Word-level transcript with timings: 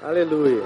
Aleluia. 0.00 0.62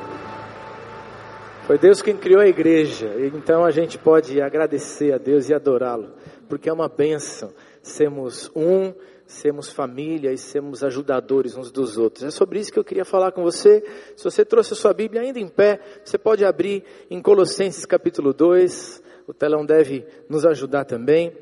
Foi 1.66 1.78
Deus 1.78 2.02
quem 2.02 2.14
criou 2.14 2.42
a 2.42 2.46
igreja, 2.46 3.14
então 3.34 3.64
a 3.64 3.70
gente 3.70 3.96
pode 3.96 4.42
agradecer 4.42 5.10
a 5.14 5.16
Deus 5.16 5.48
e 5.48 5.54
adorá-lo, 5.54 6.12
porque 6.50 6.68
é 6.68 6.72
uma 6.72 6.86
benção 6.86 7.50
sermos 7.82 8.50
um, 8.54 8.92
sermos 9.24 9.70
família 9.70 10.30
e 10.32 10.36
sermos 10.36 10.84
ajudadores 10.84 11.56
uns 11.56 11.72
dos 11.72 11.96
outros. 11.96 12.24
É 12.24 12.30
sobre 12.30 12.60
isso 12.60 12.70
que 12.70 12.78
eu 12.78 12.84
queria 12.84 13.06
falar 13.06 13.32
com 13.32 13.42
você. 13.42 13.82
Se 14.14 14.22
você 14.22 14.44
trouxe 14.44 14.74
a 14.74 14.76
sua 14.76 14.92
Bíblia 14.92 15.22
ainda 15.22 15.40
em 15.40 15.48
pé, 15.48 15.80
você 16.04 16.18
pode 16.18 16.44
abrir 16.44 16.84
em 17.10 17.22
Colossenses 17.22 17.86
capítulo 17.86 18.34
2. 18.34 19.02
O 19.26 19.32
telão 19.32 19.64
deve 19.64 20.06
nos 20.28 20.44
ajudar 20.44 20.84
também. 20.84 21.32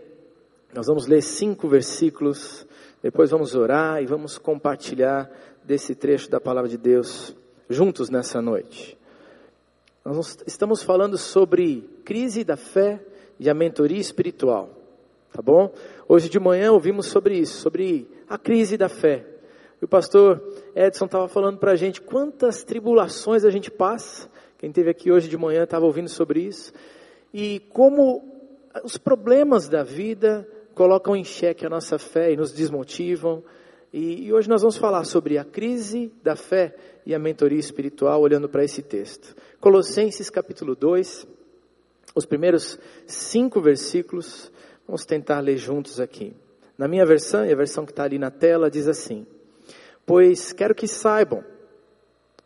Nós 0.72 0.86
vamos 0.86 1.08
ler 1.08 1.22
cinco 1.22 1.68
versículos, 1.68 2.64
depois 3.02 3.32
vamos 3.32 3.56
orar 3.56 4.00
e 4.00 4.06
vamos 4.06 4.38
compartilhar 4.38 5.28
desse 5.64 5.96
trecho 5.96 6.30
da 6.30 6.40
palavra 6.40 6.70
de 6.70 6.78
Deus 6.78 7.34
juntos 7.70 8.10
nessa 8.10 8.42
noite. 8.42 8.98
Nós 10.04 10.38
estamos 10.46 10.82
falando 10.82 11.16
sobre 11.16 11.88
crise 12.04 12.42
da 12.42 12.56
fé 12.56 13.00
e 13.38 13.48
a 13.48 13.54
mentoria 13.54 14.00
espiritual, 14.00 14.70
tá 15.32 15.40
bom? 15.40 15.72
Hoje 16.08 16.28
de 16.28 16.40
manhã 16.40 16.72
ouvimos 16.72 17.06
sobre 17.06 17.38
isso, 17.38 17.58
sobre 17.58 18.10
a 18.28 18.36
crise 18.36 18.76
da 18.76 18.88
fé. 18.88 19.24
E 19.80 19.84
o 19.84 19.88
pastor 19.88 20.42
Edson 20.74 21.04
estava 21.04 21.28
falando 21.28 21.58
para 21.58 21.72
a 21.72 21.76
gente 21.76 22.00
quantas 22.00 22.64
tribulações 22.64 23.44
a 23.44 23.50
gente 23.50 23.70
passa. 23.70 24.28
Quem 24.58 24.72
teve 24.72 24.90
aqui 24.90 25.12
hoje 25.12 25.28
de 25.28 25.38
manhã 25.38 25.62
estava 25.62 25.86
ouvindo 25.86 26.08
sobre 26.08 26.40
isso. 26.40 26.72
E 27.32 27.60
como 27.72 28.22
os 28.84 28.98
problemas 28.98 29.68
da 29.68 29.82
vida 29.82 30.46
colocam 30.74 31.14
em 31.14 31.24
xeque 31.24 31.64
a 31.64 31.70
nossa 31.70 31.98
fé 31.98 32.32
e 32.32 32.36
nos 32.36 32.52
desmotivam. 32.52 33.42
E, 33.92 34.26
e 34.26 34.32
hoje 34.32 34.48
nós 34.48 34.62
vamos 34.62 34.76
falar 34.76 35.04
sobre 35.04 35.36
a 35.36 35.44
crise 35.44 36.12
da 36.22 36.36
fé 36.36 36.74
e 37.04 37.14
a 37.14 37.18
mentoria 37.18 37.58
espiritual, 37.58 38.20
olhando 38.20 38.48
para 38.48 38.64
esse 38.64 38.82
texto. 38.82 39.34
Colossenses 39.58 40.30
capítulo 40.30 40.76
2, 40.76 41.26
os 42.14 42.24
primeiros 42.24 42.78
cinco 43.06 43.60
versículos, 43.60 44.52
vamos 44.86 45.04
tentar 45.04 45.40
ler 45.40 45.56
juntos 45.56 46.00
aqui. 46.00 46.34
Na 46.78 46.86
minha 46.86 47.04
versão, 47.04 47.44
e 47.44 47.52
a 47.52 47.56
versão 47.56 47.84
que 47.84 47.90
está 47.90 48.04
ali 48.04 48.18
na 48.18 48.30
tela, 48.30 48.70
diz 48.70 48.86
assim: 48.86 49.26
Pois 50.06 50.52
quero 50.52 50.74
que 50.74 50.86
saibam 50.86 51.44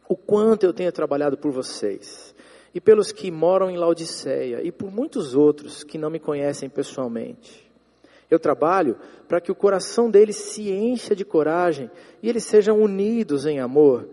o 0.08 0.16
quanto 0.16 0.64
eu 0.64 0.72
tenho 0.72 0.90
trabalhado 0.92 1.36
por 1.36 1.52
vocês, 1.52 2.34
e 2.74 2.80
pelos 2.80 3.12
que 3.12 3.30
moram 3.30 3.70
em 3.70 3.76
Laodiceia, 3.76 4.62
e 4.62 4.72
por 4.72 4.90
muitos 4.90 5.34
outros 5.34 5.84
que 5.84 5.98
não 5.98 6.08
me 6.08 6.18
conhecem 6.18 6.70
pessoalmente 6.70 7.63
eu 8.30 8.38
trabalho 8.38 8.96
para 9.28 9.40
que 9.40 9.52
o 9.52 9.54
coração 9.54 10.10
deles 10.10 10.36
se 10.36 10.70
encha 10.70 11.14
de 11.14 11.24
coragem 11.24 11.90
e 12.22 12.28
eles 12.28 12.44
sejam 12.44 12.80
unidos 12.80 13.46
em 13.46 13.60
amor 13.60 14.08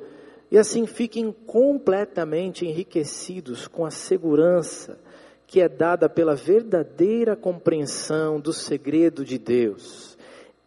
e 0.52 0.58
assim 0.58 0.86
fiquem 0.86 1.32
completamente 1.32 2.66
enriquecidos 2.66 3.68
com 3.68 3.86
a 3.86 3.90
segurança 3.90 5.00
que 5.48 5.62
é 5.62 5.70
dada 5.70 6.10
pela 6.10 6.36
verdadeira 6.36 7.36
compreensão 7.36 8.40
do 8.40 8.54
segredo 8.54 9.26
de 9.26 9.38
Deus. 9.38 10.18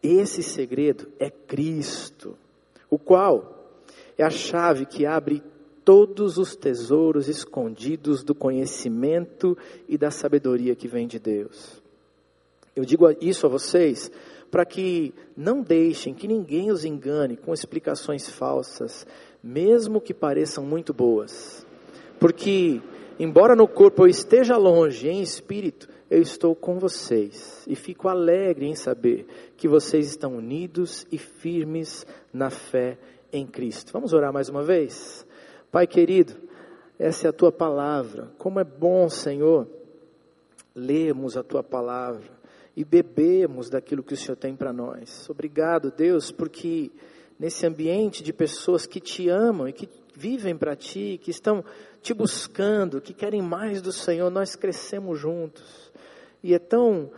Esse 0.03 0.43
segredo 0.43 1.09
é 1.19 1.31
Cristo, 1.31 2.37
o 2.91 2.99
qual 2.99 3.83
é 4.17 4.25
a 4.25 4.31
chave 4.31 4.85
que 4.85 5.07
abre 5.07 5.43
todos 5.85 6.39
os 6.39 6.57
tesouros 6.57 7.29
escondidos 7.29 8.23
do 8.23 8.35
conhecimento 8.35 9.57
e 9.89 9.99
da 9.99 10.11
sabedoria 10.11 10.75
que 10.75 10.89
vem 10.89 11.07
de 11.07 11.19
Deus. 11.19 11.83
Eu 12.77 12.85
digo 12.85 13.07
isso 13.21 13.47
a 13.47 13.49
vocês 13.49 14.11
para 14.51 14.65
que 14.65 15.13
não 15.37 15.63
deixem 15.63 16.15
que 16.15 16.29
ninguém 16.29 16.71
os 16.71 16.85
engane 16.85 17.37
com 17.37 17.53
explicações 17.53 18.29
falsas, 18.29 19.07
mesmo 19.43 20.01
que 20.01 20.15
pareçam 20.15 20.65
muito 20.65 20.95
boas. 20.95 21.67
Porque, 22.21 22.81
embora 23.19 23.57
no 23.57 23.67
corpo 23.67 24.05
eu 24.05 24.07
esteja 24.09 24.57
longe, 24.57 25.09
em 25.09 25.21
espírito, 25.21 25.89
eu 26.11 26.21
estou 26.21 26.55
com 26.55 26.79
vocês 26.79 27.65
e 27.67 27.75
fico 27.75 28.09
alegre 28.09 28.67
em 28.67 28.77
saber 28.77 29.27
que 29.57 29.67
vocês 29.67 30.07
estão 30.07 30.37
unidos 30.37 31.07
e 31.11 31.19
firmes 31.19 32.07
na 32.33 32.51
fé 32.51 32.97
em 33.33 33.47
Cristo. 33.47 33.93
Vamos 33.93 34.13
orar 34.13 34.33
mais 34.33 34.49
uma 34.49 34.63
vez? 34.63 35.27
Pai 35.71 35.87
querido, 35.87 36.35
essa 36.97 37.27
é 37.27 37.31
a 37.31 37.33
tua 37.33 37.51
palavra. 37.51 38.31
Como 38.39 38.61
é 38.61 38.65
bom, 38.65 39.09
Senhor, 39.09 39.67
lermos 40.75 41.37
a 41.37 41.43
tua 41.43 41.63
palavra 41.65 42.44
e 42.77 42.85
bebemos 42.85 43.71
daquilo 43.71 44.03
que 44.03 44.15
o 44.15 44.17
Senhor 44.17 44.37
tem 44.37 44.57
para 44.57 44.73
nós. 44.73 45.29
Obrigado, 45.31 45.91
Deus, 45.91 46.33
porque 46.33 46.91
nesse 47.39 47.67
ambiente 47.67 48.23
de 48.23 48.33
pessoas 48.33 48.87
que 48.87 49.01
te 49.01 49.29
amam 49.29 49.69
e 49.69 49.73
que 49.73 49.89
vivem 50.15 50.57
para 50.57 50.77
ti, 50.77 51.19
que 51.23 51.31
estão 51.31 51.65
te 52.01 52.13
buscando, 52.15 53.01
que 53.01 53.13
querem 53.13 53.43
mais 53.43 53.81
do 53.81 53.93
Senhor, 53.93 54.31
nós 54.31 54.55
crescemos 54.57 55.19
juntos. 55.19 55.93
E 56.43 56.55
é 56.55 56.59
tão 56.59 57.11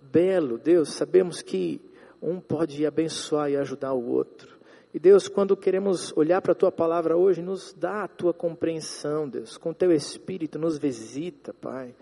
belo, 0.00 0.58
Deus, 0.58 0.94
sabemos 0.94 1.42
que 1.42 1.80
um 2.20 2.40
pode 2.40 2.86
abençoar 2.86 3.50
e 3.50 3.56
ajudar 3.56 3.92
o 3.92 4.10
outro. 4.10 4.58
E 4.92 4.98
Deus, 4.98 5.28
quando 5.28 5.56
queremos 5.56 6.16
olhar 6.16 6.40
para 6.40 6.52
a 6.52 6.56
tua 6.56 6.72
palavra 6.72 7.16
hoje, 7.16 7.42
nos 7.42 7.74
dá 7.74 8.04
a 8.04 8.08
tua 8.08 8.32
compreensão, 8.32 9.28
Deus, 9.28 9.58
com 9.58 9.72
teu 9.72 9.92
espírito 9.92 10.58
nos 10.58 10.78
visita, 10.78 11.52
Pai, 11.52 11.94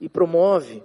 e 0.00 0.08
promove 0.08 0.82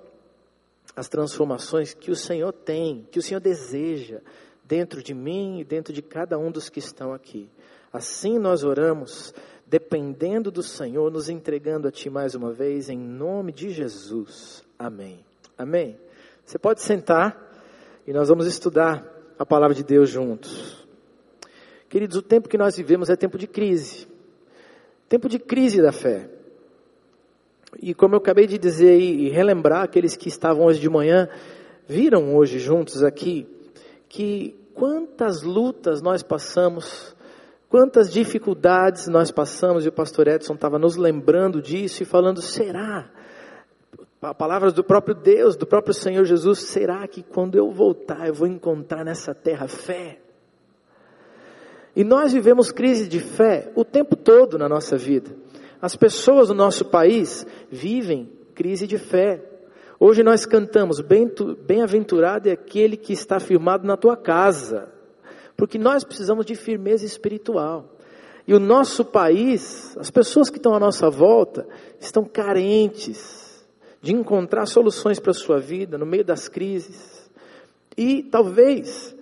as 0.96 1.08
transformações 1.08 1.94
que 1.94 2.12
o 2.12 2.16
Senhor 2.16 2.52
tem, 2.52 3.08
que 3.12 3.20
o 3.20 3.22
Senhor 3.22 3.40
deseja 3.40 4.22
dentro 4.64 5.02
de 5.02 5.14
mim 5.14 5.60
e 5.60 5.64
dentro 5.64 5.94
de 5.94 6.02
cada 6.02 6.38
um 6.38 6.52
dos 6.52 6.70
que 6.70 6.80
estão 6.80 7.14
aqui. 7.14 7.50
Assim 7.92 8.38
nós 8.38 8.64
oramos, 8.64 9.34
dependendo 9.66 10.52
do 10.52 10.62
Senhor, 10.62 11.12
nos 11.12 11.30
entregando 11.30 11.88
a 11.88 11.92
Ti 11.92 12.10
mais 12.10 12.36
uma 12.36 12.54
vez, 12.54 12.90
em 12.90 12.98
nome 12.98 13.52
de 13.52 13.72
Jesus. 13.72 14.64
Amém. 14.78 15.26
Amém. 15.58 15.98
Você 16.46 16.58
pode 16.58 16.82
sentar 16.82 17.50
e 18.06 18.14
nós 18.14 18.30
vamos 18.30 18.48
estudar 18.48 19.06
a 19.38 19.46
palavra 19.46 19.76
de 19.76 19.84
Deus 19.84 20.10
juntos. 20.10 20.88
Queridos, 21.88 22.18
o 22.18 22.22
tempo 22.22 22.48
que 22.48 22.58
nós 22.58 22.78
vivemos 22.78 23.10
é 23.10 23.16
tempo 23.16 23.38
de 23.38 23.48
crise. 23.48 24.08
Tempo 25.08 25.28
de 25.28 25.40
crise 25.40 25.82
da 25.82 25.92
fé. 25.92 26.30
E 27.78 27.94
como 27.94 28.16
eu 28.16 28.20
acabei 28.20 28.48
de 28.48 28.58
dizer 28.58 28.98
e 29.00 29.30
relembrar, 29.30 29.84
aqueles 29.84 30.16
que 30.16 30.28
estavam 30.28 30.66
hoje 30.66 30.80
de 30.80 30.90
manhã, 30.90 31.30
viram 31.88 32.36
hoje 32.36 32.60
juntos 32.60 33.04
aqui, 33.04 33.48
que 34.08 34.56
quantas 34.74 35.44
lutas 35.44 36.02
nós 36.02 36.24
passamos, 36.24 37.16
quantas 37.68 38.12
dificuldades 38.12 39.08
nós 39.08 39.32
passamos, 39.32 39.86
e 39.86 39.90
o 39.90 39.92
pastor 39.92 40.28
Edson 40.28 40.54
estava 40.54 40.80
nos 40.80 40.96
lembrando 40.96 41.62
disso 41.62 42.04
e 42.04 42.06
falando: 42.06 42.42
será? 42.42 43.10
Palavras 44.38 44.74
do 44.74 44.84
próprio 44.84 45.16
Deus, 45.16 45.56
do 45.56 45.66
próprio 45.66 45.94
Senhor 45.94 46.26
Jesus, 46.26 46.60
será 46.60 47.08
que 47.08 47.24
quando 47.24 47.56
eu 47.56 47.72
voltar 47.72 48.28
eu 48.28 48.34
vou 48.34 48.48
encontrar 48.48 49.06
nessa 49.06 49.34
terra 49.34 49.68
fé? 49.68 50.20
E 51.96 52.04
nós 52.04 52.34
vivemos 52.34 52.72
crise 52.72 53.08
de 53.08 53.20
fé 53.20 53.72
o 53.76 53.86
tempo 53.86 54.16
todo 54.16 54.58
na 54.58 54.68
nossa 54.68 54.98
vida. 54.98 55.32
As 55.82 55.96
pessoas 55.96 56.50
do 56.50 56.54
nosso 56.54 56.86
país 56.86 57.46
vivem 57.72 58.30
crise 58.54 58.86
de 58.86 58.98
fé. 58.98 59.42
Hoje 60.00 60.24
nós 60.24 60.46
cantamos, 60.46 61.00
bem-aventurado 61.00 62.50
é 62.50 62.54
aquele 62.54 62.98
que 62.98 63.14
está 63.14 63.40
firmado 63.40 63.88
na 63.88 63.96
tua 63.96 64.18
casa, 64.18 64.90
porque 65.56 65.78
nós 65.78 66.04
precisamos 66.04 66.46
de 66.46 66.56
firmeza 66.56 67.06
espiritual. 67.06 67.98
E 68.48 68.54
o 68.54 68.60
nosso 68.60 69.06
país, 69.06 69.96
as 69.98 70.10
pessoas 70.10 70.50
que 70.50 70.58
estão 70.58 70.74
à 70.74 70.80
nossa 70.80 71.10
volta, 71.10 71.68
estão 72.00 72.24
carentes 72.26 73.66
de 74.02 74.14
encontrar 74.14 74.66
soluções 74.66 75.20
para 75.20 75.32
a 75.32 75.36
sua 75.36 75.60
vida 75.60 75.98
no 75.98 76.06
meio 76.06 76.26
das 76.26 76.48
crises. 76.48 77.30
E 77.98 78.24
talvez 78.24 79.16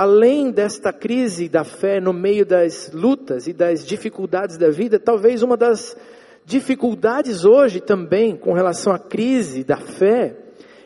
além 0.00 0.50
desta 0.50 0.94
crise 0.94 1.46
da 1.46 1.62
fé, 1.62 2.00
no 2.00 2.10
meio 2.10 2.46
das 2.46 2.90
lutas 2.90 3.46
e 3.46 3.52
das 3.52 3.86
dificuldades 3.86 4.56
da 4.56 4.70
vida, 4.70 4.98
talvez 4.98 5.42
uma 5.42 5.58
das 5.58 5.94
dificuldades 6.42 7.44
hoje 7.44 7.80
também 7.80 8.34
com 8.34 8.54
relação 8.54 8.94
à 8.94 8.98
crise 8.98 9.62
da 9.62 9.76
fé 9.76 10.38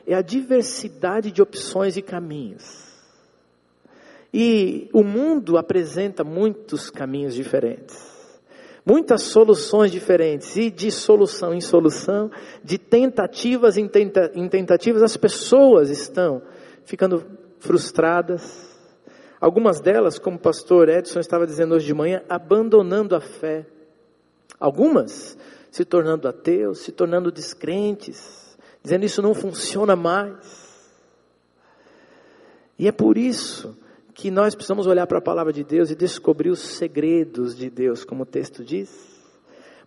é 0.05 0.16
a 0.16 0.20
diversidade 0.20 1.31
de 1.31 1.40
opções 1.40 1.96
e 1.96 2.02
caminhos. 2.02 2.93
E 4.32 4.90
o 4.93 5.05
mundo 5.05 5.56
apresenta 5.56 6.25
muitos 6.25 6.90
caminhos 6.90 7.37
diferentes, 7.37 7.96
muitas 8.84 9.22
soluções 9.22 9.93
diferentes, 9.93 10.56
e 10.56 10.72
de 10.72 10.90
solução 10.90 11.55
em 11.55 11.60
solução, 11.60 12.32
de 12.64 12.78
tentativas 12.78 13.76
em, 13.76 13.87
tenta, 13.87 14.32
em 14.34 14.49
tentativas, 14.49 15.05
as 15.05 15.17
pessoas 15.17 15.88
estão 15.88 16.43
ficando 16.84 17.25
frustradas, 17.60 18.74
Algumas 19.40 19.81
delas, 19.81 20.19
como 20.19 20.36
o 20.36 20.40
pastor 20.40 20.88
Edson 20.88 21.20
estava 21.20 21.46
dizendo 21.46 21.75
hoje 21.75 21.86
de 21.86 21.94
manhã, 21.94 22.22
abandonando 22.28 23.14
a 23.14 23.20
fé. 23.20 23.66
Algumas 24.58 25.36
se 25.70 25.84
tornando 25.84 26.28
ateus, 26.28 26.81
se 26.81 26.92
tornando 26.92 27.32
descrentes, 27.32 28.56
dizendo 28.82 29.04
isso 29.04 29.20
não 29.20 29.34
funciona 29.34 29.96
mais. 29.96 30.72
E 32.78 32.86
é 32.86 32.92
por 32.92 33.19
isso 33.19 33.76
que 34.14 34.31
nós 34.31 34.54
precisamos 34.54 34.86
olhar 34.86 35.06
para 35.06 35.19
a 35.19 35.22
palavra 35.22 35.52
de 35.52 35.64
Deus 35.64 35.90
e 35.90 35.96
descobrir 35.96 36.50
os 36.50 36.60
segredos 36.60 37.56
de 37.56 37.69
Deus, 37.69 38.04
como 38.04 38.22
o 38.22 38.26
texto 38.26 38.64
diz. 38.64 38.88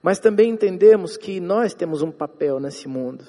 Mas 0.02 0.20
também 0.20 0.52
entendemos 0.52 1.16
que 1.16 1.40
nós 1.40 1.74
temos 1.74 2.02
um 2.02 2.12
papel 2.12 2.60
nesse 2.60 2.88
mundo. 2.88 3.26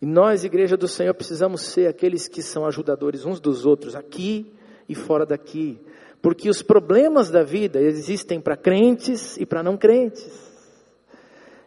E 0.00 0.06
nós, 0.06 0.44
Igreja 0.44 0.76
do 0.76 0.88
Senhor, 0.88 1.12
precisamos 1.12 1.60
ser 1.60 1.88
aqueles 1.88 2.26
que 2.26 2.42
são 2.42 2.64
ajudadores 2.64 3.24
uns 3.24 3.40
dos 3.40 3.66
outros, 3.66 3.94
aqui 3.94 4.50
e 4.88 4.94
fora 4.94 5.26
daqui. 5.26 5.80
Porque 6.20 6.48
os 6.48 6.62
problemas 6.62 7.30
da 7.30 7.42
vida 7.42 7.80
existem 7.80 8.40
para 8.40 8.56
crentes 8.56 9.36
e 9.36 9.46
para 9.46 9.62
não 9.62 9.76
crentes. 9.76 10.48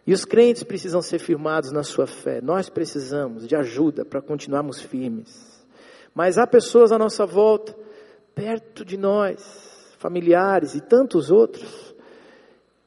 E 0.06 0.12
os 0.12 0.24
crentes 0.24 0.62
precisam 0.62 1.00
ser 1.00 1.18
firmados 1.18 1.70
na 1.70 1.82
sua 1.82 2.06
fé. 2.06 2.40
Nós 2.40 2.68
precisamos 2.68 3.46
de 3.46 3.54
ajuda 3.54 4.04
para 4.04 4.20
continuarmos 4.20 4.80
firmes. 4.80 5.64
Mas 6.14 6.38
há 6.38 6.46
pessoas 6.46 6.92
à 6.92 6.98
nossa 6.98 7.24
volta, 7.24 7.74
perto 8.34 8.84
de 8.84 8.96
nós, 8.96 9.94
familiares 9.98 10.74
e 10.74 10.80
tantos 10.80 11.30
outros, 11.30 11.94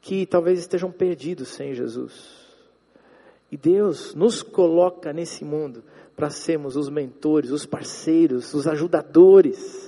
que 0.02 0.26
talvez 0.26 0.60
estejam 0.60 0.92
perdidos 0.92 1.48
sem 1.48 1.74
Jesus. 1.74 2.46
E 3.52 3.58
Deus 3.58 4.14
nos 4.14 4.44
coloca 4.44 5.14
nesse 5.14 5.44
mundo 5.46 5.84
para 6.16 6.30
sermos 6.30 6.76
os 6.76 6.90
mentores, 6.90 7.52
os 7.52 7.66
parceiros, 7.66 8.54
os 8.54 8.68
ajudadores, 8.68 9.85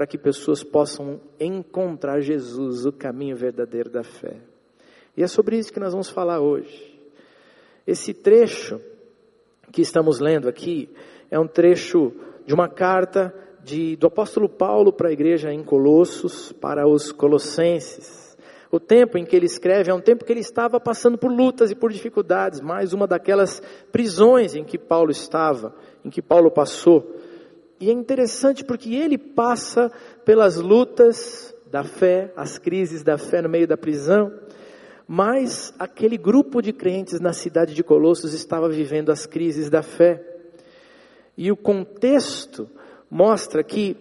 para 0.00 0.06
que 0.06 0.16
pessoas 0.16 0.64
possam 0.64 1.20
encontrar 1.38 2.22
Jesus, 2.22 2.86
o 2.86 2.90
caminho 2.90 3.36
verdadeiro 3.36 3.90
da 3.90 4.02
fé. 4.02 4.38
E 5.14 5.22
é 5.22 5.26
sobre 5.26 5.58
isso 5.58 5.70
que 5.70 5.78
nós 5.78 5.92
vamos 5.92 6.08
falar 6.08 6.40
hoje. 6.40 6.98
Esse 7.86 8.14
trecho 8.14 8.80
que 9.70 9.82
estamos 9.82 10.18
lendo 10.18 10.48
aqui 10.48 10.88
é 11.30 11.38
um 11.38 11.46
trecho 11.46 12.14
de 12.46 12.54
uma 12.54 12.66
carta 12.66 13.30
de, 13.62 13.94
do 13.96 14.06
apóstolo 14.06 14.48
Paulo 14.48 14.90
para 14.90 15.10
a 15.10 15.12
igreja 15.12 15.52
em 15.52 15.62
Colossos, 15.62 16.50
para 16.50 16.88
os 16.88 17.12
colossenses. 17.12 18.34
O 18.70 18.80
tempo 18.80 19.18
em 19.18 19.24
que 19.26 19.36
ele 19.36 19.44
escreve 19.44 19.90
é 19.90 19.94
um 19.94 20.00
tempo 20.00 20.24
que 20.24 20.32
ele 20.32 20.40
estava 20.40 20.80
passando 20.80 21.18
por 21.18 21.30
lutas 21.30 21.70
e 21.70 21.74
por 21.74 21.92
dificuldades, 21.92 22.62
mais 22.62 22.94
uma 22.94 23.06
daquelas 23.06 23.60
prisões 23.92 24.54
em 24.54 24.64
que 24.64 24.78
Paulo 24.78 25.10
estava, 25.10 25.74
em 26.02 26.08
que 26.08 26.22
Paulo 26.22 26.50
passou. 26.50 27.19
E 27.80 27.88
é 27.88 27.92
interessante 27.94 28.62
porque 28.62 28.94
ele 28.94 29.16
passa 29.16 29.90
pelas 30.22 30.56
lutas 30.56 31.54
da 31.70 31.82
fé, 31.82 32.30
as 32.36 32.58
crises 32.58 33.02
da 33.02 33.16
fé 33.16 33.40
no 33.40 33.48
meio 33.48 33.66
da 33.66 33.76
prisão, 33.76 34.30
mas 35.08 35.72
aquele 35.78 36.18
grupo 36.18 36.60
de 36.60 36.74
crentes 36.74 37.20
na 37.20 37.32
cidade 37.32 37.72
de 37.72 37.82
Colossos 37.82 38.34
estava 38.34 38.68
vivendo 38.68 39.10
as 39.10 39.24
crises 39.24 39.70
da 39.70 39.82
fé. 39.82 40.22
E 41.38 41.50
o 41.50 41.56
contexto 41.56 42.68
mostra 43.10 43.64
que 43.64 43.96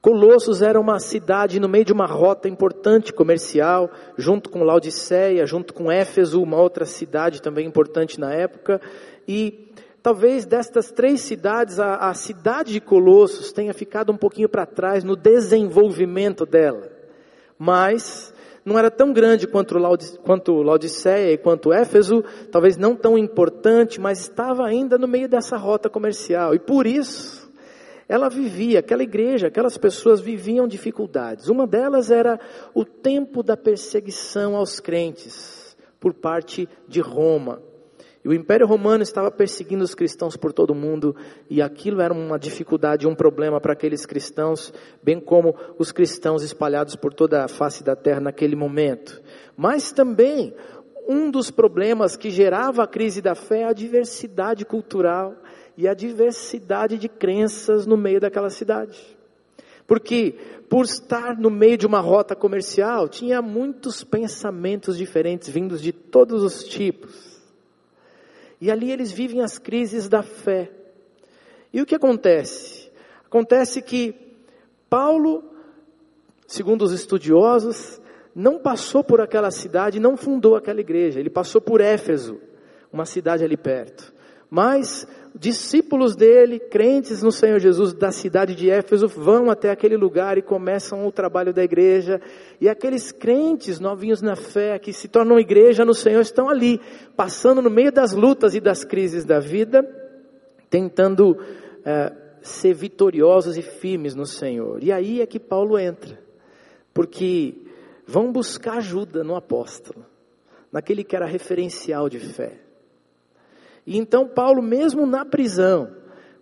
Colossos 0.00 0.62
era 0.62 0.80
uma 0.80 0.98
cidade 0.98 1.60
no 1.60 1.68
meio 1.68 1.84
de 1.84 1.92
uma 1.92 2.06
rota 2.06 2.48
importante 2.48 3.12
comercial, 3.12 3.88
junto 4.18 4.50
com 4.50 4.64
Laodiceia, 4.64 5.46
junto 5.46 5.72
com 5.72 5.92
Éfeso, 5.92 6.42
uma 6.42 6.60
outra 6.60 6.84
cidade 6.84 7.40
também 7.40 7.68
importante 7.68 8.18
na 8.18 8.34
época. 8.34 8.80
E 9.28 9.71
talvez 10.02 10.44
destas 10.44 10.90
três 10.90 11.20
cidades, 11.20 11.78
a, 11.78 11.96
a 11.96 12.14
cidade 12.14 12.72
de 12.72 12.80
Colossos 12.80 13.52
tenha 13.52 13.72
ficado 13.72 14.12
um 14.12 14.16
pouquinho 14.16 14.48
para 14.48 14.66
trás 14.66 15.04
no 15.04 15.14
desenvolvimento 15.14 16.44
dela. 16.44 16.90
Mas 17.58 18.34
não 18.64 18.78
era 18.78 18.90
tão 18.90 19.12
grande 19.12 19.46
quanto, 19.46 19.78
Laodice, 19.78 20.18
quanto 20.18 20.62
Laodiceia 20.62 21.32
e 21.32 21.38
quanto 21.38 21.72
Éfeso, 21.72 22.24
talvez 22.50 22.76
não 22.76 22.96
tão 22.96 23.16
importante, 23.16 24.00
mas 24.00 24.20
estava 24.20 24.66
ainda 24.66 24.98
no 24.98 25.06
meio 25.06 25.28
dessa 25.28 25.56
rota 25.56 25.88
comercial. 25.88 26.54
E 26.54 26.58
por 26.58 26.86
isso, 26.86 27.50
ela 28.08 28.28
vivia, 28.28 28.80
aquela 28.80 29.02
igreja, 29.02 29.46
aquelas 29.46 29.78
pessoas 29.78 30.20
viviam 30.20 30.66
dificuldades. 30.66 31.48
Uma 31.48 31.66
delas 31.66 32.10
era 32.10 32.38
o 32.74 32.84
tempo 32.84 33.42
da 33.42 33.56
perseguição 33.56 34.56
aos 34.56 34.80
crentes 34.80 35.76
por 35.98 36.12
parte 36.12 36.68
de 36.88 37.00
Roma. 37.00 37.62
E 38.24 38.28
o 38.28 38.32
Império 38.32 38.66
Romano 38.66 39.02
estava 39.02 39.32
perseguindo 39.32 39.82
os 39.82 39.96
cristãos 39.96 40.36
por 40.36 40.52
todo 40.52 40.70
o 40.70 40.76
mundo, 40.76 41.16
e 41.50 41.60
aquilo 41.60 42.00
era 42.00 42.14
uma 42.14 42.38
dificuldade, 42.38 43.06
um 43.06 43.16
problema 43.16 43.60
para 43.60 43.72
aqueles 43.72 44.06
cristãos, 44.06 44.72
bem 45.02 45.18
como 45.18 45.56
os 45.76 45.90
cristãos 45.90 46.44
espalhados 46.44 46.94
por 46.94 47.12
toda 47.12 47.44
a 47.44 47.48
face 47.48 47.82
da 47.82 47.96
terra 47.96 48.20
naquele 48.20 48.54
momento. 48.54 49.20
Mas 49.56 49.90
também, 49.90 50.54
um 51.08 51.32
dos 51.32 51.50
problemas 51.50 52.16
que 52.16 52.30
gerava 52.30 52.84
a 52.84 52.86
crise 52.86 53.20
da 53.20 53.34
fé 53.34 53.62
é 53.62 53.64
a 53.64 53.72
diversidade 53.72 54.64
cultural 54.64 55.34
e 55.76 55.88
a 55.88 55.94
diversidade 55.94 56.98
de 56.98 57.08
crenças 57.08 57.86
no 57.86 57.96
meio 57.96 58.20
daquela 58.20 58.50
cidade. 58.50 59.00
Porque, 59.84 60.36
por 60.68 60.84
estar 60.84 61.36
no 61.36 61.50
meio 61.50 61.76
de 61.76 61.86
uma 61.86 61.98
rota 61.98 62.36
comercial, 62.36 63.08
tinha 63.08 63.42
muitos 63.42 64.04
pensamentos 64.04 64.96
diferentes 64.96 65.48
vindos 65.48 65.82
de 65.82 65.92
todos 65.92 66.44
os 66.44 66.62
tipos. 66.62 67.31
E 68.62 68.70
ali 68.70 68.92
eles 68.92 69.10
vivem 69.10 69.40
as 69.40 69.58
crises 69.58 70.08
da 70.08 70.22
fé. 70.22 70.70
E 71.72 71.82
o 71.82 71.84
que 71.84 71.96
acontece? 71.96 72.92
Acontece 73.26 73.82
que 73.82 74.14
Paulo, 74.88 75.42
segundo 76.46 76.82
os 76.82 76.92
estudiosos, 76.92 78.00
não 78.32 78.60
passou 78.60 79.02
por 79.02 79.20
aquela 79.20 79.50
cidade, 79.50 79.98
não 79.98 80.16
fundou 80.16 80.54
aquela 80.54 80.80
igreja, 80.80 81.18
ele 81.18 81.28
passou 81.28 81.60
por 81.60 81.80
Éfeso, 81.80 82.40
uma 82.92 83.04
cidade 83.04 83.42
ali 83.42 83.56
perto. 83.56 84.11
Mas 84.54 85.06
discípulos 85.34 86.14
dele, 86.14 86.58
crentes 86.58 87.22
no 87.22 87.32
Senhor 87.32 87.58
Jesus 87.58 87.94
da 87.94 88.12
cidade 88.12 88.54
de 88.54 88.68
Éfeso, 88.68 89.08
vão 89.08 89.50
até 89.50 89.70
aquele 89.70 89.96
lugar 89.96 90.36
e 90.36 90.42
começam 90.42 91.06
o 91.06 91.10
trabalho 91.10 91.54
da 91.54 91.64
igreja. 91.64 92.20
E 92.60 92.68
aqueles 92.68 93.10
crentes 93.10 93.80
novinhos 93.80 94.20
na 94.20 94.36
fé, 94.36 94.78
que 94.78 94.92
se 94.92 95.08
tornam 95.08 95.40
igreja 95.40 95.86
no 95.86 95.94
Senhor, 95.94 96.20
estão 96.20 96.50
ali, 96.50 96.78
passando 97.16 97.62
no 97.62 97.70
meio 97.70 97.90
das 97.90 98.12
lutas 98.12 98.54
e 98.54 98.60
das 98.60 98.84
crises 98.84 99.24
da 99.24 99.40
vida, 99.40 99.82
tentando 100.68 101.34
é, 101.82 102.12
ser 102.42 102.74
vitoriosos 102.74 103.56
e 103.56 103.62
firmes 103.62 104.14
no 104.14 104.26
Senhor. 104.26 104.84
E 104.84 104.92
aí 104.92 105.22
é 105.22 105.26
que 105.26 105.40
Paulo 105.40 105.78
entra, 105.78 106.18
porque 106.92 107.54
vão 108.06 108.30
buscar 108.30 108.74
ajuda 108.76 109.24
no 109.24 109.34
apóstolo, 109.34 110.04
naquele 110.70 111.02
que 111.02 111.16
era 111.16 111.24
referencial 111.24 112.06
de 112.06 112.18
fé. 112.18 112.60
E 113.86 113.98
então 113.98 114.28
Paulo, 114.28 114.62
mesmo 114.62 115.06
na 115.06 115.24
prisão, 115.24 115.90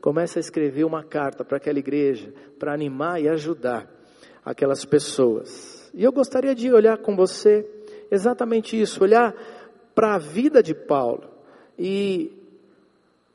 começa 0.01 0.39
a 0.39 0.41
escrever 0.41 0.85
uma 0.85 1.03
carta 1.03 1.45
para 1.45 1.57
aquela 1.57 1.79
igreja, 1.79 2.33
para 2.59 2.73
animar 2.73 3.21
e 3.21 3.29
ajudar 3.29 3.89
aquelas 4.45 4.85
pessoas. 4.85 5.91
E 5.95 6.05
eu 6.05 6.13
gostaria 6.13 6.55
de 6.55 6.73
olhar 6.73 6.99
com 6.99 7.17
você 7.17 7.67
exatamente 8.11 8.81
isso, 8.81 9.03
olhar 9.03 9.35
para 9.94 10.15
a 10.15 10.19
vida 10.19 10.63
de 10.63 10.75
Paulo 10.75 11.29
e 11.79 12.32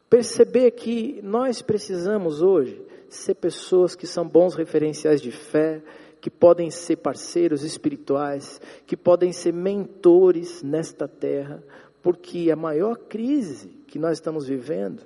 perceber 0.09 0.71
que 0.71 1.19
nós 1.23 1.61
precisamos 1.61 2.41
hoje 2.41 2.81
ser 3.09 3.35
pessoas 3.35 3.95
que 3.95 4.07
são 4.07 4.27
bons 4.27 4.55
referenciais 4.55 5.21
de 5.21 5.31
fé, 5.31 5.81
que 6.19 6.29
podem 6.29 6.71
ser 6.71 6.97
parceiros 6.97 7.63
espirituais, 7.63 8.59
que 8.85 8.97
podem 8.97 9.31
ser 9.31 9.53
mentores 9.53 10.63
nesta 10.63 11.07
terra, 11.07 11.63
porque 12.05 12.51
a 12.51 12.55
maior 12.55 12.97
crise 12.97 13.67
que 13.87 13.97
nós 13.97 14.19
estamos 14.19 14.47
vivendo 14.47 15.01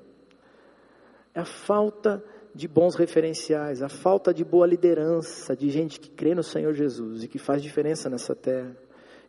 é 1.34 1.40
a 1.40 1.46
falta 1.46 2.22
de 2.54 2.68
bons 2.68 2.94
referenciais, 2.96 3.82
a 3.82 3.88
falta 3.88 4.34
de 4.34 4.44
boa 4.44 4.68
liderança, 4.68 5.56
de 5.56 5.70
gente 5.70 5.98
que 5.98 6.10
crê 6.10 6.36
no 6.36 6.44
Senhor 6.44 6.74
Jesus 6.74 7.24
e 7.24 7.30
que 7.30 7.40
faz 7.40 7.64
diferença 7.64 8.10
nessa 8.10 8.36
terra. 8.36 8.76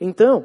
Então, 0.01 0.45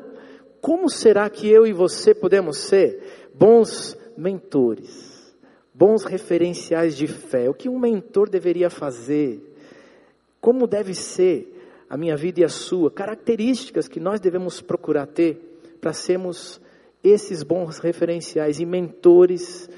como 0.61 0.87
será 0.87 1.27
que 1.27 1.49
eu 1.49 1.65
e 1.65 1.73
você 1.73 2.13
podemos 2.13 2.57
ser 2.57 3.31
bons 3.33 3.97
mentores, 4.15 5.35
bons 5.73 6.03
referenciais 6.03 6.95
de 6.95 7.07
fé? 7.07 7.49
O 7.49 7.55
que 7.55 7.67
um 7.67 7.79
mentor 7.79 8.29
deveria 8.29 8.69
fazer? 8.69 9.41
Como 10.39 10.67
deve 10.67 10.93
ser 10.93 11.51
a 11.89 11.97
minha 11.97 12.15
vida 12.15 12.41
e 12.41 12.43
a 12.43 12.49
sua? 12.49 12.91
Características 12.91 13.87
que 13.87 13.99
nós 13.99 14.19
devemos 14.19 14.61
procurar 14.61 15.07
ter 15.07 15.41
para 15.81 15.91
sermos 15.91 16.63
esses 17.07 17.43
bons 17.43 17.77
referenciais 17.77 18.59
e 18.59 18.65
mentores 18.65 19.69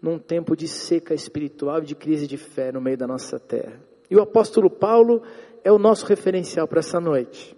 num 0.00 0.18
tempo 0.18 0.56
de 0.56 0.66
seca 0.66 1.12
espiritual 1.12 1.82
e 1.82 1.86
de 1.86 1.94
crise 1.94 2.26
de 2.26 2.38
fé 2.38 2.72
no 2.72 2.80
meio 2.80 2.96
da 2.96 3.06
nossa 3.06 3.38
terra. 3.38 3.78
E 4.10 4.16
o 4.16 4.22
apóstolo 4.22 4.70
Paulo 4.70 5.22
é 5.62 5.70
o 5.70 5.78
nosso 5.78 6.06
referencial 6.06 6.66
para 6.66 6.80
essa 6.80 6.98
noite. 6.98 7.54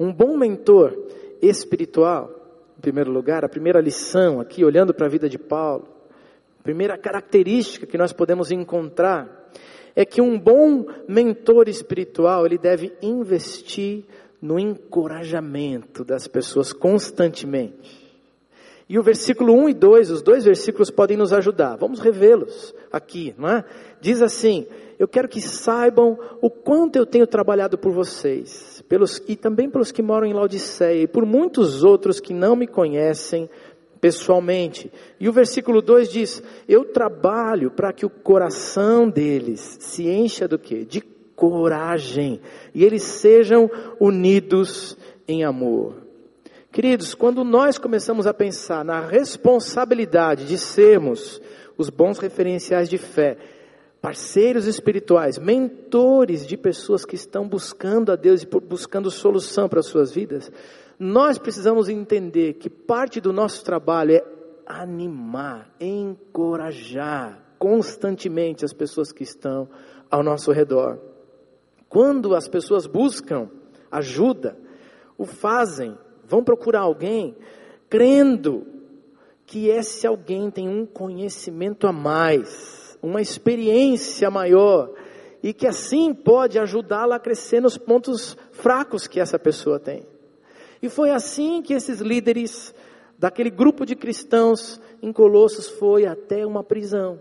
Um 0.00 0.12
bom 0.12 0.38
mentor 0.38 0.96
espiritual, 1.40 2.30
em 2.78 2.80
primeiro 2.80 3.10
lugar, 3.10 3.44
a 3.44 3.48
primeira 3.48 3.80
lição 3.80 4.40
aqui, 4.40 4.64
olhando 4.64 4.94
para 4.94 5.06
a 5.06 5.10
vida 5.10 5.28
de 5.28 5.38
Paulo, 5.38 5.86
a 6.58 6.62
primeira 6.62 6.96
característica 6.96 7.86
que 7.86 7.98
nós 7.98 8.12
podemos 8.12 8.50
encontrar 8.50 9.50
é 9.94 10.06
que 10.06 10.22
um 10.22 10.38
bom 10.38 10.86
mentor 11.06 11.68
espiritual, 11.68 12.46
ele 12.46 12.56
deve 12.56 12.96
investir 13.02 14.04
no 14.42 14.58
encorajamento 14.58 16.04
das 16.04 16.26
pessoas 16.26 16.72
constantemente. 16.72 18.02
E 18.88 18.98
o 18.98 19.02
versículo 19.02 19.54
1 19.54 19.68
e 19.68 19.74
2, 19.74 20.10
os 20.10 20.22
dois 20.22 20.44
versículos 20.44 20.90
podem 20.90 21.16
nos 21.16 21.32
ajudar. 21.32 21.76
Vamos 21.76 22.00
revê-los 22.00 22.74
aqui, 22.92 23.34
não 23.38 23.48
é? 23.48 23.64
Diz 24.00 24.20
assim: 24.20 24.66
Eu 24.98 25.06
quero 25.06 25.28
que 25.28 25.40
saibam 25.40 26.18
o 26.42 26.50
quanto 26.50 26.96
eu 26.96 27.06
tenho 27.06 27.26
trabalhado 27.26 27.78
por 27.78 27.92
vocês, 27.92 28.84
pelos 28.88 29.22
e 29.28 29.36
também 29.36 29.70
pelos 29.70 29.92
que 29.92 30.02
moram 30.02 30.26
em 30.26 30.34
Laodiceia 30.34 31.04
e 31.04 31.06
por 31.06 31.24
muitos 31.24 31.84
outros 31.84 32.20
que 32.20 32.34
não 32.34 32.56
me 32.56 32.66
conhecem 32.66 33.48
pessoalmente. 34.00 34.92
E 35.20 35.28
o 35.28 35.32
versículo 35.32 35.80
2 35.80 36.10
diz: 36.10 36.42
Eu 36.68 36.84
trabalho 36.84 37.70
para 37.70 37.92
que 37.92 38.04
o 38.04 38.10
coração 38.10 39.08
deles 39.08 39.78
se 39.80 40.08
encha 40.08 40.48
do 40.48 40.58
quê? 40.58 40.84
De 40.84 41.00
coragem 41.34 42.40
e 42.74 42.84
eles 42.84 43.02
sejam 43.02 43.70
unidos 44.00 44.96
em 45.26 45.44
amor. 45.44 46.02
Queridos, 46.70 47.14
quando 47.14 47.44
nós 47.44 47.76
começamos 47.76 48.26
a 48.26 48.32
pensar 48.32 48.84
na 48.84 49.00
responsabilidade 49.00 50.46
de 50.46 50.56
sermos 50.56 51.40
os 51.76 51.90
bons 51.90 52.18
referenciais 52.18 52.88
de 52.88 52.96
fé, 52.96 53.36
parceiros 54.00 54.66
espirituais, 54.66 55.38
mentores 55.38 56.46
de 56.46 56.56
pessoas 56.56 57.04
que 57.04 57.14
estão 57.14 57.46
buscando 57.46 58.10
a 58.10 58.16
Deus 58.16 58.42
e 58.42 58.46
buscando 58.46 59.10
solução 59.10 59.68
para 59.68 59.80
as 59.80 59.86
suas 59.86 60.12
vidas, 60.12 60.50
nós 60.98 61.38
precisamos 61.38 61.88
entender 61.88 62.54
que 62.54 62.70
parte 62.70 63.20
do 63.20 63.32
nosso 63.32 63.64
trabalho 63.64 64.14
é 64.14 64.24
animar, 64.66 65.74
encorajar 65.78 67.38
constantemente 67.58 68.64
as 68.64 68.72
pessoas 68.72 69.12
que 69.12 69.22
estão 69.22 69.68
ao 70.10 70.22
nosso 70.22 70.50
redor. 70.52 70.98
Quando 71.92 72.34
as 72.34 72.48
pessoas 72.48 72.86
buscam 72.86 73.50
ajuda, 73.90 74.56
o 75.18 75.26
fazem 75.26 75.94
vão 76.24 76.42
procurar 76.42 76.80
alguém 76.80 77.36
crendo 77.90 78.66
que 79.44 79.68
esse 79.68 80.06
alguém 80.06 80.50
tem 80.50 80.66
um 80.66 80.86
conhecimento 80.86 81.86
a 81.86 81.92
mais, 81.92 82.96
uma 83.02 83.20
experiência 83.20 84.30
maior 84.30 84.90
e 85.42 85.52
que 85.52 85.66
assim 85.66 86.14
pode 86.14 86.58
ajudá-la 86.58 87.16
a 87.16 87.20
crescer 87.20 87.60
nos 87.60 87.76
pontos 87.76 88.38
fracos 88.52 89.06
que 89.06 89.20
essa 89.20 89.38
pessoa 89.38 89.78
tem. 89.78 90.06
E 90.80 90.88
foi 90.88 91.10
assim 91.10 91.60
que 91.60 91.74
esses 91.74 92.00
líderes 92.00 92.74
daquele 93.18 93.50
grupo 93.50 93.84
de 93.84 93.94
cristãos 93.94 94.80
em 95.02 95.12
Colossos 95.12 95.68
foi 95.68 96.06
até 96.06 96.46
uma 96.46 96.64
prisão. 96.64 97.20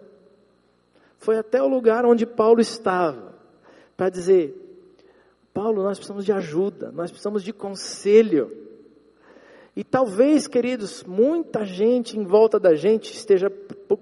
Foi 1.17 1.37
até 1.37 1.61
o 1.61 1.67
lugar 1.67 2.05
onde 2.05 2.25
Paulo 2.25 2.61
estava 2.61 3.30
para 4.01 4.10
dizer: 4.10 4.55
Paulo, 5.53 5.84
nós 5.84 6.00
precisamos 6.00 6.25
de 6.25 6.31
ajuda, 6.31 6.91
nós 6.91 7.12
precisamos 7.12 7.43
de 7.43 7.53
conselho. 7.53 8.51
E 9.75 9.84
talvez, 9.84 10.48
queridos, 10.48 11.03
muita 11.03 11.63
gente 11.63 12.17
em 12.17 12.24
volta 12.24 12.60
da 12.60 12.74
gente 12.74 13.13
esteja 13.13 13.48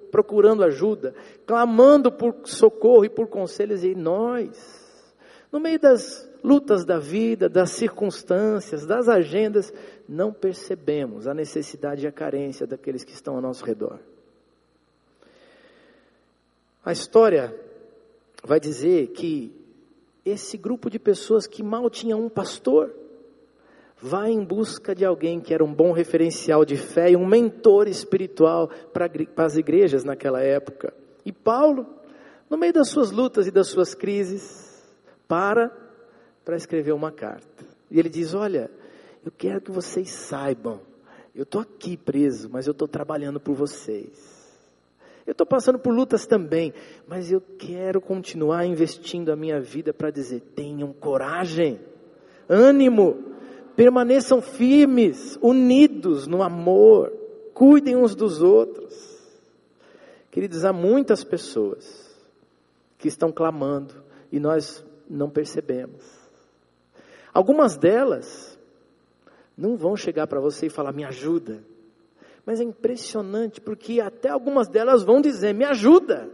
procurando 0.09 0.63
ajuda, 0.63 1.13
clamando 1.45 2.09
por 2.09 2.33
socorro 2.45 3.03
e 3.03 3.09
por 3.09 3.27
conselhos, 3.27 3.83
e 3.83 3.93
nós, 3.93 5.13
no 5.51 5.59
meio 5.59 5.77
das 5.77 6.31
lutas 6.41 6.85
da 6.85 6.97
vida, 6.97 7.49
das 7.49 7.71
circunstâncias, 7.71 8.85
das 8.85 9.09
agendas, 9.09 9.73
não 10.07 10.31
percebemos 10.31 11.27
a 11.27 11.33
necessidade 11.33 12.05
e 12.05 12.07
a 12.07 12.11
carência 12.11 12.65
daqueles 12.65 13.03
que 13.03 13.11
estão 13.11 13.35
ao 13.35 13.41
nosso 13.41 13.65
redor. 13.65 13.99
A 16.85 16.93
história 16.93 17.53
vai 18.45 18.61
dizer 18.61 19.07
que 19.07 19.58
esse 20.29 20.57
grupo 20.57 20.89
de 20.89 20.99
pessoas 20.99 21.47
que 21.47 21.63
mal 21.63 21.89
tinha 21.89 22.15
um 22.15 22.29
pastor, 22.29 22.93
Vá 24.01 24.29
em 24.29 24.43
busca 24.43 24.95
de 24.95 25.03
alguém 25.03 25.41
que 25.41 25.53
era 25.53 25.63
um 25.63 25.73
bom 25.73 25.91
referencial 25.91 26.63
de 26.63 26.77
fé 26.77 27.11
e 27.11 27.17
um 27.17 27.25
mentor 27.25 27.87
espiritual 27.87 28.69
para 28.93 29.09
as 29.45 29.57
igrejas 29.57 30.05
naquela 30.05 30.41
época. 30.41 30.93
E 31.25 31.33
Paulo, 31.33 31.85
no 32.49 32.57
meio 32.57 32.71
das 32.71 32.87
suas 32.87 33.11
lutas 33.11 33.45
e 33.45 33.51
das 33.51 33.67
suas 33.67 33.93
crises, 33.93 34.81
para 35.27 35.69
para 36.45 36.55
escrever 36.55 36.93
uma 36.93 37.11
carta. 37.11 37.65
E 37.91 37.99
ele 37.99 38.09
diz: 38.09 38.33
Olha, 38.33 38.71
eu 39.23 39.31
quero 39.31 39.59
que 39.59 39.69
vocês 39.69 40.09
saibam, 40.09 40.79
eu 41.35 41.43
estou 41.43 41.59
aqui 41.59 41.97
preso, 41.97 42.49
mas 42.49 42.67
eu 42.67 42.71
estou 42.71 42.87
trabalhando 42.87 43.39
por 43.39 43.53
vocês. 43.53 44.38
Eu 45.29 45.33
estou 45.33 45.45
passando 45.45 45.77
por 45.77 45.93
lutas 45.93 46.25
também, 46.25 46.73
mas 47.07 47.31
eu 47.31 47.39
quero 47.39 48.01
continuar 48.01 48.65
investindo 48.65 49.31
a 49.31 49.35
minha 49.35 49.61
vida 49.61 49.93
para 49.93 50.09
dizer: 50.09 50.39
tenham 50.55 50.91
coragem, 50.91 51.79
ânimo, 52.49 53.35
permaneçam 53.75 54.41
firmes, 54.41 55.37
unidos 55.39 56.25
no 56.25 56.41
amor, 56.41 57.13
cuidem 57.53 57.95
uns 57.95 58.15
dos 58.15 58.41
outros. 58.41 59.19
Queridos, 60.31 60.65
há 60.65 60.73
muitas 60.73 61.23
pessoas 61.23 62.11
que 62.97 63.07
estão 63.07 63.31
clamando 63.31 64.03
e 64.31 64.39
nós 64.39 64.83
não 65.07 65.29
percebemos. 65.29 66.03
Algumas 67.31 67.77
delas 67.77 68.57
não 69.55 69.77
vão 69.77 69.95
chegar 69.95 70.25
para 70.25 70.39
você 70.39 70.65
e 70.65 70.71
falar, 70.71 70.91
me 70.91 71.05
ajuda. 71.05 71.63
Mas 72.45 72.59
é 72.59 72.63
impressionante 72.63 73.61
porque 73.61 73.99
até 74.01 74.29
algumas 74.29 74.67
delas 74.67 75.03
vão 75.03 75.21
dizer, 75.21 75.53
me 75.53 75.65
ajuda. 75.65 76.29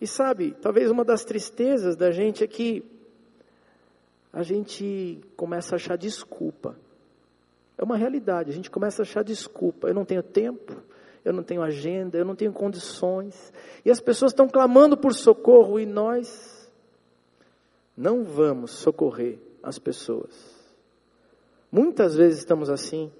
E 0.00 0.06
sabe, 0.06 0.54
talvez 0.60 0.90
uma 0.90 1.04
das 1.04 1.24
tristezas 1.24 1.96
da 1.96 2.10
gente 2.10 2.44
é 2.44 2.46
que 2.46 2.84
a 4.32 4.42
gente 4.42 5.20
começa 5.36 5.74
a 5.74 5.76
achar 5.76 5.96
desculpa. 5.96 6.76
É 7.78 7.84
uma 7.84 7.96
realidade, 7.96 8.50
a 8.50 8.54
gente 8.54 8.70
começa 8.70 9.02
a 9.02 9.04
achar 9.04 9.22
desculpa. 9.22 9.88
Eu 9.88 9.94
não 9.94 10.04
tenho 10.04 10.22
tempo, 10.22 10.82
eu 11.24 11.32
não 11.32 11.42
tenho 11.42 11.62
agenda, 11.62 12.18
eu 12.18 12.24
não 12.24 12.34
tenho 12.34 12.52
condições. 12.52 13.52
E 13.84 13.90
as 13.90 14.00
pessoas 14.00 14.32
estão 14.32 14.48
clamando 14.48 14.96
por 14.96 15.14
socorro 15.14 15.78
e 15.78 15.86
nós 15.86 16.70
não 17.96 18.24
vamos 18.24 18.72
socorrer 18.72 19.38
as 19.62 19.78
pessoas. 19.78 20.54
Muitas 21.70 22.14
vezes 22.14 22.40
estamos 22.40 22.68
assim. 22.68 23.10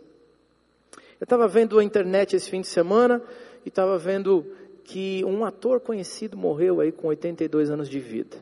Eu 1.24 1.26
estava 1.26 1.48
vendo 1.48 1.78
a 1.78 1.82
internet 1.82 2.36
esse 2.36 2.50
fim 2.50 2.60
de 2.60 2.66
semana 2.66 3.22
e 3.64 3.70
estava 3.70 3.96
vendo 3.96 4.44
que 4.84 5.24
um 5.24 5.42
ator 5.42 5.80
conhecido 5.80 6.36
morreu 6.36 6.82
aí 6.82 6.92
com 6.92 7.08
82 7.08 7.70
anos 7.70 7.88
de 7.88 7.98
vida, 7.98 8.36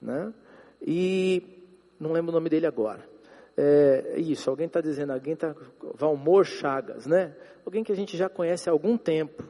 né? 0.00 0.32
E 0.80 1.42
não 1.98 2.12
lembro 2.12 2.30
o 2.30 2.32
nome 2.32 2.48
dele 2.48 2.64
agora. 2.64 3.04
É, 3.56 4.14
isso, 4.18 4.48
alguém 4.48 4.68
está 4.68 4.80
dizendo, 4.80 5.12
alguém 5.12 5.34
está. 5.34 5.52
Valmor 5.96 6.44
Chagas, 6.44 7.08
né? 7.08 7.34
Alguém 7.66 7.82
que 7.82 7.90
a 7.90 7.96
gente 7.96 8.16
já 8.16 8.28
conhece 8.28 8.68
há 8.68 8.72
algum 8.72 8.96
tempo. 8.96 9.42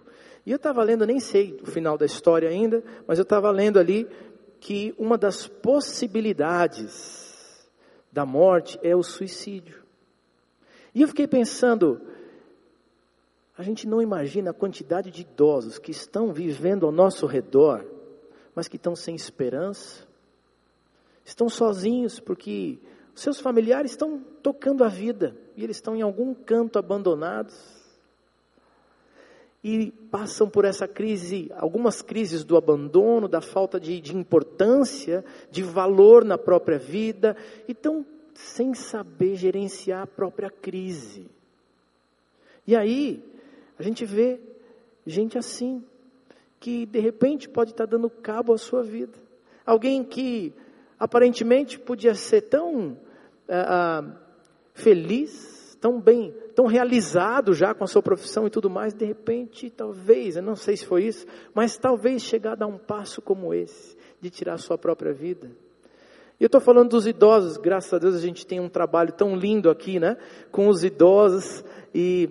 E 0.46 0.50
eu 0.50 0.56
estava 0.56 0.82
lendo, 0.82 1.06
nem 1.06 1.20
sei 1.20 1.60
o 1.62 1.66
final 1.66 1.98
da 1.98 2.06
história 2.06 2.48
ainda, 2.48 2.82
mas 3.06 3.18
eu 3.18 3.24
estava 3.24 3.50
lendo 3.50 3.78
ali 3.78 4.08
que 4.58 4.94
uma 4.96 5.18
das 5.18 5.46
possibilidades 5.46 7.68
da 8.10 8.24
morte 8.24 8.78
é 8.82 8.96
o 8.96 9.02
suicídio. 9.02 9.82
E 10.94 11.02
eu 11.02 11.08
fiquei 11.08 11.26
pensando, 11.26 12.00
a 13.56 13.62
gente 13.62 13.86
não 13.86 14.00
imagina 14.00 14.50
a 14.50 14.54
quantidade 14.54 15.10
de 15.10 15.22
idosos 15.22 15.78
que 15.78 15.90
estão 15.90 16.32
vivendo 16.32 16.86
ao 16.86 16.92
nosso 16.92 17.26
redor, 17.26 17.84
mas 18.54 18.68
que 18.68 18.76
estão 18.76 18.96
sem 18.96 19.14
esperança, 19.14 20.06
estão 21.24 21.48
sozinhos 21.48 22.18
porque 22.18 22.78
seus 23.14 23.38
familiares 23.38 23.90
estão 23.90 24.20
tocando 24.42 24.84
a 24.84 24.88
vida 24.88 25.36
e 25.56 25.62
eles 25.62 25.76
estão 25.76 25.94
em 25.94 26.02
algum 26.02 26.34
canto 26.34 26.78
abandonados 26.78 27.82
e 29.62 29.92
passam 30.10 30.48
por 30.48 30.64
essa 30.64 30.88
crise, 30.88 31.50
algumas 31.54 32.02
crises 32.02 32.42
do 32.42 32.56
abandono, 32.56 33.28
da 33.28 33.40
falta 33.40 33.78
de, 33.78 34.00
de 34.00 34.16
importância, 34.16 35.24
de 35.50 35.62
valor 35.62 36.24
na 36.24 36.36
própria 36.36 36.78
vida, 36.78 37.36
e 37.68 37.72
estão 37.72 38.04
sem 38.34 38.74
saber 38.74 39.36
gerenciar 39.36 40.02
a 40.02 40.06
própria 40.06 40.50
crise. 40.50 41.30
E 42.66 42.74
aí, 42.74 43.22
a 43.82 43.84
gente 43.84 44.04
vê 44.04 44.38
gente 45.04 45.36
assim, 45.36 45.84
que 46.60 46.86
de 46.86 47.00
repente 47.00 47.48
pode 47.48 47.72
estar 47.72 47.84
dando 47.84 48.08
cabo 48.08 48.52
à 48.52 48.58
sua 48.58 48.80
vida. 48.80 49.18
Alguém 49.66 50.04
que 50.04 50.54
aparentemente 51.00 51.80
podia 51.80 52.14
ser 52.14 52.42
tão 52.42 52.96
ah, 53.48 54.04
ah, 54.04 54.16
feliz, 54.72 55.76
tão 55.80 56.00
bem, 56.00 56.32
tão 56.54 56.66
realizado 56.66 57.52
já 57.52 57.74
com 57.74 57.82
a 57.82 57.88
sua 57.88 58.00
profissão 58.00 58.46
e 58.46 58.50
tudo 58.50 58.70
mais, 58.70 58.94
de 58.94 59.04
repente, 59.04 59.68
talvez, 59.68 60.36
eu 60.36 60.42
não 60.44 60.54
sei 60.54 60.76
se 60.76 60.86
foi 60.86 61.02
isso, 61.06 61.26
mas 61.52 61.76
talvez 61.76 62.22
chegar 62.22 62.52
a 62.52 62.54
dar 62.54 62.68
um 62.68 62.78
passo 62.78 63.20
como 63.20 63.52
esse, 63.52 63.96
de 64.20 64.30
tirar 64.30 64.54
a 64.54 64.58
sua 64.58 64.78
própria 64.78 65.12
vida. 65.12 65.50
E 66.38 66.44
eu 66.44 66.46
estou 66.46 66.60
falando 66.60 66.90
dos 66.90 67.08
idosos, 67.08 67.56
graças 67.56 67.92
a 67.92 67.98
Deus 67.98 68.14
a 68.14 68.20
gente 68.20 68.46
tem 68.46 68.60
um 68.60 68.68
trabalho 68.68 69.12
tão 69.12 69.34
lindo 69.34 69.68
aqui, 69.68 69.98
né, 69.98 70.16
com 70.52 70.68
os 70.68 70.84
idosos 70.84 71.64
e 71.92 72.30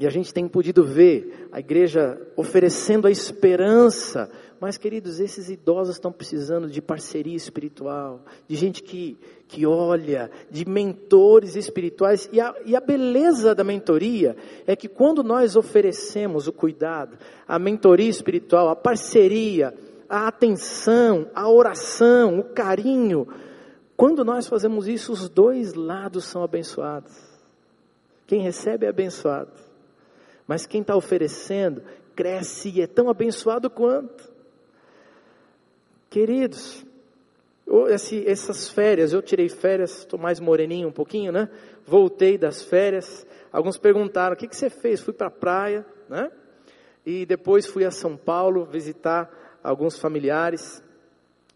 e 0.00 0.06
a 0.06 0.10
gente 0.10 0.34
tem 0.34 0.48
podido 0.48 0.82
ver 0.82 1.48
a 1.52 1.60
igreja 1.60 2.18
oferecendo 2.34 3.06
a 3.06 3.10
esperança 3.10 4.30
Mas, 4.60 4.76
queridos, 4.76 5.20
esses 5.20 5.48
idosos 5.48 5.96
estão 5.96 6.12
precisando 6.12 6.68
de 6.68 6.82
parceria 6.82 7.34
espiritual, 7.34 8.20
de 8.46 8.54
gente 8.56 8.82
que, 8.82 9.18
que 9.48 9.66
olha, 9.66 10.30
de 10.50 10.68
mentores 10.68 11.56
espirituais. 11.56 12.28
E 12.30 12.38
a, 12.38 12.54
e 12.66 12.76
a 12.76 12.80
beleza 12.80 13.54
da 13.54 13.64
mentoria 13.64 14.36
é 14.66 14.76
que 14.76 14.86
quando 14.86 15.22
nós 15.22 15.56
oferecemos 15.56 16.46
o 16.46 16.52
cuidado, 16.52 17.16
a 17.48 17.58
mentoria 17.58 18.10
espiritual, 18.10 18.68
a 18.68 18.76
parceria, 18.76 19.72
a 20.06 20.28
atenção, 20.28 21.26
a 21.34 21.48
oração, 21.48 22.40
o 22.40 22.44
carinho, 22.44 23.26
quando 23.96 24.22
nós 24.22 24.46
fazemos 24.46 24.86
isso, 24.86 25.10
os 25.10 25.26
dois 25.30 25.72
lados 25.72 26.26
são 26.26 26.42
abençoados. 26.42 27.16
Quem 28.26 28.42
recebe 28.42 28.84
é 28.84 28.90
abençoado, 28.90 29.50
mas 30.50 30.66
quem 30.66 30.80
está 30.80 30.96
oferecendo 30.96 31.80
cresce 32.16 32.70
e 32.70 32.82
é 32.82 32.86
tão 32.88 33.08
abençoado 33.08 33.70
quanto. 33.70 34.28
Queridos, 36.10 36.84
esse, 37.86 38.28
essas 38.28 38.68
férias, 38.68 39.12
eu 39.12 39.22
tirei 39.22 39.48
férias, 39.48 39.98
estou 39.98 40.18
mais 40.18 40.40
moreninho 40.40 40.88
um 40.88 40.92
pouquinho, 40.92 41.30
né? 41.30 41.48
Voltei 41.86 42.36
das 42.36 42.64
férias. 42.64 43.24
Alguns 43.52 43.78
perguntaram: 43.78 44.34
o 44.34 44.36
que, 44.36 44.48
que 44.48 44.56
você 44.56 44.68
fez? 44.68 45.00
Fui 45.00 45.14
para 45.14 45.28
a 45.28 45.30
praia, 45.30 45.86
né? 46.08 46.32
E 47.06 47.24
depois 47.24 47.64
fui 47.64 47.84
a 47.84 47.92
São 47.92 48.16
Paulo 48.16 48.64
visitar 48.64 49.30
alguns 49.62 50.00
familiares. 50.00 50.82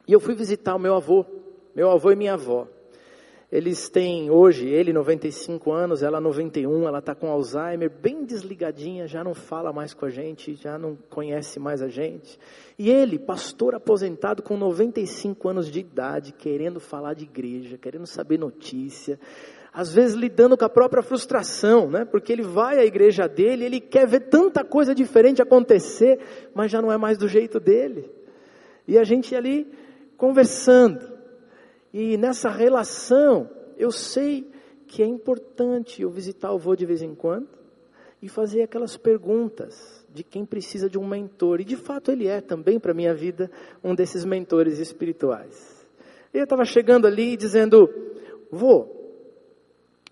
E 0.06 0.12
eu 0.12 0.20
fui 0.20 0.36
visitar 0.36 0.76
o 0.76 0.78
meu 0.78 0.94
avô, 0.94 1.26
meu 1.74 1.90
avô 1.90 2.12
e 2.12 2.16
minha 2.16 2.34
avó. 2.34 2.68
Eles 3.54 3.88
têm 3.88 4.32
hoje, 4.32 4.66
ele 4.66 4.92
95 4.92 5.70
anos, 5.70 6.02
ela 6.02 6.20
91, 6.20 6.88
ela 6.88 6.98
está 6.98 7.14
com 7.14 7.30
Alzheimer, 7.30 7.88
bem 7.88 8.24
desligadinha, 8.24 9.06
já 9.06 9.22
não 9.22 9.32
fala 9.32 9.72
mais 9.72 9.94
com 9.94 10.06
a 10.06 10.10
gente, 10.10 10.56
já 10.56 10.76
não 10.76 10.98
conhece 11.08 11.60
mais 11.60 11.80
a 11.80 11.86
gente. 11.86 12.36
E 12.76 12.90
ele, 12.90 13.16
pastor 13.16 13.76
aposentado 13.76 14.42
com 14.42 14.56
95 14.56 15.48
anos 15.48 15.70
de 15.70 15.78
idade, 15.78 16.32
querendo 16.32 16.80
falar 16.80 17.14
de 17.14 17.26
igreja, 17.26 17.78
querendo 17.78 18.08
saber 18.08 18.40
notícia, 18.40 19.20
às 19.72 19.94
vezes 19.94 20.16
lidando 20.16 20.58
com 20.58 20.64
a 20.64 20.68
própria 20.68 21.00
frustração, 21.00 21.88
né? 21.88 22.04
Porque 22.04 22.32
ele 22.32 22.42
vai 22.42 22.80
à 22.80 22.84
igreja 22.84 23.28
dele, 23.28 23.66
ele 23.66 23.80
quer 23.80 24.04
ver 24.04 24.28
tanta 24.30 24.64
coisa 24.64 24.92
diferente 24.92 25.40
acontecer, 25.40 26.18
mas 26.52 26.72
já 26.72 26.82
não 26.82 26.90
é 26.90 26.98
mais 26.98 27.16
do 27.16 27.28
jeito 27.28 27.60
dele. 27.60 28.10
E 28.88 28.98
a 28.98 29.04
gente 29.04 29.32
ali 29.32 29.64
conversando. 30.16 31.13
E 31.94 32.16
nessa 32.16 32.50
relação, 32.50 33.48
eu 33.78 33.92
sei 33.92 34.50
que 34.88 35.00
é 35.00 35.06
importante 35.06 36.02
eu 36.02 36.10
visitar 36.10 36.52
o 36.52 36.58
vô 36.58 36.74
de 36.74 36.84
vez 36.84 37.02
em 37.02 37.14
quando 37.14 37.48
e 38.20 38.28
fazer 38.28 38.62
aquelas 38.62 38.96
perguntas 38.96 40.04
de 40.12 40.24
quem 40.24 40.44
precisa 40.44 40.90
de 40.90 40.98
um 40.98 41.06
mentor. 41.06 41.60
E 41.60 41.64
de 41.64 41.76
fato 41.76 42.10
ele 42.10 42.26
é 42.26 42.40
também 42.40 42.80
para 42.80 42.92
minha 42.92 43.14
vida 43.14 43.48
um 43.82 43.94
desses 43.94 44.24
mentores 44.24 44.80
espirituais. 44.80 45.86
Eu 46.32 46.42
estava 46.42 46.64
chegando 46.64 47.06
ali 47.06 47.36
dizendo, 47.36 47.88
vô, 48.50 48.88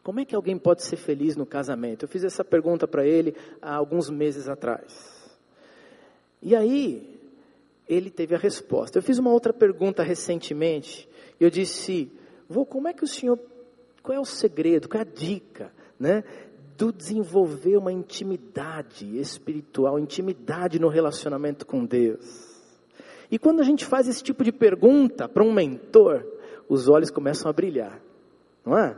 como 0.05 0.21
é 0.21 0.25
que 0.25 0.37
alguém 0.37 0.57
pode 0.57 0.85
ser 0.85 0.97
feliz 0.97 1.35
no 1.35 1.45
casamento? 1.45 2.05
Eu 2.05 2.09
fiz 2.09 2.23
essa 2.23 2.45
pergunta 2.45 2.87
para 2.87 3.05
ele 3.05 3.35
há 3.61 3.75
alguns 3.75 4.09
meses 4.09 4.49
atrás. 4.49 5.29
E 6.41 6.55
aí, 6.55 7.19
ele 7.89 8.09
teve 8.09 8.37
a 8.37 8.39
resposta. 8.39 8.99
Eu 8.99 9.03
fiz 9.03 9.19
uma 9.19 9.33
outra 9.33 9.53
pergunta 9.53 10.05
recentemente 10.05 11.11
eu 11.45 11.51
disse, 11.51 12.11
vô, 12.49 12.65
como 12.65 12.89
é 12.89 12.93
que 12.93 13.05
o 13.05 13.09
senhor, 13.09 13.39
qual 14.03 14.17
é 14.17 14.21
o 14.21 14.25
segredo, 14.25 14.89
qual 14.89 15.03
é 15.03 15.07
a 15.07 15.11
dica, 15.11 15.73
né? 15.99 16.25
Do 16.77 16.93
desenvolver 16.93 17.77
uma 17.77 17.93
intimidade 17.93 19.19
espiritual, 19.19 19.99
intimidade 19.99 20.79
no 20.79 20.89
relacionamento 20.89 21.67
com 21.67 21.85
Deus. 21.85 22.51
E 23.31 23.39
quando 23.39 23.61
a 23.61 23.65
gente 23.65 23.85
faz 23.85 24.09
esse 24.09 24.23
tipo 24.23 24.45
de 24.45 24.53
pergunta 24.53 25.29
para 25.29 25.43
um 25.43 25.53
mentor, 25.53 26.27
os 26.69 26.89
olhos 26.89 27.11
começam 27.11 27.49
a 27.51 27.53
brilhar, 27.53 28.01
não 28.65 28.77
é? 28.77 28.97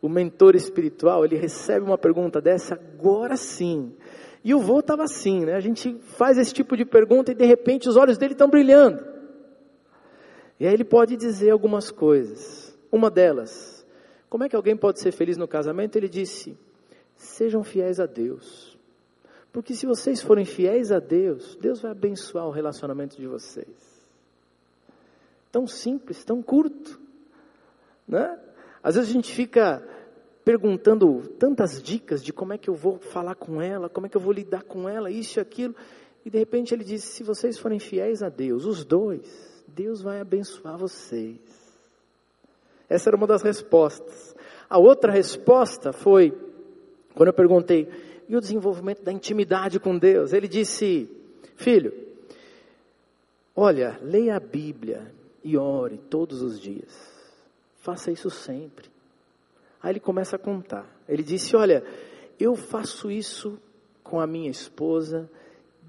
O 0.00 0.08
mentor 0.08 0.56
espiritual, 0.56 1.24
ele 1.24 1.36
recebe 1.36 1.84
uma 1.84 1.98
pergunta 1.98 2.40
dessa, 2.40 2.74
agora 2.74 3.36
sim. 3.36 3.92
E 4.42 4.54
o 4.54 4.60
vô 4.60 4.80
estava 4.80 5.02
assim, 5.04 5.44
né? 5.44 5.54
A 5.54 5.60
gente 5.60 5.98
faz 6.16 6.38
esse 6.38 6.54
tipo 6.54 6.76
de 6.76 6.86
pergunta 6.86 7.32
e 7.32 7.34
de 7.34 7.44
repente 7.44 7.88
os 7.88 7.96
olhos 7.96 8.16
dele 8.16 8.32
estão 8.32 8.48
brilhando. 8.48 9.09
E 10.60 10.66
aí 10.66 10.74
ele 10.74 10.84
pode 10.84 11.16
dizer 11.16 11.50
algumas 11.50 11.90
coisas. 11.90 12.78
Uma 12.92 13.10
delas, 13.10 13.86
como 14.28 14.44
é 14.44 14.48
que 14.48 14.54
alguém 14.54 14.76
pode 14.76 15.00
ser 15.00 15.10
feliz 15.10 15.38
no 15.38 15.48
casamento? 15.48 15.96
Ele 15.96 16.08
disse: 16.08 16.56
sejam 17.16 17.64
fiéis 17.64 17.98
a 17.98 18.04
Deus. 18.04 18.78
Porque 19.50 19.74
se 19.74 19.86
vocês 19.86 20.20
forem 20.20 20.44
fiéis 20.44 20.92
a 20.92 21.00
Deus, 21.00 21.56
Deus 21.56 21.80
vai 21.80 21.90
abençoar 21.90 22.46
o 22.46 22.50
relacionamento 22.50 23.16
de 23.16 23.26
vocês. 23.26 23.66
Tão 25.50 25.66
simples, 25.66 26.22
tão 26.24 26.42
curto. 26.42 27.00
Né? 28.06 28.38
Às 28.82 28.94
vezes 28.94 29.10
a 29.10 29.12
gente 29.12 29.34
fica 29.34 29.82
perguntando 30.44 31.22
tantas 31.38 31.82
dicas 31.82 32.22
de 32.22 32.32
como 32.32 32.52
é 32.52 32.58
que 32.58 32.70
eu 32.70 32.74
vou 32.74 32.98
falar 32.98 33.34
com 33.34 33.60
ela, 33.60 33.88
como 33.88 34.06
é 34.06 34.10
que 34.10 34.16
eu 34.16 34.20
vou 34.20 34.32
lidar 34.32 34.62
com 34.62 34.88
ela, 34.88 35.10
isso 35.10 35.38
e 35.38 35.40
aquilo. 35.40 35.74
E 36.24 36.30
de 36.30 36.38
repente 36.38 36.72
ele 36.72 36.84
diz: 36.84 37.02
se 37.02 37.24
vocês 37.24 37.58
forem 37.58 37.80
fiéis 37.80 38.22
a 38.22 38.28
Deus, 38.28 38.64
os 38.64 38.84
dois, 38.84 39.49
Deus 39.74 40.02
vai 40.02 40.20
abençoar 40.20 40.76
vocês. 40.76 41.38
Essa 42.88 43.10
era 43.10 43.16
uma 43.16 43.26
das 43.26 43.42
respostas. 43.42 44.34
A 44.68 44.78
outra 44.78 45.12
resposta 45.12 45.92
foi, 45.92 46.36
quando 47.14 47.28
eu 47.28 47.34
perguntei, 47.34 47.88
e 48.28 48.36
o 48.36 48.40
desenvolvimento 48.40 49.02
da 49.02 49.12
intimidade 49.12 49.80
com 49.80 49.98
Deus? 49.98 50.32
Ele 50.32 50.46
disse, 50.46 51.10
filho, 51.56 51.92
olha, 53.54 53.98
leia 54.02 54.36
a 54.36 54.40
Bíblia 54.40 55.12
e 55.42 55.56
ore 55.56 55.98
todos 55.98 56.42
os 56.42 56.60
dias. 56.60 57.10
Faça 57.78 58.10
isso 58.10 58.30
sempre. 58.30 58.88
Aí 59.82 59.92
ele 59.92 60.00
começa 60.00 60.36
a 60.36 60.38
contar. 60.38 60.86
Ele 61.08 61.22
disse: 61.22 61.56
Olha, 61.56 61.82
eu 62.38 62.54
faço 62.54 63.10
isso 63.10 63.58
com 64.04 64.20
a 64.20 64.26
minha 64.26 64.50
esposa 64.50 65.30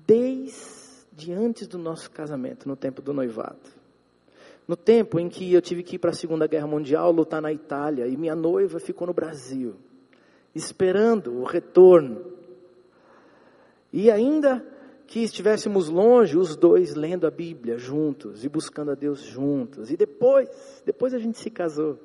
desde 0.08 0.81
de 1.12 1.34
antes 1.34 1.68
do 1.68 1.78
nosso 1.78 2.10
casamento, 2.10 2.68
no 2.68 2.76
tempo 2.76 3.02
do 3.02 3.14
noivado. 3.14 3.82
No 4.68 4.76
tempo 4.76 5.20
em 5.20 5.28
que 5.28 5.52
eu 5.54 5.62
tive 5.62 5.84
que 5.84 5.96
ir 5.96 6.00
para 6.00 6.12
a 6.12 6.14
Segunda 6.14 6.48
Guerra 6.48 6.68
Mundial, 6.68 7.12
lutar 7.12 7.42
na 7.42 7.52
Itália, 7.52 8.08
e 8.08 8.16
minha 8.16 8.36
noiva 8.36 8.80
ficou 8.80 9.06
no 9.08 9.14
Brasil, 9.14 9.76
esperando 10.56 11.34
o 11.34 11.44
retorno. 11.44 12.24
E 13.92 14.10
ainda 14.10 14.66
que 15.08 15.20
estivéssemos 15.20 15.90
longe, 15.90 16.38
os 16.38 16.56
dois 16.56 16.96
lendo 16.96 17.28
a 17.28 17.30
Bíblia 17.32 17.78
juntos 17.78 18.46
e 18.46 18.50
buscando 18.50 18.92
a 18.92 18.96
Deus 18.96 19.22
juntos. 19.22 19.92
E 19.92 19.98
depois, 19.98 20.82
depois 20.86 21.14
a 21.14 21.20
gente 21.20 21.38
se 21.38 21.50
casou. 21.50 22.00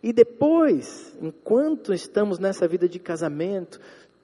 E 0.00 0.12
depois, 0.12 1.18
enquanto 1.20 1.92
estamos 1.92 2.38
nessa 2.38 2.68
vida 2.68 2.88
de 2.88 3.00
casamento, 3.00 3.80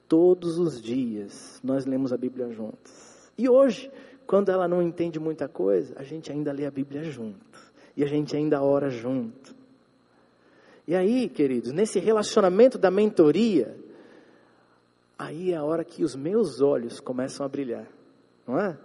todos 0.07 0.57
os 0.57 0.81
dias 0.81 1.59
nós 1.61 1.85
lemos 1.85 2.13
a 2.13 2.17
Bíblia 2.17 2.49
juntos. 2.51 3.11
E 3.37 3.49
hoje, 3.49 3.91
quando 4.31 4.47
ela 4.47 4.65
não 4.65 4.81
entende 4.81 5.19
muita 5.19 5.49
coisa, 5.49 5.93
a 5.97 6.03
gente 6.03 6.31
ainda 6.31 6.53
lê 6.53 6.65
a 6.65 6.71
Bíblia 6.71 7.03
junto. 7.03 7.59
E 7.97 8.01
a 8.01 8.07
gente 8.07 8.33
ainda 8.33 8.63
ora 8.63 8.89
junto. 8.89 9.53
E 10.87 10.95
aí, 10.95 11.27
queridos, 11.27 11.73
nesse 11.73 11.99
relacionamento 11.99 12.77
da 12.77 12.89
mentoria, 12.89 13.77
aí 15.19 15.51
é 15.51 15.57
a 15.57 15.65
hora 15.65 15.83
que 15.83 16.01
os 16.01 16.15
meus 16.15 16.61
olhos 16.61 17.01
começam 17.01 17.45
a 17.45 17.49
brilhar, 17.49 17.85
não 18.47 18.57
é? 18.57 18.77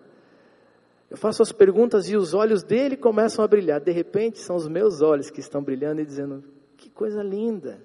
Eu 1.09 1.17
faço 1.17 1.45
as 1.45 1.53
perguntas 1.53 2.11
e 2.11 2.17
os 2.17 2.35
olhos 2.35 2.65
dele 2.65 2.97
começam 2.97 3.45
a 3.45 3.47
brilhar. 3.47 3.81
De 3.81 3.93
repente, 3.93 4.41
são 4.41 4.57
os 4.57 4.67
meus 4.67 5.01
olhos 5.01 5.31
que 5.31 5.39
estão 5.39 5.63
brilhando 5.63 6.01
e 6.01 6.05
dizendo: 6.05 6.43
que 6.77 6.91
coisa 6.91 7.23
linda! 7.23 7.81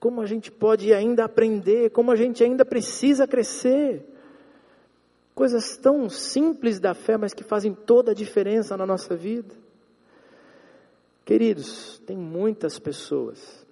Como 0.00 0.22
a 0.22 0.26
gente 0.26 0.50
pode 0.50 0.94
ainda 0.94 1.26
aprender, 1.26 1.90
como 1.90 2.10
a 2.10 2.16
gente 2.16 2.42
ainda 2.42 2.64
precisa 2.64 3.26
crescer. 3.26 4.02
Coisas 5.34 5.76
tão 5.76 6.08
simples 6.08 6.78
da 6.78 6.94
fé, 6.94 7.16
mas 7.16 7.32
que 7.32 7.42
fazem 7.42 7.74
toda 7.74 8.10
a 8.12 8.14
diferença 8.14 8.76
na 8.76 8.86
nossa 8.86 9.16
vida. 9.16 9.54
Queridos, 11.24 12.00
tem 12.04 12.16
muitas 12.16 12.78
pessoas 12.78 13.66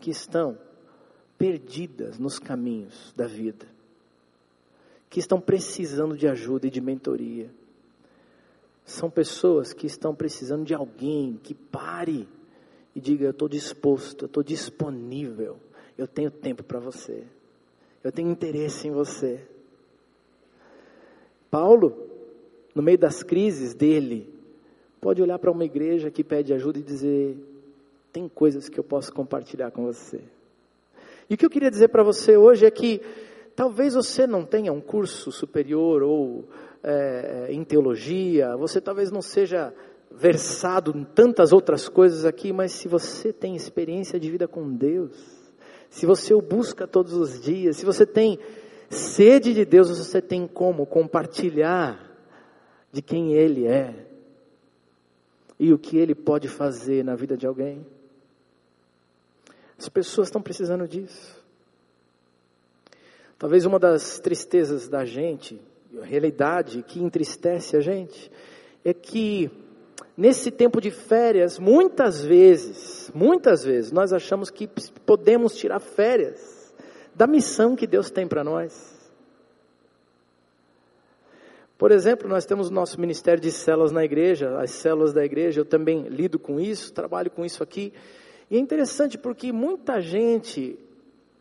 que 0.00 0.10
estão 0.10 0.58
perdidas 1.38 2.18
nos 2.18 2.38
caminhos 2.38 3.12
da 3.16 3.26
vida, 3.26 3.66
que 5.08 5.20
estão 5.20 5.40
precisando 5.40 6.16
de 6.16 6.28
ajuda 6.28 6.66
e 6.66 6.70
de 6.70 6.80
mentoria. 6.80 7.50
São 8.84 9.08
pessoas 9.08 9.72
que 9.72 9.86
estão 9.86 10.14
precisando 10.14 10.64
de 10.64 10.74
alguém 10.74 11.38
que 11.42 11.54
pare 11.54 12.28
e 12.94 13.00
diga: 13.00 13.24
Eu 13.24 13.30
estou 13.30 13.48
disposto, 13.48 14.24
eu 14.24 14.26
estou 14.26 14.42
disponível, 14.42 15.58
eu 15.96 16.06
tenho 16.06 16.30
tempo 16.30 16.62
para 16.62 16.80
você, 16.80 17.24
eu 18.02 18.10
tenho 18.10 18.30
interesse 18.30 18.88
em 18.88 18.90
você. 18.90 19.48
Paulo, 21.52 22.08
no 22.74 22.82
meio 22.82 22.96
das 22.96 23.22
crises 23.22 23.74
dele, 23.74 24.26
pode 24.98 25.20
olhar 25.20 25.38
para 25.38 25.50
uma 25.50 25.66
igreja 25.66 26.10
que 26.10 26.24
pede 26.24 26.54
ajuda 26.54 26.78
e 26.78 26.82
dizer: 26.82 27.36
tem 28.10 28.26
coisas 28.26 28.70
que 28.70 28.80
eu 28.80 28.82
posso 28.82 29.12
compartilhar 29.12 29.70
com 29.70 29.84
você. 29.84 30.22
E 31.28 31.34
o 31.34 31.36
que 31.36 31.44
eu 31.44 31.50
queria 31.50 31.70
dizer 31.70 31.88
para 31.88 32.02
você 32.02 32.38
hoje 32.38 32.64
é 32.64 32.70
que 32.70 33.02
talvez 33.54 33.92
você 33.92 34.26
não 34.26 34.46
tenha 34.46 34.72
um 34.72 34.80
curso 34.80 35.30
superior 35.30 36.02
ou 36.02 36.48
é, 36.82 37.48
em 37.50 37.62
teologia, 37.62 38.56
você 38.56 38.80
talvez 38.80 39.10
não 39.10 39.20
seja 39.20 39.74
versado 40.10 40.96
em 40.96 41.04
tantas 41.04 41.52
outras 41.52 41.86
coisas 41.86 42.24
aqui, 42.24 42.50
mas 42.50 42.72
se 42.72 42.88
você 42.88 43.30
tem 43.30 43.54
experiência 43.54 44.18
de 44.18 44.30
vida 44.30 44.48
com 44.48 44.74
Deus, 44.74 45.14
se 45.90 46.06
você 46.06 46.32
o 46.32 46.40
busca 46.40 46.86
todos 46.86 47.12
os 47.12 47.38
dias, 47.38 47.76
se 47.76 47.84
você 47.84 48.06
tem 48.06 48.38
sede 48.92 49.54
de 49.54 49.64
Deus, 49.64 49.88
você 49.88 50.20
tem 50.20 50.46
como 50.46 50.86
compartilhar 50.86 52.10
de 52.92 53.00
quem 53.00 53.32
Ele 53.32 53.66
é 53.66 54.06
e 55.58 55.72
o 55.72 55.78
que 55.78 55.96
Ele 55.96 56.14
pode 56.14 56.48
fazer 56.48 57.04
na 57.04 57.14
vida 57.14 57.36
de 57.36 57.46
alguém. 57.46 57.86
As 59.78 59.88
pessoas 59.88 60.28
estão 60.28 60.42
precisando 60.42 60.86
disso. 60.86 61.40
Talvez 63.38 63.64
uma 63.64 63.78
das 63.78 64.20
tristezas 64.20 64.88
da 64.88 65.04
gente, 65.04 65.60
a 66.00 66.04
realidade 66.04 66.82
que 66.82 67.02
entristece 67.02 67.76
a 67.76 67.80
gente, 67.80 68.30
é 68.84 68.94
que 68.94 69.50
nesse 70.16 70.50
tempo 70.50 70.80
de 70.80 70.90
férias, 70.90 71.58
muitas 71.58 72.22
vezes, 72.22 73.10
muitas 73.12 73.64
vezes, 73.64 73.90
nós 73.90 74.12
achamos 74.12 74.50
que 74.50 74.68
podemos 75.04 75.56
tirar 75.56 75.80
férias 75.80 76.61
da 77.14 77.26
missão 77.26 77.76
que 77.76 77.86
Deus 77.86 78.10
tem 78.10 78.26
para 78.26 78.42
nós. 78.42 79.00
Por 81.76 81.90
exemplo, 81.90 82.28
nós 82.28 82.46
temos 82.46 82.68
o 82.68 82.72
nosso 82.72 83.00
ministério 83.00 83.42
de 83.42 83.50
células 83.50 83.90
na 83.90 84.04
igreja, 84.04 84.56
as 84.60 84.70
células 84.70 85.12
da 85.12 85.24
igreja, 85.24 85.60
eu 85.60 85.64
também 85.64 86.02
lido 86.02 86.38
com 86.38 86.60
isso, 86.60 86.92
trabalho 86.92 87.30
com 87.30 87.44
isso 87.44 87.60
aqui. 87.62 87.92
E 88.48 88.56
é 88.56 88.58
interessante 88.60 89.18
porque 89.18 89.52
muita 89.52 90.00
gente 90.00 90.78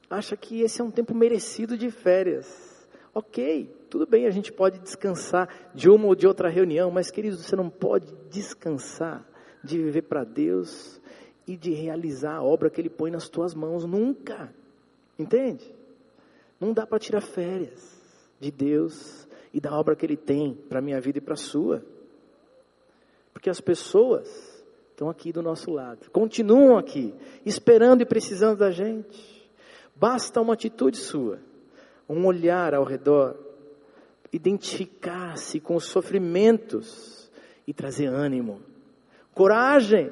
acha 0.10 0.36
que 0.36 0.62
esse 0.62 0.81
é 0.81 0.84
um 0.84 0.89
tempo 0.89 1.13
merecido 1.13 1.77
de 1.77 1.91
férias. 1.91 2.71
Ok, 3.13 3.69
tudo 3.89 4.07
bem, 4.07 4.25
a 4.25 4.31
gente 4.31 4.51
pode 4.51 4.79
descansar 4.79 5.47
de 5.75 5.89
uma 5.89 6.07
ou 6.07 6.15
de 6.15 6.25
outra 6.25 6.49
reunião, 6.49 6.89
mas 6.89 7.12
queridos, 7.12 7.45
você 7.45 7.55
não 7.55 7.69
pode 7.69 8.07
descansar 8.29 9.23
de 9.63 9.77
viver 9.77 10.03
para 10.03 10.23
Deus 10.23 10.99
e 11.45 11.55
de 11.55 11.71
realizar 11.71 12.38
a 12.38 12.43
obra 12.43 12.69
que 12.69 12.81
Ele 12.81 12.89
põe 12.89 13.12
nas 13.12 13.29
tuas 13.29 13.53
mãos, 13.53 13.86
nunca. 13.86 14.51
Entende? 15.21 15.73
Não 16.60 16.73
dá 16.73 16.86
para 16.86 16.99
tirar 16.99 17.21
férias 17.21 18.01
de 18.39 18.51
Deus 18.51 19.27
e 19.53 19.60
da 19.60 19.77
obra 19.77 19.95
que 19.95 20.05
Ele 20.05 20.17
tem 20.17 20.55
para 20.67 20.79
a 20.79 20.81
minha 20.81 20.99
vida 20.99 21.19
e 21.19 21.21
para 21.21 21.34
a 21.34 21.38
sua. 21.38 21.84
Porque 23.34 23.49
as 23.49 23.62
pessoas 23.62 24.27
estão 24.89 25.10
aqui 25.10 25.31
do 25.31 25.41
nosso 25.41 25.71
lado, 25.71 26.10
continuam 26.12 26.77
aqui, 26.77 27.13
esperando 27.45 28.01
e 28.01 28.05
precisando 28.05 28.57
da 28.57 28.71
gente. 28.71 29.49
Basta 29.95 30.41
uma 30.41 30.53
atitude 30.53 30.97
sua, 30.97 31.39
um 32.07 32.25
olhar 32.25 32.73
ao 32.73 32.84
redor, 32.84 33.36
identificar-se 34.31 35.60
com 35.60 35.75
os 35.75 35.86
sofrimentos 35.86 37.31
e 37.67 37.73
trazer 37.73 38.07
ânimo, 38.07 38.62
coragem, 39.34 40.12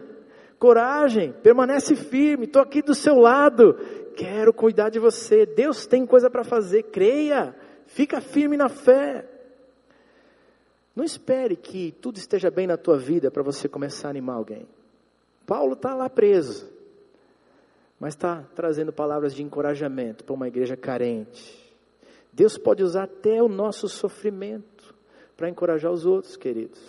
coragem, 0.59 1.31
permanece 1.31 1.95
firme, 1.95 2.45
estou 2.45 2.61
aqui 2.61 2.81
do 2.81 2.93
seu 2.93 3.15
lado, 3.15 3.77
quero 4.19 4.53
cuidar 4.53 4.89
de 4.89 4.99
você, 4.99 5.45
Deus 5.45 5.87
tem 5.87 6.05
coisa 6.05 6.29
para 6.29 6.43
fazer, 6.43 6.83
creia, 6.83 7.55
Fica 7.89 8.21
firme 8.21 8.55
na 8.55 8.69
fé. 8.69 9.25
Não 10.95 11.03
espere 11.03 11.55
que 11.55 11.91
tudo 11.99 12.17
esteja 12.17 12.51
bem 12.51 12.67
na 12.67 12.77
tua 12.77 12.99
vida 12.99 13.31
para 13.31 13.41
você 13.41 13.67
começar 13.67 14.09
a 14.09 14.11
animar 14.11 14.35
alguém. 14.35 14.67
Paulo 15.45 15.73
está 15.73 15.95
lá 15.95 16.07
preso, 16.07 16.69
mas 17.99 18.13
está 18.13 18.45
trazendo 18.53 18.93
palavras 18.93 19.33
de 19.33 19.41
encorajamento 19.41 20.23
para 20.23 20.35
uma 20.35 20.47
igreja 20.47 20.77
carente. 20.77 21.57
Deus 22.31 22.59
pode 22.59 22.83
usar 22.83 23.05
até 23.05 23.41
o 23.41 23.49
nosso 23.49 23.89
sofrimento 23.89 24.93
para 25.35 25.49
encorajar 25.49 25.91
os 25.91 26.05
outros, 26.05 26.37
queridos. 26.37 26.79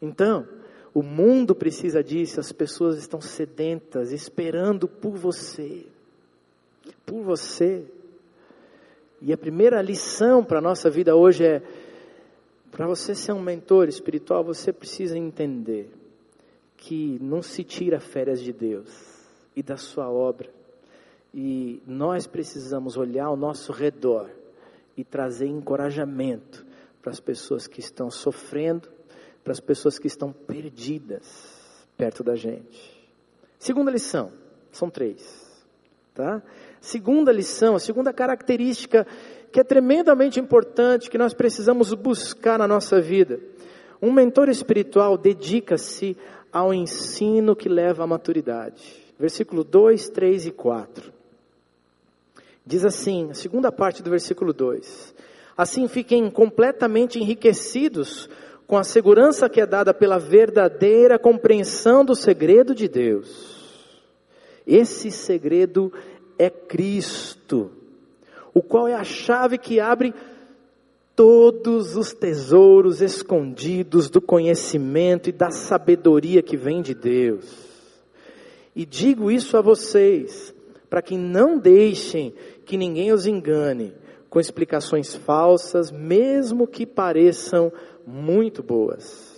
Então, 0.00 0.48
o 0.94 1.02
mundo 1.02 1.54
precisa 1.54 2.02
disso, 2.02 2.40
as 2.40 2.50
pessoas 2.50 2.96
estão 2.96 3.20
sedentas, 3.20 4.10
esperando 4.10 4.88
por 4.88 5.18
você. 5.18 5.84
Por 7.04 7.22
você. 7.22 7.84
E 9.20 9.32
a 9.32 9.36
primeira 9.36 9.82
lição 9.82 10.44
para 10.44 10.58
a 10.58 10.62
nossa 10.62 10.88
vida 10.88 11.14
hoje 11.14 11.44
é: 11.44 11.62
para 12.70 12.86
você 12.86 13.14
ser 13.14 13.32
um 13.32 13.42
mentor 13.42 13.88
espiritual, 13.88 14.44
você 14.44 14.72
precisa 14.72 15.18
entender 15.18 15.90
que 16.76 17.18
não 17.20 17.42
se 17.42 17.62
tira 17.62 18.00
férias 18.00 18.40
de 18.40 18.52
Deus 18.52 18.88
e 19.54 19.62
da 19.62 19.76
sua 19.76 20.10
obra. 20.10 20.48
E 21.32 21.82
nós 21.86 22.26
precisamos 22.26 22.96
olhar 22.96 23.26
ao 23.26 23.36
nosso 23.36 23.72
redor 23.72 24.30
e 24.96 25.04
trazer 25.04 25.46
encorajamento 25.46 26.66
para 27.02 27.12
as 27.12 27.20
pessoas 27.20 27.66
que 27.66 27.80
estão 27.80 28.10
sofrendo, 28.10 28.88
para 29.44 29.52
as 29.52 29.60
pessoas 29.60 29.98
que 29.98 30.06
estão 30.06 30.32
perdidas 30.32 31.68
perto 31.96 32.24
da 32.24 32.34
gente. 32.34 33.08
Segunda 33.58 33.90
lição, 33.90 34.32
são 34.72 34.88
três. 34.88 35.49
Tá? 36.14 36.42
Segunda 36.80 37.32
lição, 37.32 37.74
a 37.74 37.78
segunda 37.78 38.12
característica 38.12 39.06
que 39.52 39.60
é 39.60 39.64
tremendamente 39.64 40.38
importante, 40.38 41.10
que 41.10 41.18
nós 41.18 41.34
precisamos 41.34 41.92
buscar 41.92 42.58
na 42.58 42.68
nossa 42.68 43.00
vida. 43.00 43.40
Um 44.00 44.12
mentor 44.12 44.48
espiritual 44.48 45.18
dedica-se 45.18 46.16
ao 46.52 46.72
ensino 46.72 47.56
que 47.56 47.68
leva 47.68 48.04
à 48.04 48.06
maturidade. 48.06 49.04
Versículo 49.18 49.64
2, 49.64 50.08
3 50.08 50.46
e 50.46 50.50
4. 50.50 51.12
Diz 52.64 52.84
assim, 52.84 53.30
a 53.30 53.34
segunda 53.34 53.72
parte 53.72 54.02
do 54.02 54.10
versículo 54.10 54.52
2: 54.52 55.14
Assim 55.56 55.88
fiquem 55.88 56.30
completamente 56.30 57.18
enriquecidos 57.18 58.28
com 58.66 58.78
a 58.78 58.84
segurança 58.84 59.48
que 59.48 59.60
é 59.60 59.66
dada 59.66 59.92
pela 59.92 60.18
verdadeira 60.18 61.18
compreensão 61.18 62.04
do 62.04 62.14
segredo 62.14 62.74
de 62.74 62.88
Deus. 62.88 63.49
Esse 64.70 65.10
segredo 65.10 65.92
é 66.38 66.48
Cristo, 66.48 67.72
o 68.54 68.62
qual 68.62 68.86
é 68.86 68.94
a 68.94 69.02
chave 69.02 69.58
que 69.58 69.80
abre 69.80 70.14
todos 71.16 71.96
os 71.96 72.14
tesouros 72.14 73.00
escondidos 73.00 74.08
do 74.08 74.20
conhecimento 74.20 75.28
e 75.28 75.32
da 75.32 75.50
sabedoria 75.50 76.40
que 76.40 76.56
vem 76.56 76.80
de 76.82 76.94
Deus. 76.94 77.44
E 78.74 78.86
digo 78.86 79.28
isso 79.28 79.56
a 79.56 79.60
vocês, 79.60 80.54
para 80.88 81.02
que 81.02 81.18
não 81.18 81.58
deixem 81.58 82.32
que 82.64 82.76
ninguém 82.76 83.12
os 83.12 83.26
engane 83.26 83.92
com 84.28 84.38
explicações 84.38 85.16
falsas, 85.16 85.90
mesmo 85.90 86.64
que 86.64 86.86
pareçam 86.86 87.72
muito 88.06 88.62
boas. 88.62 89.29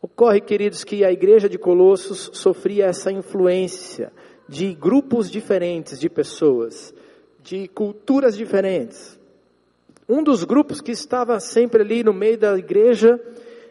Ocorre, 0.00 0.40
queridos, 0.40 0.84
que 0.84 1.04
a 1.04 1.10
igreja 1.10 1.48
de 1.48 1.58
Colossos 1.58 2.30
sofria 2.34 2.86
essa 2.86 3.10
influência 3.10 4.12
de 4.48 4.72
grupos 4.74 5.30
diferentes 5.30 5.98
de 5.98 6.08
pessoas, 6.08 6.94
de 7.42 7.66
culturas 7.68 8.36
diferentes. 8.36 9.18
Um 10.08 10.22
dos 10.22 10.44
grupos 10.44 10.80
que 10.80 10.92
estava 10.92 11.40
sempre 11.40 11.82
ali 11.82 12.04
no 12.04 12.12
meio 12.12 12.38
da 12.38 12.56
igreja 12.56 13.20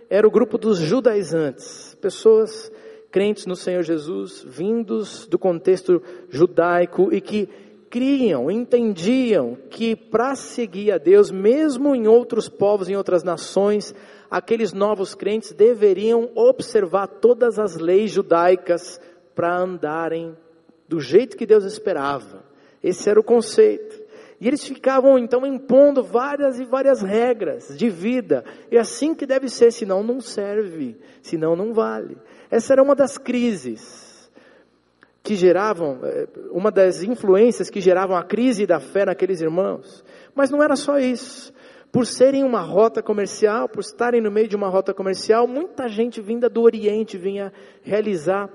era 0.09 0.27
o 0.27 0.31
grupo 0.31 0.57
dos 0.57 0.79
judaizantes, 0.79 1.95
pessoas 2.01 2.71
crentes 3.11 3.45
no 3.45 3.55
Senhor 3.55 3.81
Jesus, 3.81 4.43
vindos 4.45 5.25
do 5.27 5.39
contexto 5.39 6.03
judaico 6.29 7.13
e 7.13 7.21
que 7.21 7.47
criam, 7.89 8.51
entendiam 8.51 9.57
que 9.69 9.95
para 9.95 10.35
seguir 10.35 10.91
a 10.91 10.97
Deus, 10.97 11.31
mesmo 11.31 11.95
em 11.95 12.07
outros 12.07 12.49
povos, 12.49 12.89
em 12.89 12.95
outras 12.97 13.23
nações, 13.23 13.95
aqueles 14.29 14.73
novos 14.73 15.15
crentes 15.15 15.51
deveriam 15.51 16.29
observar 16.35 17.07
todas 17.07 17.59
as 17.59 17.75
leis 17.75 18.11
judaicas 18.11 18.99
para 19.33 19.57
andarem 19.57 20.35
do 20.87 20.99
jeito 20.99 21.37
que 21.37 21.45
Deus 21.45 21.63
esperava. 21.63 22.43
Esse 22.83 23.09
era 23.09 23.19
o 23.19 23.23
conceito. 23.23 24.05
E 24.39 24.47
eles 24.47 24.63
ficavam 24.63 25.17
então 25.17 25.45
impondo 25.45 26.03
várias 26.03 26.59
e 26.59 26.65
várias 26.65 27.01
regras 27.01 27.75
de 27.77 27.89
vida. 27.89 28.43
E 28.69 28.77
assim 28.77 29.15
que 29.15 29.25
deve 29.25 29.49
ser, 29.49 29.71
senão 29.71 30.03
não 30.03 30.19
serve, 30.19 30.97
senão 31.21 31.55
não 31.55 31.73
vale. 31.73 32.17
Essa 32.51 32.73
era 32.73 32.83
uma 32.83 32.95
das 32.95 33.17
crises 33.17 34.29
que 35.23 35.35
geravam, 35.35 35.99
eh, 36.03 36.27
uma 36.51 36.69
das 36.69 37.01
influências 37.01 37.69
que 37.69 37.81
geravam 37.81 38.15
a 38.15 38.23
crise 38.23 38.67
da 38.67 38.79
fé 38.79 39.05
naqueles 39.05 39.41
irmãos. 39.41 40.03
Mas 40.35 40.51
não 40.51 40.61
era 40.61 40.75
só 40.75 40.99
isso. 40.99 41.51
Por 41.95 42.05
serem 42.05 42.43
uma 42.43 42.59
rota 42.59 43.01
comercial, 43.01 43.69
por 43.69 43.79
estarem 43.79 44.19
no 44.19 44.29
meio 44.29 44.49
de 44.49 44.55
uma 44.57 44.67
rota 44.67 44.93
comercial, 44.93 45.47
muita 45.47 45.87
gente 45.87 46.19
vinda 46.19 46.49
do 46.49 46.61
Oriente 46.61 47.17
vinha 47.17 47.53
realizar 47.83 48.49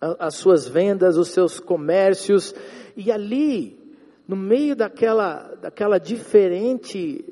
as 0.00 0.36
suas 0.36 0.66
vendas, 0.66 1.18
os 1.18 1.28
seus 1.28 1.60
comércios, 1.60 2.54
e 2.96 3.12
ali, 3.12 3.78
no 4.26 4.36
meio 4.36 4.74
daquela, 4.74 5.54
daquela 5.60 5.98
diferente, 5.98 7.22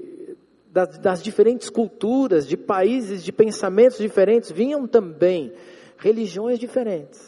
das, 0.71 0.99
das 0.99 1.23
diferentes 1.23 1.71
culturas, 1.71 2.47
de 2.47 2.59
países, 2.59 3.25
de 3.25 3.33
pensamentos 3.33 3.97
diferentes, 3.97 4.53
vinham 4.53 4.87
também 4.87 5.55
religiões 5.97 6.59
diferentes. 6.59 7.19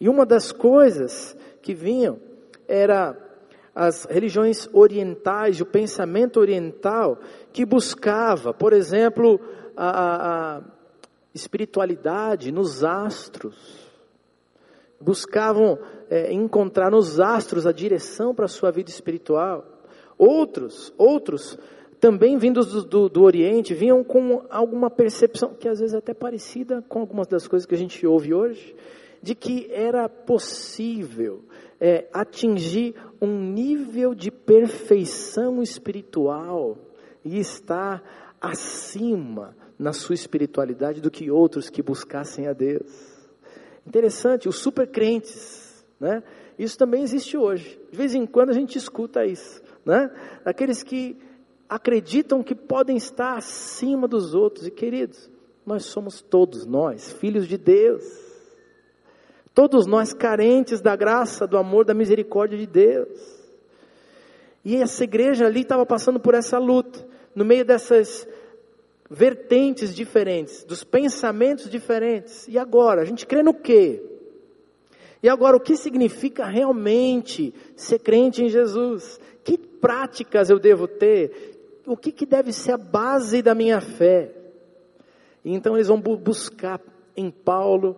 E 0.00 0.08
uma 0.08 0.26
das 0.26 0.50
coisas 0.50 1.36
que 1.62 1.74
vinham 1.74 2.18
era 2.66 3.16
as 3.74 4.04
religiões 4.04 4.68
orientais, 4.72 5.60
o 5.60 5.66
pensamento 5.66 6.38
oriental, 6.38 7.18
que 7.52 7.66
buscava, 7.66 8.54
por 8.54 8.72
exemplo, 8.72 9.40
a, 9.76 10.58
a 10.58 10.62
espiritualidade 11.34 12.52
nos 12.52 12.84
astros. 12.84 13.82
Buscavam 15.00 15.78
é, 16.08 16.32
encontrar 16.32 16.90
nos 16.90 17.18
astros 17.18 17.66
a 17.66 17.72
direção 17.72 18.34
para 18.34 18.44
a 18.44 18.48
sua 18.48 18.70
vida 18.70 18.90
espiritual. 18.90 19.66
Outros, 20.16 20.94
outros, 20.96 21.58
também 21.98 22.38
vindos 22.38 22.68
do, 22.68 22.84
do, 22.84 23.08
do, 23.08 23.22
Oriente, 23.22 23.74
vinham 23.74 24.04
com 24.04 24.44
alguma 24.48 24.88
percepção, 24.88 25.52
que 25.52 25.68
às 25.68 25.80
vezes 25.80 25.94
é 25.94 25.98
até 25.98 26.14
parecida 26.14 26.80
com 26.88 27.00
algumas 27.00 27.26
das 27.26 27.48
coisas 27.48 27.66
que 27.66 27.74
a 27.74 27.78
gente 27.78 28.06
ouve 28.06 28.32
hoje, 28.32 28.76
de 29.20 29.34
que 29.34 29.68
era 29.72 30.08
possível 30.08 31.42
é, 31.80 32.08
atingir 32.12 32.94
um 33.20 33.38
nível 33.40 34.14
de 34.14 34.30
perfeição 34.30 35.62
espiritual 35.62 36.78
e 37.24 37.38
estar 37.38 38.02
acima 38.40 39.56
na 39.78 39.92
sua 39.92 40.14
espiritualidade 40.14 41.00
do 41.00 41.10
que 41.10 41.30
outros 41.30 41.68
que 41.68 41.82
buscassem 41.82 42.46
a 42.46 42.52
Deus. 42.52 43.14
Interessante, 43.86 44.48
os 44.48 44.56
super 44.56 44.86
crentes, 44.86 45.84
né? 45.98 46.22
Isso 46.58 46.78
também 46.78 47.02
existe 47.02 47.36
hoje. 47.36 47.80
De 47.90 47.96
vez 47.96 48.14
em 48.14 48.26
quando 48.26 48.50
a 48.50 48.54
gente 48.54 48.78
escuta 48.78 49.24
isso, 49.24 49.62
né? 49.84 50.10
Aqueles 50.44 50.82
que 50.82 51.16
acreditam 51.68 52.42
que 52.42 52.54
podem 52.54 52.96
estar 52.96 53.36
acima 53.36 54.06
dos 54.06 54.34
outros. 54.34 54.66
E 54.66 54.70
queridos, 54.70 55.30
nós 55.66 55.86
somos 55.86 56.22
todos 56.22 56.64
nós, 56.66 57.12
filhos 57.12 57.48
de 57.48 57.58
Deus. 57.58 58.23
Todos 59.54 59.86
nós 59.86 60.12
carentes 60.12 60.80
da 60.80 60.96
graça, 60.96 61.46
do 61.46 61.56
amor, 61.56 61.84
da 61.84 61.94
misericórdia 61.94 62.58
de 62.58 62.66
Deus. 62.66 63.44
E 64.64 64.76
essa 64.76 65.04
igreja 65.04 65.46
ali 65.46 65.60
estava 65.60 65.86
passando 65.86 66.18
por 66.18 66.34
essa 66.34 66.58
luta, 66.58 67.06
no 67.34 67.44
meio 67.44 67.64
dessas 67.64 68.26
vertentes 69.08 69.94
diferentes, 69.94 70.64
dos 70.64 70.82
pensamentos 70.82 71.70
diferentes. 71.70 72.48
E 72.48 72.58
agora, 72.58 73.02
a 73.02 73.04
gente 73.04 73.26
crê 73.26 73.42
no 73.42 73.54
quê? 73.54 74.02
E 75.22 75.28
agora, 75.28 75.56
o 75.56 75.60
que 75.60 75.76
significa 75.76 76.46
realmente 76.46 77.54
ser 77.76 78.00
crente 78.00 78.42
em 78.42 78.48
Jesus? 78.48 79.20
Que 79.44 79.56
práticas 79.56 80.50
eu 80.50 80.58
devo 80.58 80.88
ter? 80.88 81.80
O 81.86 81.96
que, 81.96 82.10
que 82.10 82.26
deve 82.26 82.52
ser 82.52 82.72
a 82.72 82.78
base 82.78 83.40
da 83.40 83.54
minha 83.54 83.80
fé? 83.80 84.32
E 85.44 85.54
então 85.54 85.76
eles 85.76 85.88
vão 85.88 86.00
buscar 86.00 86.80
em 87.16 87.30
Paulo 87.30 87.96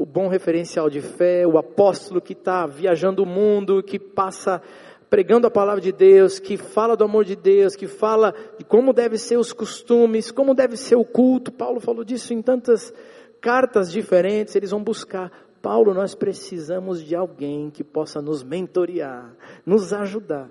o 0.00 0.06
bom 0.06 0.28
referencial 0.28 0.88
de 0.88 1.02
fé, 1.02 1.46
o 1.46 1.58
apóstolo 1.58 2.22
que 2.22 2.32
está 2.32 2.64
viajando 2.64 3.22
o 3.22 3.26
mundo, 3.26 3.82
que 3.82 3.98
passa 3.98 4.62
pregando 5.10 5.46
a 5.46 5.50
palavra 5.50 5.78
de 5.78 5.92
Deus, 5.92 6.38
que 6.38 6.56
fala 6.56 6.96
do 6.96 7.04
amor 7.04 7.22
de 7.22 7.36
Deus, 7.36 7.76
que 7.76 7.86
fala 7.86 8.34
de 8.56 8.64
como 8.64 8.94
devem 8.94 9.18
ser 9.18 9.36
os 9.36 9.52
costumes, 9.52 10.30
como 10.30 10.54
deve 10.54 10.78
ser 10.78 10.96
o 10.96 11.04
culto. 11.04 11.52
Paulo 11.52 11.80
falou 11.80 12.02
disso 12.02 12.32
em 12.32 12.40
tantas 12.40 12.94
cartas 13.42 13.92
diferentes, 13.92 14.56
eles 14.56 14.70
vão 14.70 14.82
buscar. 14.82 15.30
Paulo, 15.60 15.92
nós 15.92 16.14
precisamos 16.14 17.04
de 17.04 17.14
alguém 17.14 17.68
que 17.68 17.84
possa 17.84 18.22
nos 18.22 18.42
mentorear, 18.42 19.36
nos 19.66 19.92
ajudar. 19.92 20.48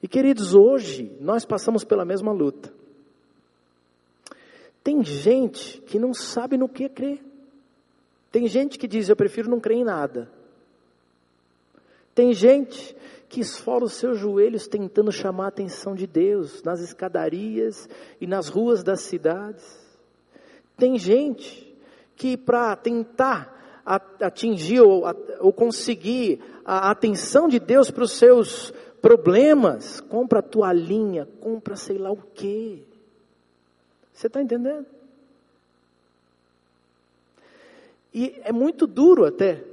E 0.00 0.06
queridos, 0.06 0.54
hoje 0.54 1.10
nós 1.20 1.44
passamos 1.44 1.82
pela 1.82 2.04
mesma 2.04 2.30
luta. 2.30 2.72
Tem 4.84 5.02
gente 5.02 5.80
que 5.80 5.98
não 5.98 6.14
sabe 6.14 6.56
no 6.56 6.68
que 6.68 6.88
crer. 6.88 7.28
Tem 8.30 8.46
gente 8.46 8.78
que 8.78 8.86
diz: 8.86 9.08
Eu 9.08 9.16
prefiro 9.16 9.50
não 9.50 9.60
crer 9.60 9.78
em 9.78 9.84
nada. 9.84 10.30
Tem 12.14 12.32
gente 12.32 12.96
que 13.28 13.40
esfola 13.40 13.84
os 13.84 13.94
seus 13.94 14.18
joelhos 14.18 14.66
tentando 14.66 15.12
chamar 15.12 15.44
a 15.44 15.48
atenção 15.48 15.94
de 15.94 16.06
Deus 16.06 16.62
nas 16.62 16.80
escadarias 16.80 17.88
e 18.20 18.26
nas 18.26 18.48
ruas 18.48 18.82
das 18.82 19.02
cidades. 19.02 19.64
Tem 20.76 20.98
gente 20.98 21.76
que, 22.16 22.36
para 22.36 22.74
tentar 22.74 23.82
atingir 24.20 24.80
ou, 24.80 25.04
ou, 25.40 25.52
conseguir 25.52 26.40
a 26.64 26.90
atenção 26.90 27.48
de 27.48 27.58
Deus 27.58 27.90
para 27.90 28.04
os 28.04 28.12
seus 28.12 28.72
problemas, 29.00 30.00
compra 30.00 30.42
toalhinha, 30.42 31.26
compra 31.40 31.76
sei 31.76 31.98
lá 31.98 32.10
o 32.10 32.16
quê. 32.16 32.82
Você 34.12 34.26
está 34.26 34.42
entendendo? 34.42 34.86
E 38.12 38.40
é 38.44 38.52
muito 38.52 38.86
duro 38.86 39.24
até 39.24 39.64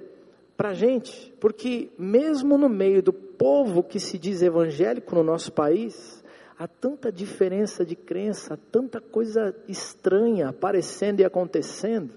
para 0.56 0.70
a 0.70 0.74
gente, 0.74 1.34
porque 1.40 1.90
mesmo 1.98 2.58
no 2.58 2.70
meio 2.70 3.02
do 3.02 3.14
povo 3.14 3.84
que 3.84 4.00
se 4.00 4.18
diz 4.18 4.42
evangélico 4.42 5.16
no 5.16 5.24
nosso 5.24 5.52
país, 5.52 6.24
há 6.58 6.68
tanta 6.68 7.12
diferença 7.12 7.86
de 7.86 7.96
crença, 7.96 8.60
tanta 8.72 9.00
coisa 9.00 9.56
estranha 9.68 10.50
aparecendo 10.50 11.20
e 11.20 11.26
acontecendo, 11.26 12.12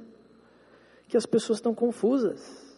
que 1.09 1.17
as 1.17 1.27
pessoas 1.27 1.59
estão 1.59 1.75
confusas. 1.75 2.71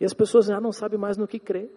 E 0.00 0.04
as 0.04 0.14
pessoas 0.14 0.46
já 0.46 0.60
não 0.60 0.72
sabem 0.72 0.98
mais 0.98 1.16
no 1.16 1.26
que 1.26 1.38
crer. 1.38 1.70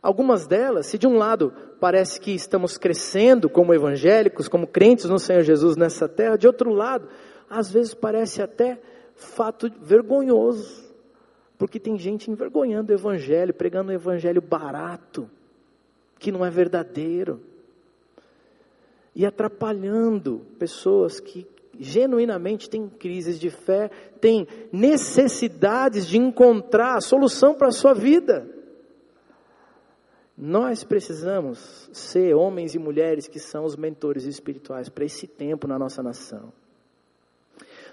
Algumas 0.00 0.46
delas, 0.46 0.86
se 0.86 0.98
de 0.98 1.06
um 1.06 1.16
lado 1.16 1.52
parece 1.80 2.20
que 2.20 2.32
estamos 2.32 2.78
crescendo 2.78 3.48
como 3.48 3.74
evangélicos, 3.74 4.48
como 4.48 4.66
crentes 4.66 5.06
no 5.06 5.18
Senhor 5.18 5.42
Jesus 5.42 5.76
nessa 5.76 6.08
terra, 6.08 6.36
de 6.36 6.46
outro 6.46 6.72
lado, 6.72 7.08
às 7.48 7.70
vezes 7.70 7.94
parece 7.94 8.42
até 8.42 8.80
fato 9.14 9.70
vergonhoso, 9.80 10.88
porque 11.56 11.80
tem 11.80 11.98
gente 11.98 12.30
envergonhando 12.30 12.92
o 12.92 12.94
evangelho, 12.94 13.52
pregando 13.52 13.90
um 13.90 13.94
evangelho 13.94 14.40
barato, 14.40 15.28
que 16.18 16.30
não 16.30 16.44
é 16.44 16.50
verdadeiro, 16.50 17.40
e 19.14 19.26
atrapalhando 19.26 20.46
pessoas 20.58 21.18
que 21.18 21.46
genuinamente 21.78 22.68
têm 22.68 22.88
crises 22.88 23.38
de 23.38 23.50
fé, 23.50 23.88
têm 24.20 24.46
necessidades 24.72 26.06
de 26.06 26.18
encontrar 26.18 26.96
a 26.96 27.00
solução 27.00 27.54
para 27.54 27.68
a 27.68 27.72
sua 27.72 27.94
vida. 27.94 28.48
Nós 30.36 30.84
precisamos 30.84 31.90
ser 31.92 32.34
homens 32.34 32.74
e 32.74 32.78
mulheres 32.78 33.26
que 33.26 33.40
são 33.40 33.64
os 33.64 33.76
mentores 33.76 34.24
espirituais 34.24 34.88
para 34.88 35.04
esse 35.04 35.26
tempo 35.26 35.66
na 35.66 35.76
nossa 35.78 36.00
nação. 36.00 36.52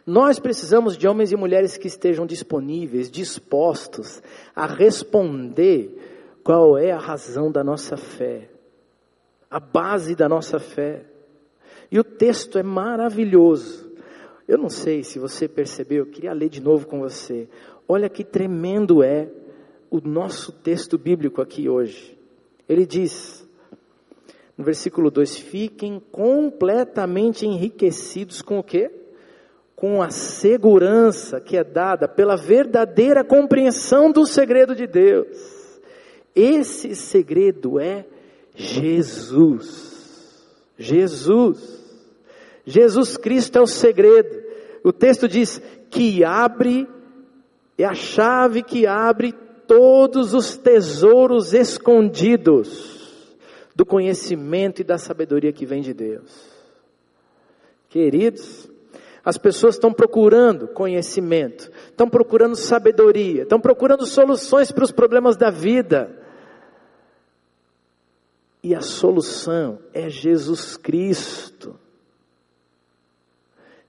Nós 0.05 0.37
precisamos 0.37 0.95
de 0.95 1.07
homens 1.07 1.31
e 1.31 1.35
mulheres 1.35 1.77
que 1.77 1.87
estejam 1.87 2.27
disponíveis, 2.27 3.09
dispostos 3.09 4.21
a 4.55 4.67
responder 4.67 6.37
qual 6.43 6.77
é 6.77 6.91
a 6.91 6.99
razão 6.99 7.51
da 7.51 7.63
nossa 7.63 7.97
fé, 7.97 8.47
a 9.49 9.59
base 9.59 10.15
da 10.15 10.29
nossa 10.29 10.59
fé. 10.59 11.05
E 11.89 11.99
o 11.99 12.03
texto 12.03 12.59
é 12.59 12.63
maravilhoso. 12.63 13.91
Eu 14.47 14.59
não 14.59 14.69
sei 14.69 15.03
se 15.03 15.17
você 15.17 15.47
percebeu, 15.47 16.05
eu 16.05 16.11
queria 16.11 16.33
ler 16.33 16.49
de 16.49 16.61
novo 16.61 16.85
com 16.85 16.99
você. 16.99 17.49
Olha 17.87 18.07
que 18.07 18.23
tremendo 18.23 19.01
é 19.01 19.27
o 19.89 19.99
nosso 19.99 20.51
texto 20.51 20.99
bíblico 20.99 21.41
aqui 21.41 21.67
hoje. 21.67 22.15
Ele 22.69 22.85
diz, 22.85 23.47
no 24.55 24.63
versículo 24.63 25.09
2: 25.09 25.35
Fiquem 25.37 25.99
completamente 26.11 27.47
enriquecidos 27.47 28.43
com 28.43 28.59
o 28.59 28.63
quê? 28.63 28.91
Com 29.75 30.01
a 30.01 30.09
segurança 30.09 31.39
que 31.41 31.57
é 31.57 31.63
dada 31.63 32.07
pela 32.07 32.37
verdadeira 32.37 33.23
compreensão 33.23 34.11
do 34.11 34.25
segredo 34.25 34.73
de 34.73 34.87
Deus. 34.87 35.55
Esse 36.33 36.95
segredo 36.95 37.79
é 37.79 38.05
Jesus. 38.55 40.43
Jesus. 40.77 41.83
Jesus 42.65 43.17
Cristo 43.17 43.57
é 43.57 43.61
o 43.61 43.67
segredo. 43.67 44.43
O 44.83 44.93
texto 44.93 45.27
diz 45.27 45.61
que 45.89 46.23
abre, 46.23 46.87
é 47.77 47.85
a 47.85 47.93
chave 47.93 48.63
que 48.63 48.87
abre 48.87 49.33
todos 49.67 50.33
os 50.33 50.57
tesouros 50.57 51.53
escondidos 51.53 52.95
do 53.75 53.85
conhecimento 53.85 54.81
e 54.81 54.85
da 54.85 54.97
sabedoria 54.97 55.51
que 55.51 55.65
vem 55.65 55.81
de 55.81 55.93
Deus. 55.93 56.49
Queridos, 57.89 58.69
as 59.25 59.39
pessoas 59.39 59.73
estão 59.73 59.91
procurando 59.91 60.67
conhecimento, 60.67 61.71
estão 61.87 62.07
procurando 62.07 62.55
sabedoria, 62.55 63.41
estão 63.41 63.59
procurando 63.59 64.05
soluções 64.05 64.71
para 64.71 64.83
os 64.83 64.91
problemas 64.91 65.35
da 65.35 65.49
vida. 65.49 66.23
E 68.61 68.75
a 68.75 68.81
solução 68.81 69.79
é 69.91 70.09
Jesus 70.09 70.77
Cristo. 70.77 71.75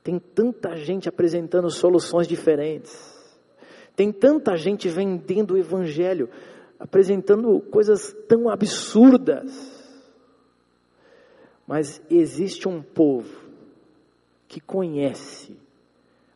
Tem 0.02 0.18
tanta 0.18 0.74
gente 0.74 1.06
apresentando 1.06 1.68
soluções 1.68 2.26
diferentes. 2.26 3.14
Tem 3.94 4.10
tanta 4.10 4.56
gente 4.56 4.88
vendendo 4.88 5.52
o 5.52 5.58
Evangelho, 5.58 6.30
apresentando 6.78 7.60
coisas 7.60 8.14
tão 8.26 8.48
absurdas. 8.48 9.52
Mas 11.66 12.00
existe 12.08 12.68
um 12.68 12.80
povo 12.80 13.45
que 14.56 14.60
conhece 14.62 15.54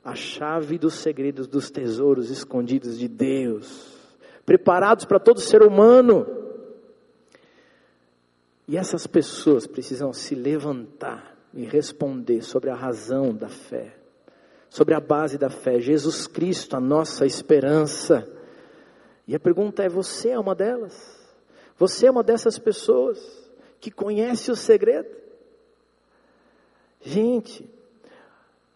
a 0.04 0.14
chave 0.14 0.76
dos 0.76 0.96
segredos 0.96 1.46
dos 1.46 1.70
tesouros 1.70 2.28
escondidos 2.28 2.98
de 2.98 3.08
Deus, 3.08 3.96
preparados 4.44 5.06
para 5.06 5.18
todo 5.18 5.40
ser 5.40 5.62
humano. 5.62 6.26
E 8.68 8.76
essas 8.76 9.06
pessoas 9.06 9.66
precisam 9.66 10.12
se 10.12 10.34
levantar 10.34 11.34
e 11.54 11.64
responder 11.64 12.42
sobre 12.42 12.68
a 12.68 12.74
razão 12.74 13.34
da 13.34 13.48
fé, 13.48 13.96
sobre 14.68 14.92
a 14.94 15.00
base 15.00 15.38
da 15.38 15.48
fé, 15.48 15.80
Jesus 15.80 16.26
Cristo, 16.26 16.76
a 16.76 16.80
nossa 16.80 17.24
esperança. 17.24 18.30
E 19.26 19.34
a 19.34 19.40
pergunta 19.40 19.82
é: 19.82 19.88
você 19.88 20.28
é 20.28 20.38
uma 20.38 20.54
delas? 20.54 21.18
Você 21.78 22.06
é 22.06 22.10
uma 22.10 22.22
dessas 22.22 22.58
pessoas 22.58 23.18
que 23.80 23.90
conhece 23.90 24.50
o 24.50 24.56
segredo? 24.56 25.08
Gente, 27.00 27.79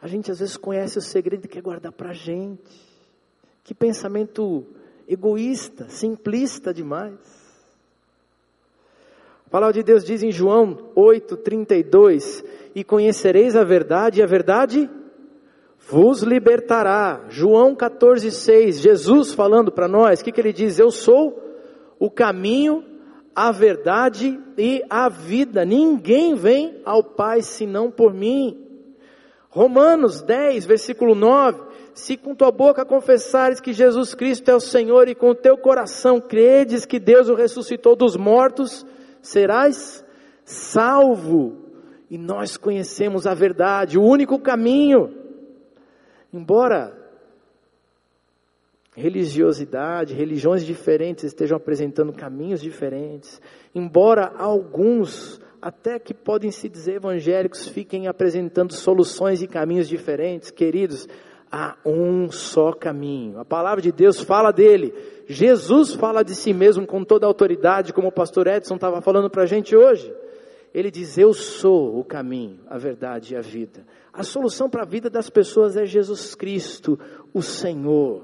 a 0.05 0.07
gente 0.07 0.31
às 0.31 0.38
vezes 0.38 0.59
conhece 0.59 0.99
o 0.99 1.01
segredo 1.01 1.47
e 1.47 1.49
quer 1.49 1.62
guardar 1.62 1.90
para 1.90 2.11
a 2.11 2.12
gente. 2.12 2.79
Que 3.64 3.73
pensamento 3.73 4.62
egoísta, 5.09 5.88
simplista 5.88 6.75
demais. 6.75 7.14
A 9.47 9.49
palavra 9.49 9.73
de 9.73 9.83
Deus 9.83 10.05
diz 10.05 10.23
em 10.23 10.31
João 10.31 10.90
8:32: 10.95 12.45
"E 12.75 12.85
conhecereis 12.85 13.57
a 13.57 13.64
verdade, 13.64 14.21
e 14.21 14.23
a 14.23 14.27
verdade 14.27 14.90
vos 15.88 16.23
libertará". 16.23 17.25
João 17.31 17.75
14:6, 17.75 18.81
Jesus 18.81 19.33
falando 19.33 19.73
para 19.73 19.88
nós, 19.88 20.21
o 20.21 20.25
que, 20.25 20.33
que 20.33 20.40
ele 20.43 20.53
diz? 20.53 20.79
Eu 20.79 20.90
sou 20.90 21.43
o 21.99 22.11
caminho, 22.11 22.85
a 23.35 23.51
verdade 23.51 24.38
e 24.59 24.85
a 24.90 25.09
vida. 25.09 25.64
Ninguém 25.64 26.35
vem 26.35 26.83
ao 26.85 27.03
Pai 27.03 27.40
senão 27.40 27.90
por 27.90 28.12
mim. 28.12 28.63
Romanos 29.55 30.21
10, 30.21 30.67
versículo 30.67 31.14
9: 31.14 31.62
Se 31.95 32.17
com 32.17 32.35
tua 32.35 32.51
boca 32.51 32.85
confessares 32.85 33.61
que 33.61 33.73
Jesus 33.73 34.12
Cristo 34.12 34.51
é 34.51 34.55
o 34.55 34.59
Senhor 34.59 35.09
e 35.09 35.14
com 35.14 35.31
o 35.31 35.35
teu 35.35 35.57
coração 35.57 36.21
credes 36.21 36.85
que 36.85 36.99
Deus 36.99 37.29
o 37.29 37.37
ressuscitou 37.37 37.95
dos 37.95 38.17
mortos, 38.17 38.85
serás 39.23 40.05
salvo. 40.45 41.62
E 42.11 42.19
nós 42.19 42.57
conhecemos 42.57 43.29
a 43.29 43.33
verdade, 43.33 43.97
o 43.97 44.03
único 44.03 44.40
caminho. 44.40 45.14
Embora 46.33 46.93
religiosidade, 48.97 50.14
religiões 50.14 50.67
diferentes 50.67 51.25
estejam 51.25 51.57
apresentando 51.57 52.12
caminhos 52.12 52.61
diferentes, 52.61 53.40
embora 53.73 54.33
alguns, 54.37 55.40
até 55.64 55.98
que 55.98 56.12
podem 56.12 56.50
se 56.50 56.68
dizer 56.68 56.96
evangélicos, 56.96 57.66
fiquem 57.66 58.07
apresentando 58.07 58.74
soluções 58.74 59.40
e 59.40 59.46
caminhos 59.48 59.88
diferentes, 59.88 60.50
queridos, 60.50 61.09
há 61.50 61.79
um 61.87 62.31
só 62.31 62.70
caminho. 62.70 63.40
A 63.40 63.46
palavra 63.46 63.81
de 63.81 63.90
Deus 63.90 64.20
fala 64.20 64.53
dele. 64.53 64.92
Jesus 65.27 65.94
fala 65.94 66.22
de 66.22 66.35
si 66.35 66.53
mesmo 66.53 66.87
com 66.87 67.03
toda 67.03 67.24
a 67.24 67.29
autoridade, 67.29 67.94
como 67.94 68.09
o 68.09 68.12
pastor 68.12 68.46
Edson 68.46 68.74
estava 68.74 69.00
falando 69.00 69.31
para 69.31 69.44
a 69.44 69.46
gente 69.46 69.74
hoje. 69.74 70.14
Ele 70.74 70.90
diz: 70.90 71.16
Eu 71.16 71.33
sou 71.33 71.98
o 71.98 72.05
caminho, 72.05 72.61
a 72.66 72.77
verdade 72.77 73.33
e 73.33 73.37
a 73.38 73.40
vida. 73.40 73.87
A 74.12 74.22
solução 74.22 74.68
para 74.68 74.83
a 74.83 74.87
vida 74.87 75.09
das 75.09 75.31
pessoas 75.31 75.79
é 75.79 75.87
Jesus 75.87 76.35
Cristo, 76.35 76.98
o 77.33 77.40
Senhor. 77.40 78.22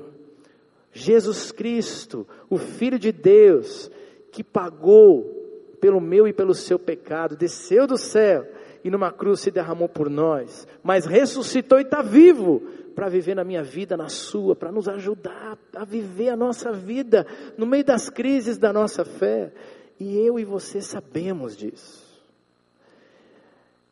Jesus 0.92 1.50
Cristo, 1.50 2.28
o 2.50 2.58
Filho 2.58 2.98
de 2.98 3.12
Deus, 3.12 3.90
que 4.30 4.44
pagou 4.44 5.39
pelo 5.80 6.00
meu 6.00 6.28
e 6.28 6.32
pelo 6.32 6.54
seu 6.54 6.78
pecado, 6.78 7.36
desceu 7.36 7.86
do 7.86 7.96
céu 7.96 8.46
e 8.84 8.90
numa 8.90 9.12
cruz 9.12 9.40
se 9.40 9.50
derramou 9.50 9.88
por 9.88 10.08
nós, 10.08 10.66
mas 10.82 11.06
ressuscitou 11.06 11.78
e 11.78 11.82
está 11.82 12.02
vivo 12.02 12.60
para 12.94 13.08
viver 13.08 13.34
na 13.34 13.44
minha 13.44 13.62
vida, 13.62 13.96
na 13.96 14.08
sua, 14.08 14.54
para 14.54 14.72
nos 14.72 14.88
ajudar 14.88 15.58
a 15.74 15.84
viver 15.84 16.30
a 16.30 16.36
nossa 16.36 16.72
vida 16.72 17.26
no 17.56 17.66
meio 17.66 17.84
das 17.84 18.10
crises 18.10 18.58
da 18.58 18.72
nossa 18.72 19.04
fé. 19.04 19.52
E 19.98 20.16
eu 20.18 20.38
e 20.38 20.44
você 20.44 20.80
sabemos 20.80 21.56
disso. 21.56 22.08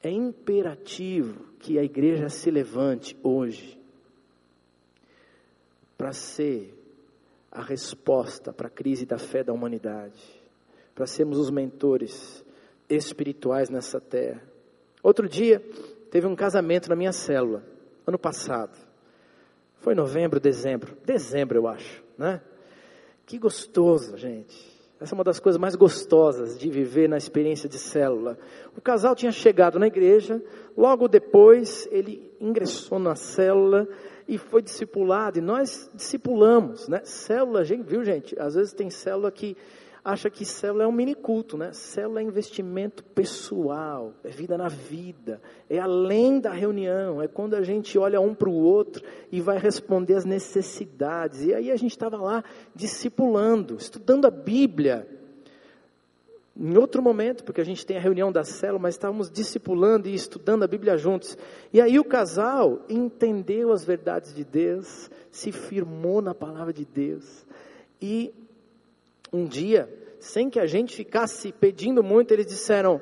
É 0.02 0.10
imperativo 0.10 1.44
que 1.58 1.78
a 1.78 1.82
igreja 1.82 2.28
se 2.28 2.50
levante 2.50 3.16
hoje 3.22 3.78
para 5.96 6.12
ser 6.12 6.74
a 7.50 7.62
resposta 7.62 8.52
para 8.52 8.68
a 8.68 8.70
crise 8.70 9.04
da 9.04 9.18
fé 9.18 9.42
da 9.42 9.52
humanidade, 9.52 10.37
para 10.98 11.06
sermos 11.06 11.38
os 11.38 11.48
mentores 11.48 12.44
espirituais 12.88 13.70
nessa 13.70 14.00
terra. 14.00 14.42
Outro 15.00 15.28
dia, 15.28 15.62
teve 16.10 16.26
um 16.26 16.34
casamento 16.34 16.88
na 16.88 16.96
minha 16.96 17.12
célula, 17.12 17.62
ano 18.04 18.18
passado. 18.18 18.76
Foi 19.76 19.94
novembro, 19.94 20.40
dezembro, 20.40 20.96
dezembro 21.06 21.56
eu 21.56 21.68
acho, 21.68 22.02
né? 22.18 22.40
Que 23.24 23.38
gostoso, 23.38 24.16
gente. 24.16 24.76
Essa 25.00 25.14
é 25.14 25.16
uma 25.16 25.22
das 25.22 25.38
coisas 25.38 25.56
mais 25.56 25.76
gostosas 25.76 26.58
de 26.58 26.68
viver 26.68 27.08
na 27.08 27.16
experiência 27.16 27.68
de 27.68 27.78
célula. 27.78 28.36
O 28.76 28.80
casal 28.80 29.14
tinha 29.14 29.30
chegado 29.30 29.78
na 29.78 29.86
igreja, 29.86 30.42
logo 30.76 31.06
depois 31.06 31.88
ele 31.92 32.34
ingressou 32.40 32.98
na 32.98 33.14
célula 33.14 33.86
e 34.26 34.36
foi 34.36 34.62
discipulado, 34.62 35.38
e 35.38 35.40
nós 35.40 35.88
discipulamos, 35.94 36.88
né? 36.88 37.02
Célula, 37.04 37.64
gente, 37.64 37.86
viu 37.86 38.04
gente? 38.04 38.36
Às 38.36 38.56
vezes 38.56 38.72
tem 38.72 38.90
célula 38.90 39.30
que 39.30 39.56
acha 40.08 40.30
que 40.30 40.42
célula 40.42 40.84
é 40.84 40.86
um 40.86 40.92
mini 40.92 41.14
culto, 41.14 41.58
né? 41.58 41.70
Célula 41.72 42.20
é 42.20 42.22
investimento 42.22 43.04
pessoal, 43.04 44.14
é 44.24 44.30
vida 44.30 44.56
na 44.56 44.68
vida, 44.68 45.38
é 45.68 45.78
além 45.78 46.40
da 46.40 46.50
reunião, 46.50 47.20
é 47.20 47.28
quando 47.28 47.54
a 47.54 47.62
gente 47.62 47.98
olha 47.98 48.18
um 48.18 48.34
para 48.34 48.48
o 48.48 48.54
outro 48.54 49.04
e 49.30 49.38
vai 49.38 49.58
responder 49.58 50.14
às 50.14 50.24
necessidades. 50.24 51.44
E 51.44 51.52
aí 51.52 51.70
a 51.70 51.76
gente 51.76 51.90
estava 51.90 52.16
lá 52.16 52.42
discipulando, 52.74 53.76
estudando 53.76 54.24
a 54.24 54.30
Bíblia, 54.30 55.06
em 56.56 56.76
outro 56.78 57.02
momento, 57.02 57.44
porque 57.44 57.60
a 57.60 57.64
gente 57.64 57.84
tem 57.84 57.98
a 57.98 58.00
reunião 58.00 58.32
da 58.32 58.44
célula, 58.44 58.80
mas 58.80 58.94
estávamos 58.94 59.30
discipulando 59.30 60.08
e 60.08 60.14
estudando 60.14 60.62
a 60.62 60.66
Bíblia 60.66 60.96
juntos. 60.96 61.36
E 61.70 61.82
aí 61.82 61.98
o 61.98 62.04
casal 62.04 62.80
entendeu 62.88 63.72
as 63.72 63.84
verdades 63.84 64.34
de 64.34 64.42
Deus, 64.42 65.10
se 65.30 65.52
firmou 65.52 66.22
na 66.22 66.34
palavra 66.34 66.72
de 66.72 66.86
Deus. 66.86 67.46
E 68.00 68.32
um 69.32 69.44
dia, 69.46 69.88
sem 70.18 70.50
que 70.50 70.58
a 70.58 70.66
gente 70.66 70.96
ficasse 70.96 71.52
pedindo 71.52 72.02
muito, 72.02 72.32
eles 72.32 72.46
disseram: 72.46 73.00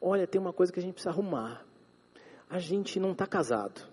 Olha, 0.00 0.26
tem 0.26 0.40
uma 0.40 0.52
coisa 0.52 0.72
que 0.72 0.78
a 0.78 0.82
gente 0.82 0.94
precisa 0.94 1.10
arrumar. 1.10 1.64
A 2.48 2.58
gente 2.58 2.98
não 2.98 3.12
está 3.12 3.26
casado. 3.26 3.88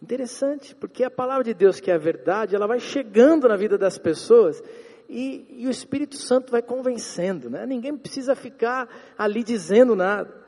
Interessante, 0.00 0.74
porque 0.74 1.04
a 1.04 1.10
palavra 1.10 1.44
de 1.44 1.54
Deus, 1.54 1.80
que 1.80 1.90
é 1.90 1.94
a 1.94 1.98
verdade, 1.98 2.54
ela 2.54 2.66
vai 2.66 2.78
chegando 2.78 3.48
na 3.48 3.56
vida 3.56 3.78
das 3.78 3.98
pessoas 3.98 4.62
e, 5.08 5.46
e, 5.50 5.66
o 5.66 5.70
Espírito 5.70 6.16
Santo 6.16 6.50
vai 6.50 6.60
convencendo, 6.60 7.48
né? 7.48 7.64
Ninguém 7.64 7.96
precisa 7.96 8.34
ficar 8.34 8.88
ali 9.16 9.42
dizendo 9.42 9.94
nada. 9.94 10.44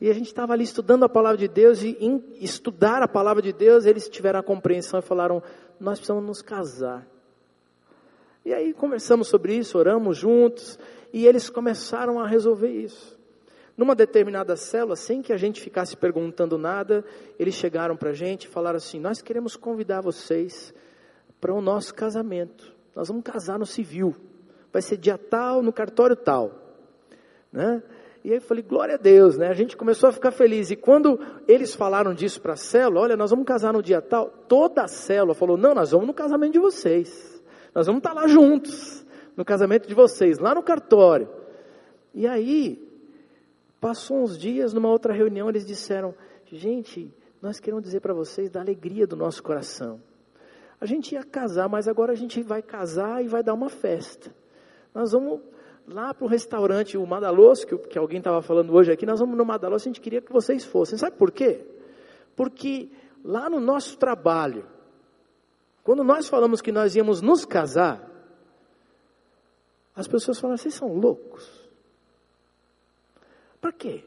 E 0.00 0.10
a 0.10 0.12
gente 0.14 0.26
estava 0.26 0.52
ali 0.52 0.64
estudando 0.64 1.04
a 1.04 1.08
palavra 1.08 1.38
de 1.38 1.46
Deus 1.46 1.82
e 1.82 1.96
em 2.00 2.22
estudar 2.40 3.02
a 3.02 3.08
palavra 3.08 3.42
de 3.42 3.52
Deus, 3.52 3.84
eles 3.84 4.08
tiveram 4.08 4.40
a 4.40 4.42
compreensão 4.42 4.98
e 4.98 5.02
falaram: 5.02 5.42
nós 5.78 5.98
precisamos 5.98 6.24
nos 6.24 6.42
casar. 6.42 7.06
E 8.44 8.52
aí 8.52 8.72
conversamos 8.72 9.28
sobre 9.28 9.54
isso, 9.54 9.78
oramos 9.78 10.16
juntos 10.16 10.78
e 11.12 11.26
eles 11.26 11.50
começaram 11.50 12.18
a 12.18 12.26
resolver 12.26 12.70
isso. 12.70 13.18
Numa 13.76 13.94
determinada 13.94 14.56
célula, 14.56 14.96
sem 14.96 15.22
que 15.22 15.32
a 15.32 15.36
gente 15.36 15.60
ficasse 15.60 15.96
perguntando 15.96 16.58
nada, 16.58 17.04
eles 17.38 17.54
chegaram 17.54 17.96
para 17.96 18.10
a 18.10 18.14
gente 18.14 18.44
e 18.44 18.48
falaram 18.48 18.76
assim: 18.76 19.00
Nós 19.00 19.22
queremos 19.22 19.56
convidar 19.56 20.02
vocês 20.02 20.74
para 21.40 21.54
o 21.54 21.62
nosso 21.62 21.94
casamento. 21.94 22.74
Nós 22.94 23.08
vamos 23.08 23.22
casar 23.22 23.58
no 23.58 23.64
civil. 23.64 24.14
Vai 24.72 24.82
ser 24.82 24.96
dia 24.96 25.16
tal, 25.16 25.62
no 25.62 25.72
cartório 25.72 26.14
tal. 26.14 26.52
Né? 27.52 27.82
E 28.22 28.30
aí 28.30 28.36
eu 28.36 28.42
falei, 28.42 28.62
glória 28.62 28.96
a 28.96 28.98
Deus, 28.98 29.38
né? 29.38 29.48
A 29.48 29.54
gente 29.54 29.76
começou 29.76 30.08
a 30.08 30.12
ficar 30.12 30.30
feliz. 30.30 30.70
E 30.70 30.76
quando 30.76 31.18
eles 31.48 31.74
falaram 31.74 32.12
disso 32.12 32.40
para 32.40 32.52
a 32.52 32.56
célula, 32.56 33.00
olha, 33.00 33.16
nós 33.16 33.30
vamos 33.30 33.46
casar 33.46 33.72
no 33.72 33.82
dia 33.82 34.02
tal, 34.02 34.28
toda 34.28 34.82
a 34.82 34.88
célula 34.88 35.34
falou, 35.34 35.56
não, 35.56 35.74
nós 35.74 35.90
vamos 35.90 36.06
no 36.06 36.14
casamento 36.14 36.52
de 36.52 36.58
vocês. 36.58 37.39
Nós 37.74 37.86
vamos 37.86 38.00
estar 38.00 38.12
lá 38.12 38.26
juntos, 38.26 39.04
no 39.36 39.44
casamento 39.44 39.86
de 39.86 39.94
vocês, 39.94 40.38
lá 40.38 40.54
no 40.54 40.62
cartório. 40.62 41.28
E 42.12 42.26
aí, 42.26 42.86
passou 43.80 44.22
uns 44.22 44.36
dias, 44.36 44.72
numa 44.72 44.88
outra 44.88 45.12
reunião, 45.12 45.48
eles 45.48 45.64
disseram, 45.64 46.14
gente, 46.50 47.12
nós 47.40 47.58
queremos 47.60 47.84
dizer 47.84 48.00
para 48.00 48.12
vocês 48.12 48.50
da 48.50 48.60
alegria 48.60 49.06
do 49.06 49.16
nosso 49.16 49.42
coração. 49.42 50.00
A 50.80 50.86
gente 50.86 51.14
ia 51.14 51.22
casar, 51.22 51.68
mas 51.68 51.86
agora 51.86 52.12
a 52.12 52.16
gente 52.16 52.42
vai 52.42 52.62
casar 52.62 53.24
e 53.24 53.28
vai 53.28 53.42
dar 53.42 53.54
uma 53.54 53.68
festa. 53.68 54.34
Nós 54.94 55.12
vamos 55.12 55.40
lá 55.86 56.12
para 56.12 56.24
o 56.24 56.28
restaurante, 56.28 56.96
o 56.96 57.06
Madaloso, 57.06 57.66
que, 57.66 57.76
que 57.78 57.98
alguém 57.98 58.18
estava 58.18 58.42
falando 58.42 58.72
hoje 58.72 58.92
aqui, 58.92 59.06
nós 59.06 59.20
vamos 59.20 59.36
no 59.36 59.44
Madaloso, 59.44 59.84
a 59.84 59.88
gente 59.88 60.00
queria 60.00 60.20
que 60.20 60.32
vocês 60.32 60.64
fossem. 60.64 60.98
Sabe 60.98 61.16
por 61.16 61.30
quê? 61.30 61.64
Porque 62.34 62.90
lá 63.24 63.48
no 63.50 63.60
nosso 63.60 63.98
trabalho, 63.98 64.66
quando 65.82 66.04
nós 66.04 66.28
falamos 66.28 66.60
que 66.60 66.72
nós 66.72 66.94
íamos 66.94 67.20
nos 67.20 67.44
casar, 67.44 68.08
as 69.94 70.06
pessoas 70.06 70.38
falam, 70.38 70.56
vocês 70.56 70.74
são 70.74 70.94
loucos. 70.94 71.68
Para 73.60 73.72
quê? 73.72 74.04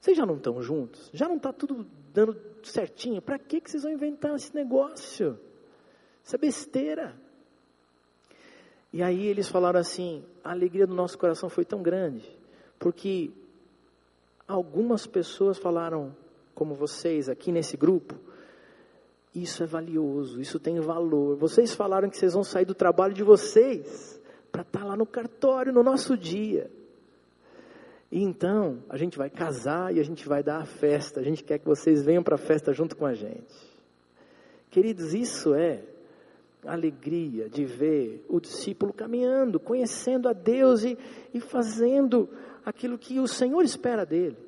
Vocês 0.00 0.16
já 0.16 0.24
não 0.24 0.36
estão 0.36 0.60
juntos? 0.62 1.10
Já 1.12 1.28
não 1.28 1.36
está 1.36 1.52
tudo 1.52 1.86
dando 2.12 2.40
certinho? 2.62 3.20
Para 3.20 3.38
que, 3.38 3.60
vocês 3.64 3.82
vão 3.82 3.92
inventar 3.92 4.34
esse 4.34 4.54
negócio? 4.54 5.38
É 6.32 6.38
besteira. 6.38 7.14
E 8.92 9.02
aí 9.02 9.26
eles 9.26 9.48
falaram 9.48 9.78
assim: 9.78 10.24
a 10.42 10.50
alegria 10.50 10.86
do 10.86 10.94
nosso 10.94 11.18
coração 11.18 11.48
foi 11.48 11.64
tão 11.64 11.82
grande, 11.82 12.28
porque 12.78 13.30
algumas 14.46 15.06
pessoas 15.06 15.58
falaram, 15.58 16.16
como 16.54 16.74
vocês 16.74 17.28
aqui 17.28 17.52
nesse 17.52 17.76
grupo, 17.76 18.18
isso 19.42 19.62
é 19.62 19.66
valioso, 19.66 20.40
isso 20.40 20.58
tem 20.58 20.80
valor. 20.80 21.36
Vocês 21.36 21.74
falaram 21.74 22.08
que 22.08 22.16
vocês 22.16 22.32
vão 22.32 22.42
sair 22.42 22.64
do 22.64 22.74
trabalho 22.74 23.12
de 23.12 23.22
vocês 23.22 24.18
para 24.50 24.62
estar 24.62 24.80
tá 24.80 24.84
lá 24.86 24.96
no 24.96 25.04
cartório 25.04 25.72
no 25.72 25.82
nosso 25.82 26.16
dia. 26.16 26.70
E 28.10 28.22
então, 28.22 28.82
a 28.88 28.96
gente 28.96 29.18
vai 29.18 29.28
casar 29.28 29.94
e 29.94 30.00
a 30.00 30.02
gente 30.02 30.26
vai 30.26 30.42
dar 30.42 30.62
a 30.62 30.64
festa. 30.64 31.20
A 31.20 31.22
gente 31.22 31.44
quer 31.44 31.58
que 31.58 31.66
vocês 31.66 32.02
venham 32.02 32.22
para 32.22 32.36
a 32.36 32.38
festa 32.38 32.72
junto 32.72 32.96
com 32.96 33.04
a 33.04 33.12
gente. 33.12 33.54
Queridos, 34.70 35.12
isso 35.12 35.54
é 35.54 35.82
alegria 36.64 37.48
de 37.48 37.64
ver 37.66 38.24
o 38.28 38.40
discípulo 38.40 38.92
caminhando, 38.92 39.60
conhecendo 39.60 40.28
a 40.28 40.32
Deus 40.32 40.82
e, 40.82 40.96
e 41.34 41.40
fazendo 41.40 42.28
aquilo 42.64 42.96
que 42.96 43.20
o 43.20 43.28
Senhor 43.28 43.62
espera 43.62 44.06
dele. 44.06 44.38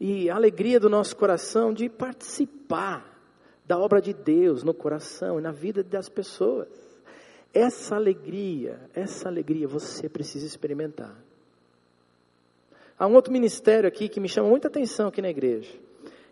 E 0.00 0.28
a 0.28 0.34
alegria 0.34 0.80
do 0.80 0.88
nosso 0.88 1.16
coração 1.16 1.72
de 1.72 1.88
participar 1.88 2.57
da 3.66 3.78
obra 3.78 4.00
de 4.00 4.12
Deus 4.12 4.62
no 4.62 4.74
coração 4.74 5.38
e 5.38 5.42
na 5.42 5.52
vida 5.52 5.82
das 5.82 6.08
pessoas. 6.08 6.68
Essa 7.52 7.96
alegria, 7.96 8.78
essa 8.94 9.28
alegria 9.28 9.66
você 9.66 10.08
precisa 10.08 10.46
experimentar. 10.46 11.14
Há 12.98 13.06
um 13.06 13.14
outro 13.14 13.32
ministério 13.32 13.88
aqui 13.88 14.08
que 14.08 14.20
me 14.20 14.28
chama 14.28 14.48
muita 14.48 14.68
atenção 14.68 15.08
aqui 15.08 15.22
na 15.22 15.30
igreja. 15.30 15.72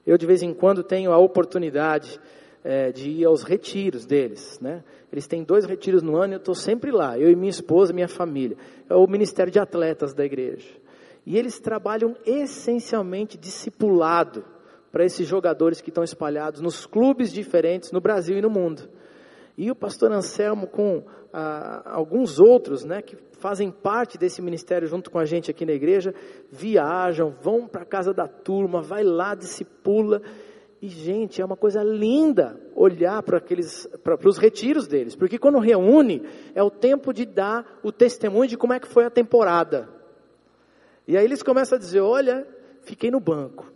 Eu 0.07 0.19
de 0.19 0.27
vez 0.27 0.43
em 0.43 0.53
quando 0.53 0.83
tenho 0.83 1.13
a 1.13 1.19
oportunidade 1.19 2.21
é, 2.65 2.91
de 2.91 3.11
ir 3.11 3.25
aos 3.25 3.43
retiros 3.43 4.05
deles, 4.05 4.59
né? 4.61 4.83
Eles 5.13 5.27
têm 5.27 5.45
dois 5.45 5.65
retiros 5.65 6.03
no 6.03 6.17
ano 6.17 6.33
e 6.33 6.37
eu 6.37 6.39
estou 6.39 6.55
sempre 6.55 6.91
lá, 6.91 7.19
eu 7.19 7.31
e 7.31 7.37
minha 7.37 7.51
esposa, 7.51 7.93
minha 7.93 8.09
família. 8.09 8.57
É 8.89 8.95
o 8.95 9.07
Ministério 9.07 9.53
de 9.53 9.59
Atletas 9.59 10.13
da 10.13 10.25
igreja. 10.25 10.69
E 11.25 11.39
eles 11.39 11.61
trabalham 11.61 12.17
essencialmente 12.25 13.39
discipulado 13.39 14.45
para 14.97 15.05
esses 15.05 15.29
jogadores 15.29 15.83
que 15.83 15.91
estão 15.91 16.03
espalhados 16.03 16.63
nos 16.63 16.87
clubes 16.87 17.31
diferentes 17.31 17.93
no 17.93 18.01
Brasil 18.01 18.39
e 18.39 18.41
no 18.41 18.49
mundo. 18.49 18.89
E 19.55 19.71
o 19.71 19.77
pastor 19.77 20.11
Anselmo, 20.11 20.67
com 20.67 21.05
ah, 21.31 21.83
alguns 21.85 22.41
outros, 22.41 22.83
né, 22.83 23.03
que 23.03 23.15
fazem 23.33 23.71
parte 23.71 24.17
desse 24.17 24.41
ministério 24.41 24.89
junto 24.89 25.11
com 25.11 25.19
a 25.19 25.27
gente 25.27 25.51
aqui 25.51 25.67
na 25.67 25.75
igreja, 25.75 26.15
viajam, 26.51 27.35
vão 27.43 27.69
para 27.69 27.83
a 27.83 27.85
casa 27.85 28.15
da 28.15 28.27
turma, 28.27 28.81
vai 28.81 29.05
lá, 29.05 29.35
discipula. 29.35 30.23
E, 30.81 30.89
gente, 30.89 31.43
é 31.43 31.45
uma 31.45 31.59
coisa 31.59 31.83
linda 31.83 32.59
olhar 32.75 33.23
para 33.23 33.37
aqueles, 33.37 33.87
para 34.03 34.27
os 34.27 34.39
retiros 34.39 34.89
deles, 34.89 35.15
porque 35.15 35.39
quando 35.39 35.59
reúne, 35.59 36.23
é 36.55 36.63
o 36.63 36.71
tempo 36.71 37.13
de 37.13 37.27
dar 37.27 37.81
o 37.83 37.93
testemunho 37.93 38.49
de 38.49 38.57
como 38.57 38.73
é 38.73 38.81
que 38.81 38.89
foi 38.89 39.05
a 39.05 39.11
temporada. 39.11 39.91
E 41.07 41.19
aí 41.19 41.25
eles 41.27 41.43
começam 41.43 41.77
a 41.77 41.79
dizer: 41.79 42.01
olha, 42.01 42.49
fiquei 42.81 43.11
no 43.11 43.21
banco. 43.21 43.76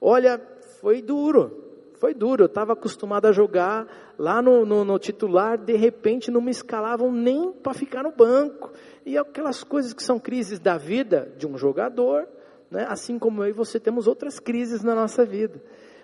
Olha, 0.00 0.40
foi 0.80 1.00
duro. 1.02 1.64
Foi 1.94 2.12
duro. 2.14 2.44
Eu 2.44 2.46
estava 2.46 2.74
acostumado 2.74 3.26
a 3.26 3.32
jogar 3.32 3.86
lá 4.18 4.40
no, 4.40 4.64
no, 4.64 4.84
no, 4.84 4.98
titular, 4.98 5.58
de 5.58 5.76
repente 5.76 6.30
não 6.30 6.40
me 6.40 6.50
escalavam 6.50 7.12
nem 7.12 7.52
para 7.52 7.74
ficar 7.74 8.02
no 8.02 8.12
banco. 8.12 8.72
E 9.04 9.16
aquelas 9.16 9.62
coisas 9.62 9.92
que 9.92 10.02
são 10.02 10.18
crises 10.18 10.58
da 10.58 10.76
vida 10.76 11.32
de 11.36 11.46
um 11.46 11.56
jogador, 11.56 12.28
né? 12.70 12.86
assim 12.88 13.18
como 13.18 13.42
eu 13.42 13.48
e 13.48 13.52
você 13.52 13.78
temos 13.78 14.06
outras 14.06 14.38
crises 14.38 14.82
na 14.82 14.94
nossa 14.94 15.24
vida. 15.24 15.62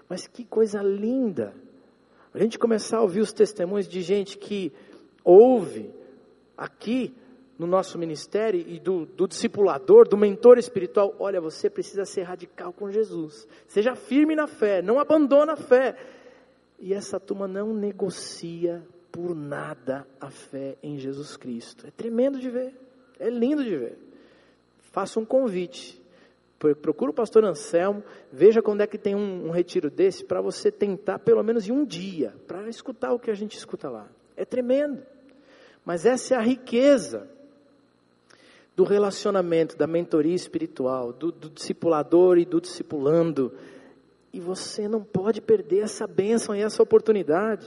Mas 0.08 0.26
que 0.26 0.44
coisa 0.44 0.82
linda! 0.82 1.54
A 2.34 2.38
gente 2.38 2.58
começar 2.58 2.98
a 2.98 3.02
ouvir 3.02 3.20
os 3.20 3.32
testemunhos 3.32 3.86
de 3.86 4.00
gente 4.00 4.38
que 4.38 4.72
ouve 5.22 5.90
aqui 6.56 7.14
no 7.62 7.68
nosso 7.68 7.96
ministério 7.96 8.60
e 8.60 8.80
do, 8.80 9.06
do 9.06 9.28
discipulador, 9.28 10.08
do 10.08 10.16
mentor 10.16 10.58
espiritual, 10.58 11.14
olha, 11.18 11.40
você 11.40 11.70
precisa 11.70 12.04
ser 12.04 12.22
radical 12.22 12.72
com 12.72 12.90
Jesus. 12.90 13.46
Seja 13.68 13.94
firme 13.94 14.34
na 14.34 14.48
fé, 14.48 14.82
não 14.82 14.98
abandona 14.98 15.52
a 15.52 15.56
fé. 15.56 15.96
E 16.80 16.92
essa 16.92 17.20
turma 17.20 17.46
não 17.46 17.72
negocia 17.72 18.82
por 19.12 19.34
nada 19.34 20.04
a 20.20 20.28
fé 20.28 20.76
em 20.82 20.98
Jesus 20.98 21.36
Cristo. 21.36 21.86
É 21.86 21.90
tremendo 21.92 22.40
de 22.40 22.50
ver, 22.50 22.74
é 23.20 23.30
lindo 23.30 23.62
de 23.62 23.76
ver. 23.76 23.98
Faça 24.90 25.20
um 25.20 25.24
convite. 25.24 26.02
Procura 26.80 27.10
o 27.10 27.14
pastor 27.14 27.44
Anselmo, 27.44 28.04
veja 28.32 28.62
quando 28.62 28.82
é 28.82 28.86
que 28.86 28.98
tem 28.98 29.16
um, 29.16 29.48
um 29.48 29.50
retiro 29.50 29.90
desse, 29.90 30.24
para 30.24 30.40
você 30.40 30.70
tentar 30.70 31.18
pelo 31.18 31.42
menos 31.42 31.68
em 31.68 31.72
um 31.72 31.84
dia, 31.84 32.34
para 32.46 32.68
escutar 32.68 33.12
o 33.12 33.18
que 33.18 33.30
a 33.30 33.34
gente 33.34 33.56
escuta 33.56 33.88
lá. 33.88 34.08
É 34.36 34.44
tremendo. 34.44 35.02
Mas 35.84 36.06
essa 36.06 36.34
é 36.34 36.36
a 36.36 36.40
riqueza 36.40 37.28
do 38.74 38.84
relacionamento, 38.84 39.76
da 39.76 39.86
mentoria 39.86 40.34
espiritual, 40.34 41.12
do, 41.12 41.30
do 41.30 41.50
discipulador 41.50 42.38
e 42.38 42.44
do 42.44 42.60
discipulando. 42.60 43.52
E 44.32 44.40
você 44.40 44.88
não 44.88 45.02
pode 45.02 45.40
perder 45.40 45.80
essa 45.80 46.06
bênção 46.06 46.54
e 46.54 46.62
essa 46.62 46.82
oportunidade. 46.82 47.66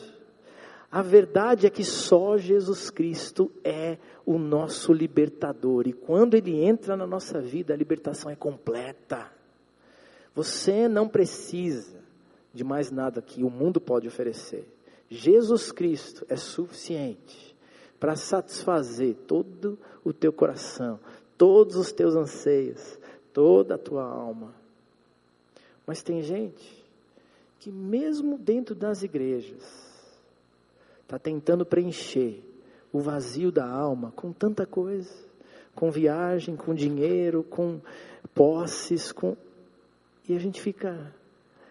A 0.91 1.01
verdade 1.01 1.67
é 1.67 1.69
que 1.69 1.83
só 1.83 2.37
Jesus 2.37 2.89
Cristo 2.89 3.51
é 3.63 3.97
o 4.25 4.37
nosso 4.37 4.93
libertador. 4.93 5.87
E 5.87 5.93
quando 5.93 6.35
Ele 6.35 6.63
entra 6.63 6.95
na 6.95 7.05
nossa 7.05 7.39
vida, 7.39 7.73
a 7.73 7.77
libertação 7.77 8.31
é 8.31 8.35
completa. 8.35 9.29
Você 10.33 10.87
não 10.87 11.07
precisa 11.07 11.99
de 12.53 12.63
mais 12.63 12.89
nada 12.89 13.21
que 13.21 13.43
o 13.43 13.49
mundo 13.49 13.79
pode 13.79 14.07
oferecer. 14.07 14.67
Jesus 15.09 15.71
Cristo 15.71 16.25
é 16.29 16.35
suficiente 16.35 17.55
para 17.99 18.15
satisfazer 18.15 19.15
todo 19.27 19.77
o 19.94 19.94
teu 20.13 20.31
coração, 20.31 20.99
todos 21.37 21.75
os 21.75 21.91
teus 21.91 22.15
anseios, 22.15 22.99
toda 23.33 23.75
a 23.75 23.77
tua 23.77 24.03
alma. 24.03 24.53
Mas 25.85 26.01
tem 26.01 26.21
gente 26.21 26.85
que, 27.59 27.71
mesmo 27.71 28.37
dentro 28.37 28.75
das 28.75 29.03
igrejas, 29.03 29.63
está 31.01 31.19
tentando 31.19 31.65
preencher 31.65 32.43
o 32.91 32.99
vazio 32.99 33.51
da 33.51 33.67
alma 33.67 34.11
com 34.15 34.31
tanta 34.31 34.65
coisa 34.65 35.25
com 35.75 35.91
viagem, 35.91 36.55
com 36.55 36.73
dinheiro, 36.73 37.43
com 37.43 37.81
posses, 38.33 39.11
com. 39.11 39.35
E 40.27 40.33
a 40.33 40.39
gente 40.39 40.61
fica 40.61 41.13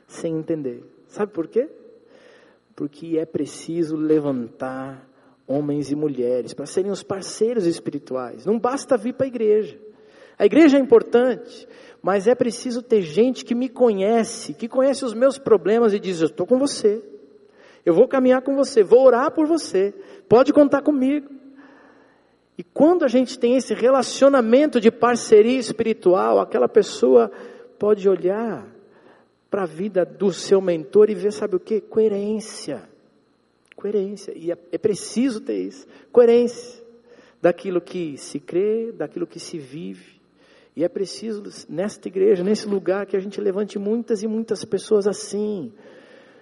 sem 0.07 0.37
entender. 0.37 0.85
Sabe 1.09 1.33
por 1.33 1.49
quê? 1.49 1.69
Porque 2.77 3.19
é 3.19 3.25
preciso 3.25 3.97
levantar 3.97 5.09
homens 5.47 5.91
e 5.91 5.95
mulheres, 5.95 6.55
para 6.55 6.67
serem 6.67 6.91
os 6.91 7.03
parceiros 7.03 7.67
espirituais. 7.67 8.47
Não 8.47 8.59
basta 8.59 8.97
vir 8.97 9.15
para 9.15 9.27
a 9.27 9.29
igreja. 9.29 9.79
A 10.39 10.45
igreja 10.47 10.77
é 10.77 10.81
importante, 10.81 11.69
mas 12.03 12.27
é 12.27 12.35
preciso 12.35 12.83
ter 12.83 13.03
gente 13.03 13.45
que 13.45 13.55
me 13.55 13.69
conhece, 13.69 14.55
que 14.55 14.69
conhece 14.69 15.05
os 15.05 15.15
meus 15.15 15.39
problemas 15.39 15.93
e 15.93 16.01
diz: 16.01 16.21
Eu 16.21 16.27
estou 16.27 16.47
com 16.47 16.59
você, 16.59 17.03
eu 17.85 17.95
vou 17.95 18.09
caminhar 18.09 18.43
com 18.43 18.57
você, 18.57 18.83
vou 18.83 19.05
orar 19.05 19.31
por 19.31 19.47
você, 19.47 19.95
pode 20.29 20.53
contar 20.53 20.83
comigo. 20.83 21.31
E 22.57 22.63
quando 22.63 23.05
a 23.05 23.09
gente 23.09 23.39
tem 23.39 23.57
esse 23.57 23.75
relacionamento 23.75 24.81
de 24.81 24.91
parceria 24.91 25.59
espiritual, 25.59 26.39
aquela 26.39 26.69
pessoa 26.69 27.31
pode 27.79 28.09
olhar 28.09 28.67
para 29.51 29.65
a 29.65 29.67
vida 29.67 30.05
do 30.05 30.33
seu 30.33 30.61
mentor 30.61 31.11
e 31.11 31.15
ver, 31.15 31.33
sabe 31.33 31.57
o 31.57 31.61
que? 31.61 31.81
Coerência 31.81 32.94
Coerência. 33.85 34.33
E 34.35 34.51
é, 34.51 34.57
é 34.73 34.79
preciso 34.79 35.43
ter 35.43 35.59
isso. 35.59 35.87
Coerência. 36.11 36.83
Daquilo 37.43 37.83
que 37.83 38.17
se 38.17 38.41
crê, 38.41 38.91
daquilo 38.91 39.27
que 39.27 39.39
se 39.39 39.59
vive. 39.59 40.19
E 40.75 40.83
é 40.83 40.89
preciso, 40.89 41.43
nesta 41.69 42.09
igreja, 42.09 42.43
nesse 42.43 42.67
lugar, 42.67 43.05
que 43.05 43.15
a 43.15 43.21
gente 43.21 43.39
levante 43.43 43.79
muitas 43.79 44.23
e 44.23 44.27
muitas 44.27 44.65
pessoas 44.65 45.07
assim. 45.07 45.71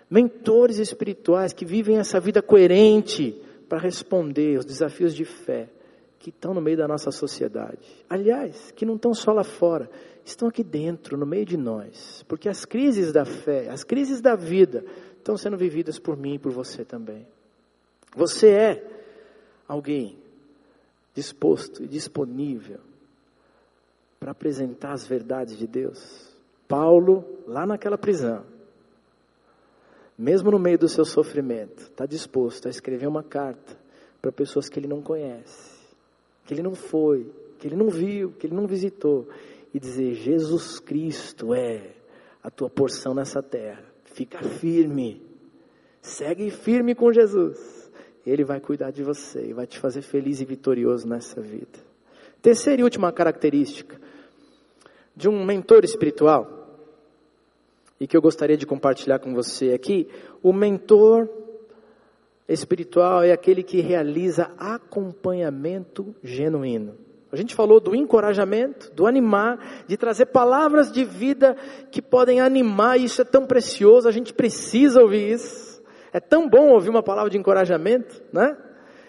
Mentores 0.09 0.79
espirituais 0.79 1.53
que 1.53 1.65
vivem 1.65 1.99
essa 1.99 2.21
vida 2.21 2.41
coerente 2.41 3.35
para 3.69 3.81
responder 3.81 4.55
aos 4.55 4.65
desafios 4.65 5.13
de 5.13 5.25
fé 5.25 5.69
que 6.21 6.31
estão 6.31 6.55
no 6.55 6.61
meio 6.61 6.77
da 6.77 6.87
nossa 6.87 7.11
sociedade. 7.11 7.81
Aliás, 8.09 8.71
que 8.71 8.87
não 8.87 8.95
estão 8.95 9.13
só 9.13 9.33
lá 9.33 9.43
fora, 9.43 9.91
estão 10.25 10.47
aqui 10.47 10.63
dentro, 10.63 11.19
no 11.19 11.27
meio 11.27 11.45
de 11.45 11.57
nós. 11.57 12.25
Porque 12.29 12.49
as 12.49 12.65
crises 12.65 13.13
da 13.13 13.25
fé, 13.25 13.69
as 13.69 13.83
crises 13.83 14.21
da 14.21 14.37
vida, 14.37 14.85
estão 15.23 15.37
sendo 15.37 15.57
vividas 15.57 15.99
por 15.99 16.17
mim 16.17 16.35
e 16.35 16.39
por 16.39 16.53
você 16.53 16.85
também. 16.85 17.27
Você 18.15 18.51
é 18.51 19.05
alguém 19.67 20.19
disposto 21.15 21.83
e 21.83 21.87
disponível 21.87 22.81
para 24.19 24.33
apresentar 24.33 24.93
as 24.93 25.07
verdades 25.07 25.57
de 25.57 25.67
Deus. 25.67 26.37
Paulo, 26.69 27.25
lá 27.47 27.67
naquela 27.67 27.97
prisão, 27.97 28.45
mesmo 30.19 30.51
no 30.51 30.59
meio 30.59 30.79
do 30.79 30.89
seu 30.89 31.05
sofrimento, 31.05 31.83
está 31.85 32.05
disposto 32.05 32.67
a 32.67 32.71
escrever 32.71 33.07
uma 33.07 33.23
carta 33.23 33.79
para 34.21 34.31
pessoas 34.33 34.69
que 34.69 34.79
ele 34.79 34.87
não 34.87 35.03
conhece, 35.03 35.81
que 36.45 36.55
ele 36.55 36.63
não 36.63 36.75
foi, 36.75 37.33
que 37.59 37.67
ele 37.67 37.77
não 37.77 37.89
viu, 37.89 38.33
que 38.33 38.47
ele 38.47 38.55
não 38.55 38.67
visitou, 38.67 39.29
e 39.73 39.79
dizer: 39.79 40.15
Jesus 40.15 40.79
Cristo 40.79 41.55
é 41.55 41.95
a 42.43 42.51
tua 42.51 42.69
porção 42.69 43.15
nessa 43.15 43.43
terra. 43.43 43.92
Fica 44.13 44.43
firme. 44.43 45.23
Segue 46.01 46.51
firme 46.51 46.95
com 46.95 47.13
Jesus. 47.13 47.91
Ele 48.27 48.45
vai 48.45 48.61
cuidar 48.61 48.91
de 48.91 49.03
você 49.03 49.47
e 49.47 49.53
vai 49.53 49.67
te 49.67 49.79
fazer 49.79 50.03
feliz 50.03 50.41
e 50.41 50.45
vitorioso 50.45 51.09
nessa 51.09 51.41
vida. 51.41 51.79
Terceira 52.41 52.81
e 52.81 52.85
última 52.85 53.13
característica 53.13 54.01
de 55.15 55.29
um 55.29 55.45
mentor 55.45 55.85
espiritual, 55.85 56.79
e 58.01 58.07
que 58.07 58.17
eu 58.17 58.23
gostaria 58.23 58.57
de 58.57 58.67
compartilhar 58.67 59.19
com 59.19 59.35
você 59.35 59.73
aqui, 59.73 60.09
o 60.43 60.53
mentor 60.53 61.29
espiritual 62.49 63.23
é 63.23 63.31
aquele 63.31 63.63
que 63.63 63.81
realiza 63.81 64.51
acompanhamento 64.59 66.15
genuíno. 66.23 66.95
A 67.33 67.37
gente 67.37 67.55
falou 67.55 67.81
do 67.81 67.95
encorajamento, 67.95 68.93
do 68.93 69.07
animar, 69.07 69.85
de 69.89 69.97
trazer 69.97 70.27
palavras 70.27 70.93
de 70.93 71.03
vida 71.03 71.57
que 71.91 72.03
podem 72.03 72.43
animar, 72.43 73.01
isso 73.01 73.23
é 73.23 73.25
tão 73.25 73.47
precioso, 73.47 74.07
a 74.07 74.13
gente 74.13 74.35
precisa 74.35 75.01
ouvir 75.01 75.33
isso. 75.33 75.83
É 76.13 76.21
tão 76.21 76.47
bom 76.47 76.69
ouvir 76.69 76.91
uma 76.91 77.03
palavra 77.03 77.31
de 77.31 77.39
encorajamento, 77.39 78.23
né? 78.31 78.55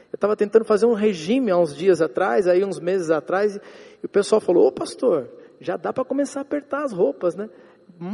Eu 0.10 0.16
estava 0.16 0.38
tentando 0.38 0.64
fazer 0.64 0.86
um 0.86 0.94
regime 0.94 1.52
há 1.52 1.58
uns 1.58 1.76
dias 1.76 2.02
atrás, 2.02 2.48
aí 2.48 2.64
uns 2.64 2.80
meses 2.80 3.12
atrás, 3.12 3.58
e 4.02 4.06
o 4.06 4.10
pessoal 4.10 4.40
falou: 4.40 4.68
Ô 4.68 4.72
pastor, 4.72 5.28
já 5.60 5.76
dá 5.76 5.92
para 5.92 6.06
começar 6.06 6.40
a 6.40 6.44
apertar 6.44 6.84
as 6.84 6.94
roupas, 6.94 7.36
né? 7.36 7.50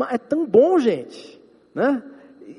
É 0.09 0.17
tão 0.17 0.43
bom, 0.47 0.79
gente, 0.79 1.39
né? 1.75 2.01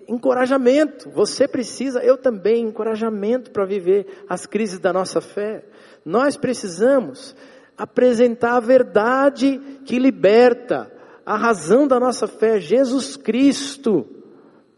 Encorajamento, 0.07 1.11
você 1.11 1.49
precisa, 1.49 2.01
eu 2.01 2.17
também, 2.17 2.65
encorajamento 2.65 3.51
para 3.51 3.65
viver 3.65 4.25
as 4.29 4.47
crises 4.47 4.79
da 4.79 4.93
nossa 4.93 5.21
fé. 5.21 5.65
Nós 6.05 6.37
precisamos 6.37 7.35
apresentar 7.77 8.57
a 8.57 8.61
verdade 8.61 9.59
que 9.85 9.99
liberta, 9.99 10.91
a 11.25 11.37
razão 11.37 11.87
da 11.87 11.99
nossa 12.01 12.27
fé, 12.27 12.61
Jesus 12.61 13.17
Cristo, 13.17 14.07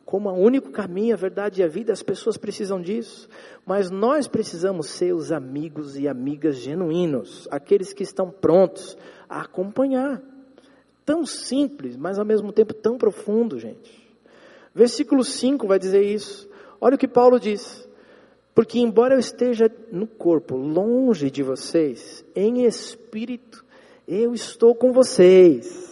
como 0.05 0.29
o 0.29 0.39
único 0.39 0.71
caminho, 0.71 1.15
a 1.15 1.17
verdade 1.17 1.61
e 1.61 1.65
a 1.65 1.69
vida, 1.69 1.93
as 1.93 2.03
pessoas 2.03 2.37
precisam 2.37 2.81
disso, 2.81 3.29
mas 3.65 3.91
nós 3.91 4.29
precisamos 4.29 4.89
ser 4.89 5.15
os 5.15 5.33
amigos 5.33 5.99
e 5.99 6.07
amigas 6.07 6.57
genuínos, 6.57 7.49
aqueles 7.51 7.93
que 7.93 8.03
estão 8.03 8.31
prontos 8.31 8.97
a 9.29 9.41
acompanhar. 9.41 10.21
Tão 11.05 11.25
simples, 11.25 11.97
mas 11.97 12.19
ao 12.19 12.25
mesmo 12.25 12.53
tempo 12.53 12.75
tão 12.75 12.99
profundo, 12.99 13.59
gente. 13.59 14.03
Versículo 14.75 15.25
5 15.25 15.67
vai 15.67 15.79
dizer 15.79 16.03
isso. 16.03 16.49
Olha 16.81 16.95
o 16.97 16.99
que 16.99 17.09
Paulo 17.09 17.41
diz. 17.41 17.89
Porque, 18.55 18.79
embora 18.79 19.15
eu 19.15 19.19
esteja 19.19 19.71
no 19.91 20.07
corpo, 20.07 20.57
longe 20.57 21.31
de 21.31 21.43
vocês, 21.43 22.25
em 22.37 22.65
espírito, 22.65 23.65
eu 24.07 24.35
estou 24.35 24.75
com 24.75 24.93
vocês. 24.93 25.91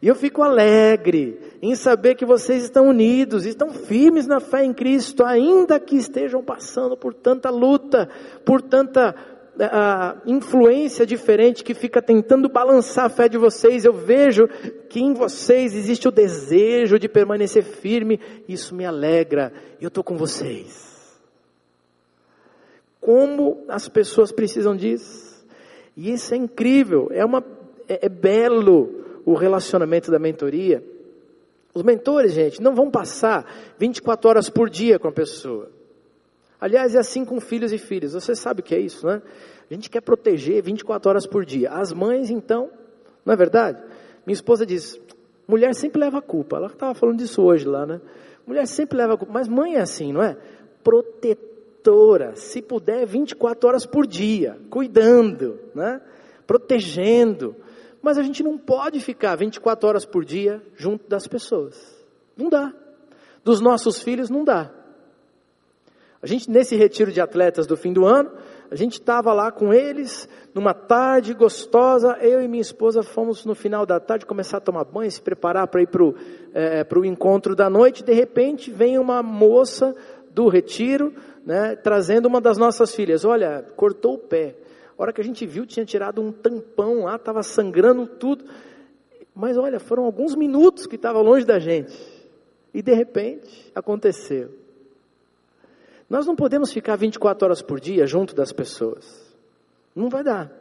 E 0.00 0.08
eu 0.08 0.14
fico 0.14 0.42
alegre 0.42 1.38
em 1.60 1.74
saber 1.74 2.14
que 2.14 2.24
vocês 2.24 2.62
estão 2.62 2.88
unidos, 2.88 3.44
estão 3.44 3.70
firmes 3.70 4.26
na 4.26 4.40
fé 4.40 4.64
em 4.64 4.72
Cristo, 4.72 5.24
ainda 5.24 5.78
que 5.78 5.96
estejam 5.96 6.42
passando 6.42 6.96
por 6.96 7.12
tanta 7.12 7.50
luta, 7.50 8.08
por 8.46 8.62
tanta 8.62 9.10
uh, 9.10 10.22
influência 10.24 11.04
diferente 11.04 11.64
que 11.64 11.74
fica 11.74 12.00
tentando 12.00 12.48
balançar 12.48 13.06
a 13.06 13.10
fé 13.10 13.28
de 13.28 13.36
vocês. 13.36 13.84
Eu 13.84 13.92
vejo 13.92 14.48
que 14.88 15.00
em 15.00 15.12
vocês 15.12 15.74
existe 15.74 16.08
o 16.08 16.12
desejo 16.12 16.98
de 16.98 17.08
permanecer 17.08 17.64
firme, 17.64 18.20
isso 18.48 18.74
me 18.74 18.86
alegra, 18.86 19.52
eu 19.80 19.88
estou 19.88 20.04
com 20.04 20.16
vocês 20.16 20.97
como 23.08 23.64
as 23.68 23.88
pessoas 23.88 24.30
precisam 24.30 24.76
disso. 24.76 25.42
E 25.96 26.12
isso 26.12 26.34
é 26.34 26.36
incrível, 26.36 27.08
é, 27.10 27.24
uma, 27.24 27.42
é, 27.88 28.04
é 28.04 28.08
belo 28.10 29.22
o 29.24 29.32
relacionamento 29.32 30.10
da 30.10 30.18
mentoria. 30.18 30.84
Os 31.72 31.82
mentores, 31.82 32.34
gente, 32.34 32.60
não 32.60 32.74
vão 32.74 32.90
passar 32.90 33.50
24 33.78 34.28
horas 34.28 34.50
por 34.50 34.68
dia 34.68 34.98
com 34.98 35.08
a 35.08 35.12
pessoa. 35.12 35.70
Aliás, 36.60 36.94
é 36.94 36.98
assim 36.98 37.24
com 37.24 37.40
filhos 37.40 37.72
e 37.72 37.78
filhas. 37.78 38.12
Você 38.12 38.34
sabe 38.34 38.60
o 38.60 38.62
que 38.62 38.74
é 38.74 38.78
isso, 38.78 39.06
né? 39.06 39.22
A 39.70 39.72
gente 39.72 39.88
quer 39.88 40.02
proteger 40.02 40.62
24 40.62 41.08
horas 41.08 41.26
por 41.26 41.46
dia. 41.46 41.70
As 41.70 41.94
mães, 41.94 42.28
então, 42.28 42.68
não 43.24 43.32
é 43.32 43.36
verdade? 43.38 43.82
Minha 44.26 44.34
esposa 44.34 44.66
diz: 44.66 45.00
mulher 45.46 45.74
sempre 45.74 45.98
leva 45.98 46.18
a 46.18 46.22
culpa. 46.22 46.58
Ela 46.58 46.66
estava 46.66 46.92
falando 46.92 47.16
disso 47.16 47.40
hoje 47.40 47.66
lá, 47.66 47.86
né? 47.86 48.02
Mulher 48.46 48.66
sempre 48.66 48.98
leva 48.98 49.14
a 49.14 49.16
culpa. 49.16 49.32
Mas 49.32 49.48
mãe 49.48 49.76
é 49.76 49.80
assim, 49.80 50.12
não 50.12 50.22
é? 50.22 50.36
Protetor 50.84 51.57
se 52.34 52.62
puder 52.62 53.06
24 53.06 53.68
horas 53.68 53.86
por 53.86 54.06
dia, 54.06 54.58
cuidando, 54.70 55.58
né? 55.74 56.00
protegendo. 56.46 57.54
Mas 58.00 58.16
a 58.16 58.22
gente 58.22 58.42
não 58.42 58.56
pode 58.56 59.00
ficar 59.00 59.36
24 59.36 59.88
horas 59.88 60.04
por 60.04 60.24
dia 60.24 60.62
junto 60.76 61.08
das 61.08 61.26
pessoas. 61.26 61.76
Não 62.36 62.48
dá. 62.48 62.72
Dos 63.44 63.60
nossos 63.60 64.02
filhos 64.02 64.30
não 64.30 64.44
dá. 64.44 64.70
A 66.20 66.26
gente, 66.26 66.50
nesse 66.50 66.74
retiro 66.74 67.12
de 67.12 67.20
atletas 67.20 67.66
do 67.66 67.76
fim 67.76 67.92
do 67.92 68.04
ano, 68.04 68.30
a 68.70 68.74
gente 68.74 68.94
estava 68.94 69.32
lá 69.32 69.52
com 69.52 69.72
eles, 69.72 70.28
numa 70.52 70.74
tarde 70.74 71.32
gostosa, 71.32 72.18
eu 72.20 72.42
e 72.42 72.48
minha 72.48 72.60
esposa 72.60 73.02
fomos 73.02 73.44
no 73.44 73.54
final 73.54 73.86
da 73.86 74.00
tarde 74.00 74.26
começar 74.26 74.56
a 74.56 74.60
tomar 74.60 74.84
banho, 74.84 75.10
se 75.10 75.22
preparar 75.22 75.68
para 75.68 75.82
ir 75.82 75.86
para 75.86 76.02
o 76.02 76.14
é, 76.52 76.84
encontro 77.06 77.54
da 77.54 77.70
noite, 77.70 78.02
de 78.02 78.12
repente 78.12 78.70
vem 78.70 78.98
uma 78.98 79.22
moça 79.22 79.94
do 80.32 80.48
retiro, 80.48 81.14
né, 81.48 81.74
trazendo 81.74 82.28
uma 82.28 82.42
das 82.42 82.58
nossas 82.58 82.94
filhas. 82.94 83.24
Olha, 83.24 83.62
cortou 83.74 84.16
o 84.16 84.18
pé. 84.18 84.54
A 84.98 85.02
hora 85.02 85.14
que 85.14 85.20
a 85.22 85.24
gente 85.24 85.46
viu, 85.46 85.64
tinha 85.64 85.86
tirado 85.86 86.20
um 86.20 86.30
tampão 86.30 87.04
lá, 87.04 87.16
estava 87.16 87.42
sangrando 87.42 88.06
tudo. 88.06 88.44
Mas 89.34 89.56
olha, 89.56 89.80
foram 89.80 90.04
alguns 90.04 90.34
minutos 90.34 90.86
que 90.86 90.96
estava 90.96 91.22
longe 91.22 91.46
da 91.46 91.58
gente. 91.58 91.96
E 92.74 92.82
de 92.82 92.92
repente, 92.92 93.72
aconteceu. 93.74 94.50
Nós 96.10 96.26
não 96.26 96.36
podemos 96.36 96.70
ficar 96.70 96.96
24 96.96 97.46
horas 97.46 97.62
por 97.62 97.80
dia 97.80 98.06
junto 98.06 98.34
das 98.34 98.52
pessoas. 98.52 99.34
Não 99.96 100.10
vai 100.10 100.22
dar. 100.22 100.52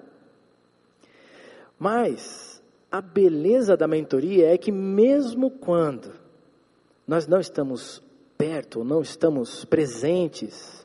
Mas 1.77 2.63
a 2.89 3.01
beleza 3.01 3.75
da 3.75 3.89
mentoria 3.89 4.53
é 4.53 4.57
que 4.57 4.71
mesmo 4.71 5.51
quando 5.51 6.13
nós 7.05 7.27
não 7.27 7.41
estamos 7.41 8.01
perto, 8.38 8.85
não 8.85 9.01
estamos 9.01 9.65
presentes, 9.65 10.76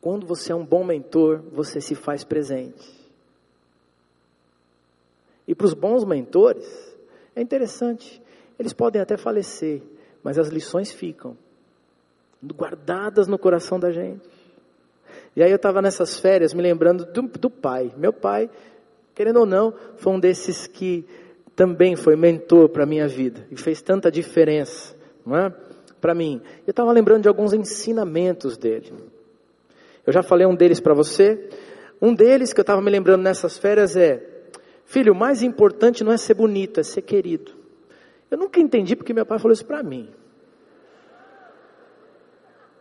quando 0.00 0.26
você 0.26 0.52
é 0.52 0.54
um 0.54 0.64
bom 0.64 0.84
mentor, 0.84 1.42
você 1.52 1.80
se 1.80 1.94
faz 1.94 2.24
presente. 2.24 2.98
E 5.46 5.54
para 5.54 5.66
os 5.66 5.74
bons 5.74 6.04
mentores, 6.04 6.66
é 7.34 7.42
interessante, 7.42 8.22
eles 8.58 8.72
podem 8.72 9.00
até 9.00 9.16
falecer, 9.16 9.82
mas 10.22 10.38
as 10.38 10.48
lições 10.48 10.90
ficam 10.90 11.36
guardadas 12.54 13.26
no 13.26 13.38
coração 13.38 13.78
da 13.78 13.90
gente. 13.90 14.28
E 15.36 15.42
aí 15.42 15.50
eu 15.50 15.56
estava 15.56 15.82
nessas 15.82 16.18
férias 16.18 16.54
me 16.54 16.62
lembrando 16.62 17.04
do, 17.04 17.22
do, 17.22 17.50
pai. 17.50 17.92
Meu 17.96 18.12
pai, 18.12 18.50
querendo 19.14 19.40
ou 19.40 19.46
não, 19.46 19.74
foi 19.96 20.12
um 20.12 20.18
desses 20.20 20.66
que 20.66 21.04
também 21.54 21.94
foi 21.94 22.16
mentor 22.16 22.68
para 22.68 22.84
a 22.84 22.86
minha 22.86 23.06
vida 23.06 23.46
e 23.50 23.56
fez 23.56 23.82
tanta 23.82 24.10
diferença 24.10 24.98
não 25.24 25.36
é? 25.36 25.50
Para 26.00 26.14
mim. 26.14 26.40
Eu 26.66 26.70
estava 26.70 26.92
lembrando 26.92 27.22
de 27.22 27.28
alguns 27.28 27.52
ensinamentos 27.52 28.56
dele. 28.56 28.92
Eu 30.06 30.12
já 30.12 30.22
falei 30.22 30.46
um 30.46 30.54
deles 30.54 30.80
para 30.80 30.94
você. 30.94 31.48
Um 32.00 32.14
deles 32.14 32.52
que 32.52 32.60
eu 32.60 32.62
estava 32.62 32.80
me 32.80 32.90
lembrando 32.90 33.22
nessas 33.22 33.58
férias 33.58 33.96
é: 33.96 34.22
Filho, 34.84 35.12
o 35.12 35.16
mais 35.16 35.42
importante 35.42 36.02
não 36.02 36.12
é 36.12 36.16
ser 36.16 36.34
bonito, 36.34 36.80
é 36.80 36.82
ser 36.82 37.02
querido. 37.02 37.52
Eu 38.30 38.38
nunca 38.38 38.60
entendi 38.60 38.96
porque 38.96 39.12
meu 39.12 39.26
pai 39.26 39.38
falou 39.38 39.52
isso 39.52 39.66
para 39.66 39.82
mim. 39.82 40.08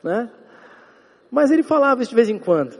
Né? 0.03 0.31
Mas 1.29 1.51
ele 1.51 1.63
falava 1.63 2.01
isso 2.01 2.09
de 2.09 2.15
vez 2.15 2.29
em 2.29 2.39
quando. 2.39 2.79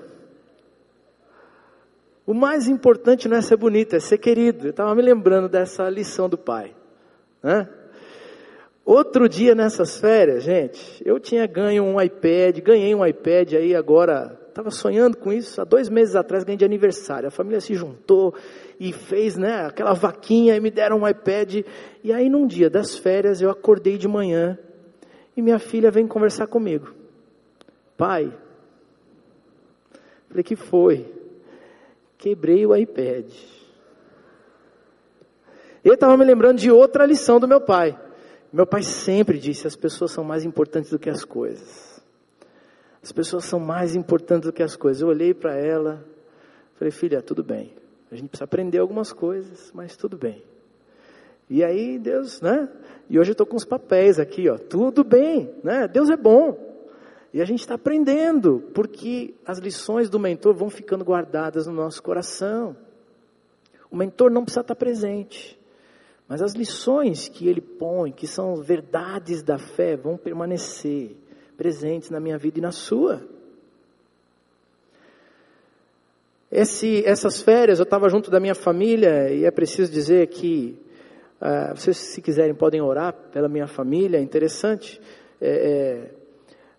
O 2.25 2.33
mais 2.33 2.67
importante 2.67 3.27
não 3.27 3.37
é 3.37 3.41
ser 3.41 3.57
bonito, 3.57 3.95
é 3.95 3.99
ser 3.99 4.19
querido. 4.19 4.67
Eu 4.67 4.71
estava 4.71 4.93
me 4.93 5.01
lembrando 5.01 5.49
dessa 5.49 5.89
lição 5.89 6.29
do 6.29 6.37
pai. 6.37 6.75
Né? 7.41 7.67
Outro 8.89 9.29
dia 9.29 9.53
nessas 9.53 9.99
férias, 9.99 10.43
gente, 10.43 10.99
eu 11.05 11.19
tinha 11.19 11.45
ganho 11.45 11.83
um 11.83 12.01
iPad, 12.01 12.57
ganhei 12.57 12.95
um 12.95 13.05
iPad 13.05 13.53
aí 13.53 13.75
agora, 13.75 14.35
estava 14.47 14.71
sonhando 14.71 15.15
com 15.15 15.31
isso, 15.31 15.61
há 15.61 15.63
dois 15.63 15.87
meses 15.87 16.15
atrás 16.15 16.43
ganhei 16.43 16.57
de 16.57 16.65
aniversário. 16.65 17.27
A 17.27 17.31
família 17.31 17.61
se 17.61 17.75
juntou 17.75 18.33
e 18.79 18.91
fez 18.91 19.37
né, 19.37 19.67
aquela 19.67 19.93
vaquinha 19.93 20.55
e 20.55 20.59
me 20.59 20.71
deram 20.71 21.01
um 21.01 21.07
iPad. 21.07 21.57
E 22.03 22.11
aí 22.11 22.27
num 22.31 22.47
dia 22.47 22.67
das 22.67 22.97
férias 22.97 23.43
eu 23.43 23.51
acordei 23.51 23.95
de 23.95 24.07
manhã 24.07 24.57
e 25.37 25.41
minha 25.43 25.59
filha 25.59 25.91
vem 25.91 26.07
conversar 26.07 26.47
comigo. 26.47 26.91
Pai, 27.95 28.33
falei 30.29 30.43
que 30.43 30.55
foi? 30.55 31.13
Quebrei 32.17 32.65
o 32.65 32.75
iPad. 32.75 33.31
Ele 35.85 35.93
estava 35.93 36.17
me 36.17 36.25
lembrando 36.25 36.57
de 36.57 36.71
outra 36.71 37.05
lição 37.05 37.39
do 37.39 37.47
meu 37.47 37.61
pai. 37.61 38.08
Meu 38.51 38.65
pai 38.65 38.81
sempre 38.81 39.37
disse: 39.37 39.67
as 39.67 39.75
pessoas 39.75 40.11
são 40.11 40.23
mais 40.23 40.43
importantes 40.43 40.89
do 40.89 40.99
que 40.99 41.09
as 41.09 41.23
coisas. 41.23 42.01
As 43.01 43.11
pessoas 43.11 43.45
são 43.45 43.59
mais 43.59 43.95
importantes 43.95 44.47
do 44.47 44.53
que 44.53 44.63
as 44.63 44.75
coisas. 44.75 45.01
Eu 45.01 45.07
olhei 45.07 45.33
para 45.33 45.55
ela, 45.55 46.03
falei: 46.75 46.91
filha, 46.91 47.21
tudo 47.21 47.43
bem. 47.43 47.73
A 48.11 48.15
gente 48.15 48.29
precisa 48.29 48.45
aprender 48.45 48.79
algumas 48.79 49.13
coisas, 49.13 49.71
mas 49.73 49.95
tudo 49.95 50.17
bem. 50.17 50.43
E 51.49 51.63
aí 51.63 51.97
Deus, 51.99 52.41
né? 52.41 52.69
E 53.09 53.19
hoje 53.19 53.31
eu 53.31 53.33
estou 53.33 53.45
com 53.45 53.55
os 53.55 53.65
papéis 53.65 54.19
aqui, 54.19 54.49
ó. 54.49 54.57
Tudo 54.57 55.03
bem, 55.03 55.53
né? 55.63 55.87
Deus 55.87 56.09
é 56.09 56.17
bom. 56.17 56.67
E 57.33 57.41
a 57.41 57.45
gente 57.45 57.59
está 57.59 57.75
aprendendo, 57.75 58.63
porque 58.73 59.35
as 59.45 59.59
lições 59.59 60.09
do 60.09 60.19
mentor 60.19 60.55
vão 60.55 60.69
ficando 60.69 61.05
guardadas 61.05 61.67
no 61.67 61.73
nosso 61.73 62.01
coração. 62.01 62.75
O 63.91 63.95
mentor 63.95 64.31
não 64.31 64.43
precisa 64.43 64.61
estar 64.61 64.75
presente, 64.75 65.58
mas 66.29 66.43
as 66.43 66.53
lições 66.53 67.27
que 67.27 67.47
ele 67.47 67.59
põe, 67.59 68.11
que 68.11 68.27
são 68.27 68.55
verdades 68.57 69.41
da 69.41 69.57
fé, 69.57 69.97
vão 69.97 70.15
permanecer 70.15 71.17
presentes 71.57 72.11
na 72.11 72.19
minha 72.19 72.37
vida 72.37 72.59
e 72.59 72.61
na 72.61 72.71
sua. 72.71 73.27
Esse, 76.51 77.03
essas 77.03 77.41
férias 77.41 77.79
eu 77.79 77.83
estava 77.83 78.07
junto 78.09 78.29
da 78.29 78.39
minha 78.39 78.53
família 78.53 79.31
e 79.33 79.43
é 79.43 79.49
preciso 79.49 79.91
dizer 79.91 80.27
que 80.27 80.79
uh, 81.41 81.75
vocês 81.75 81.97
se 81.97 82.21
quiserem 82.21 82.53
podem 82.53 82.79
orar 82.79 83.11
pela 83.31 83.49
minha 83.49 83.67
família, 83.67 84.17
é 84.17 84.21
interessante. 84.21 85.01
É, 85.41 85.49
é, 85.49 86.11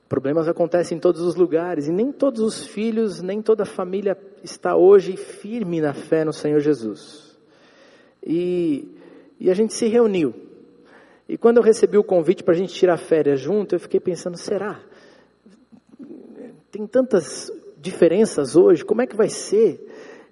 problemas 0.09 0.47
acontecem 0.47 0.97
em 0.97 1.01
todos 1.01 1.23
os 1.23 1.35
lugares 1.35 1.89
e 1.89 1.93
nem 1.93 2.13
todos 2.13 2.41
os 2.41 2.67
filhos, 2.67 3.21
nem 3.21 3.43
toda 3.43 3.65
a 3.65 3.67
família 3.67 4.17
está 4.45 4.77
hoje 4.77 5.17
firme 5.17 5.81
na 5.81 5.93
fé 5.93 6.25
no 6.25 6.33
Senhor 6.33 6.61
Jesus. 6.61 7.37
E, 8.25 9.00
e 9.41 9.51
a 9.51 9.55
gente 9.55 9.73
se 9.73 9.89
reuniu. 9.89 10.35
E 11.27 11.39
quando 11.39 11.57
eu 11.57 11.63
recebi 11.63 11.97
o 11.97 12.05
convite 12.05 12.45
para 12.45 12.55
a 12.55 12.57
gente 12.57 12.75
tirar 12.75 12.99
férias 12.99 13.41
junto, 13.41 13.75
eu 13.75 13.81
fiquei 13.81 13.99
pensando, 13.99 14.37
será? 14.37 14.81
Tem 16.71 16.87
tantas 16.87 17.51
diferenças 17.79 18.55
hoje, 18.55 18.85
como 18.85 19.01
é 19.01 19.07
que 19.07 19.17
vai 19.17 19.31
ser? 19.31 19.81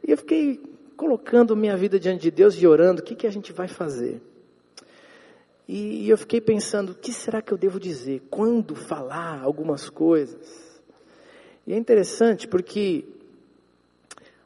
E 0.06 0.10
eu 0.10 0.18
fiquei 0.18 0.60
colocando 0.96 1.56
minha 1.56 1.76
vida 1.76 1.98
diante 1.98 2.22
de 2.22 2.30
Deus 2.30 2.54
e 2.60 2.66
orando, 2.66 3.00
o 3.00 3.04
que, 3.04 3.14
que 3.14 3.26
a 3.26 3.30
gente 3.30 3.52
vai 3.52 3.68
fazer? 3.68 4.20
E, 5.68 6.08
eu 6.08 6.16
fiquei 6.16 6.40
pensando, 6.40 6.90
o 6.90 6.94
que 6.94 7.12
será 7.12 7.42
que 7.42 7.52
eu 7.52 7.58
devo 7.58 7.78
dizer? 7.78 8.22
Quando 8.30 8.74
falar 8.74 9.40
algumas 9.42 9.88
coisas? 9.88 10.80
E 11.66 11.72
é 11.72 11.76
interessante 11.76 12.48
porque 12.48 13.04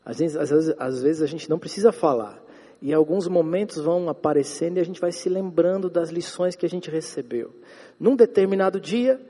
às 0.04 0.18
vezes, 0.18 0.36
às, 0.36 0.50
vezes, 0.50 0.74
às 0.78 1.02
vezes 1.02 1.22
a 1.22 1.26
gente 1.26 1.48
não 1.48 1.58
precisa 1.58 1.92
falar. 1.92 2.42
E 2.82 2.92
alguns 2.92 3.28
momentos 3.28 3.78
vão 3.78 4.08
aparecendo 4.08 4.76
e 4.76 4.80
a 4.80 4.84
gente 4.84 5.00
vai 5.00 5.12
se 5.12 5.28
lembrando 5.28 5.88
das 5.88 6.10
lições 6.10 6.56
que 6.56 6.66
a 6.66 6.68
gente 6.68 6.90
recebeu. 6.90 7.54
Num 7.98 8.16
determinado 8.16 8.80
dia, 8.80 9.20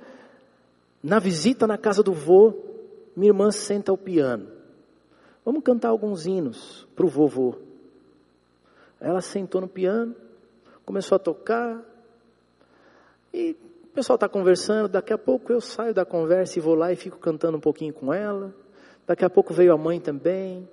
na 1.03 1.19
visita 1.19 1.67
na 1.67 1.77
casa 1.77 2.03
do 2.03 2.15
vô, 2.15 2.55
minha 3.15 3.29
irmã 3.29 3.51
senta 3.51 3.93
ao 3.93 3.99
piano. 3.99 4.49
Vamos 5.45 5.63
cantar 5.63 5.91
alguns 5.91 6.25
hinos 6.25 6.89
para 6.97 7.05
o 7.05 7.09
vovô. 7.11 7.57
Ela 8.99 9.21
sentou 9.21 9.61
no 9.61 9.69
piano, 9.69 10.17
começou 10.87 11.17
a 11.17 11.19
tocar, 11.19 11.79
e 13.35 13.55
o 13.85 13.89
pessoal 13.89 14.15
está 14.15 14.31
conversando. 14.31 14.89
Daqui 14.89 15.13
a 15.13 15.19
pouco 15.19 15.53
eu 15.53 15.61
saio 15.61 15.93
da 15.93 16.07
conversa 16.07 16.59
e 16.59 16.63
vou 16.63 16.75
lá 16.75 16.91
e 16.91 16.97
fico 16.97 17.19
cantando 17.19 17.59
um 17.59 17.61
pouquinho 17.61 17.93
com 17.93 18.15
ela. 18.15 18.55
Daqui 19.07 19.27
a 19.27 19.31
pouco 19.31 19.53
veio 19.53 19.75
a 19.75 19.77
mãe 19.77 20.01
também. 20.01 20.67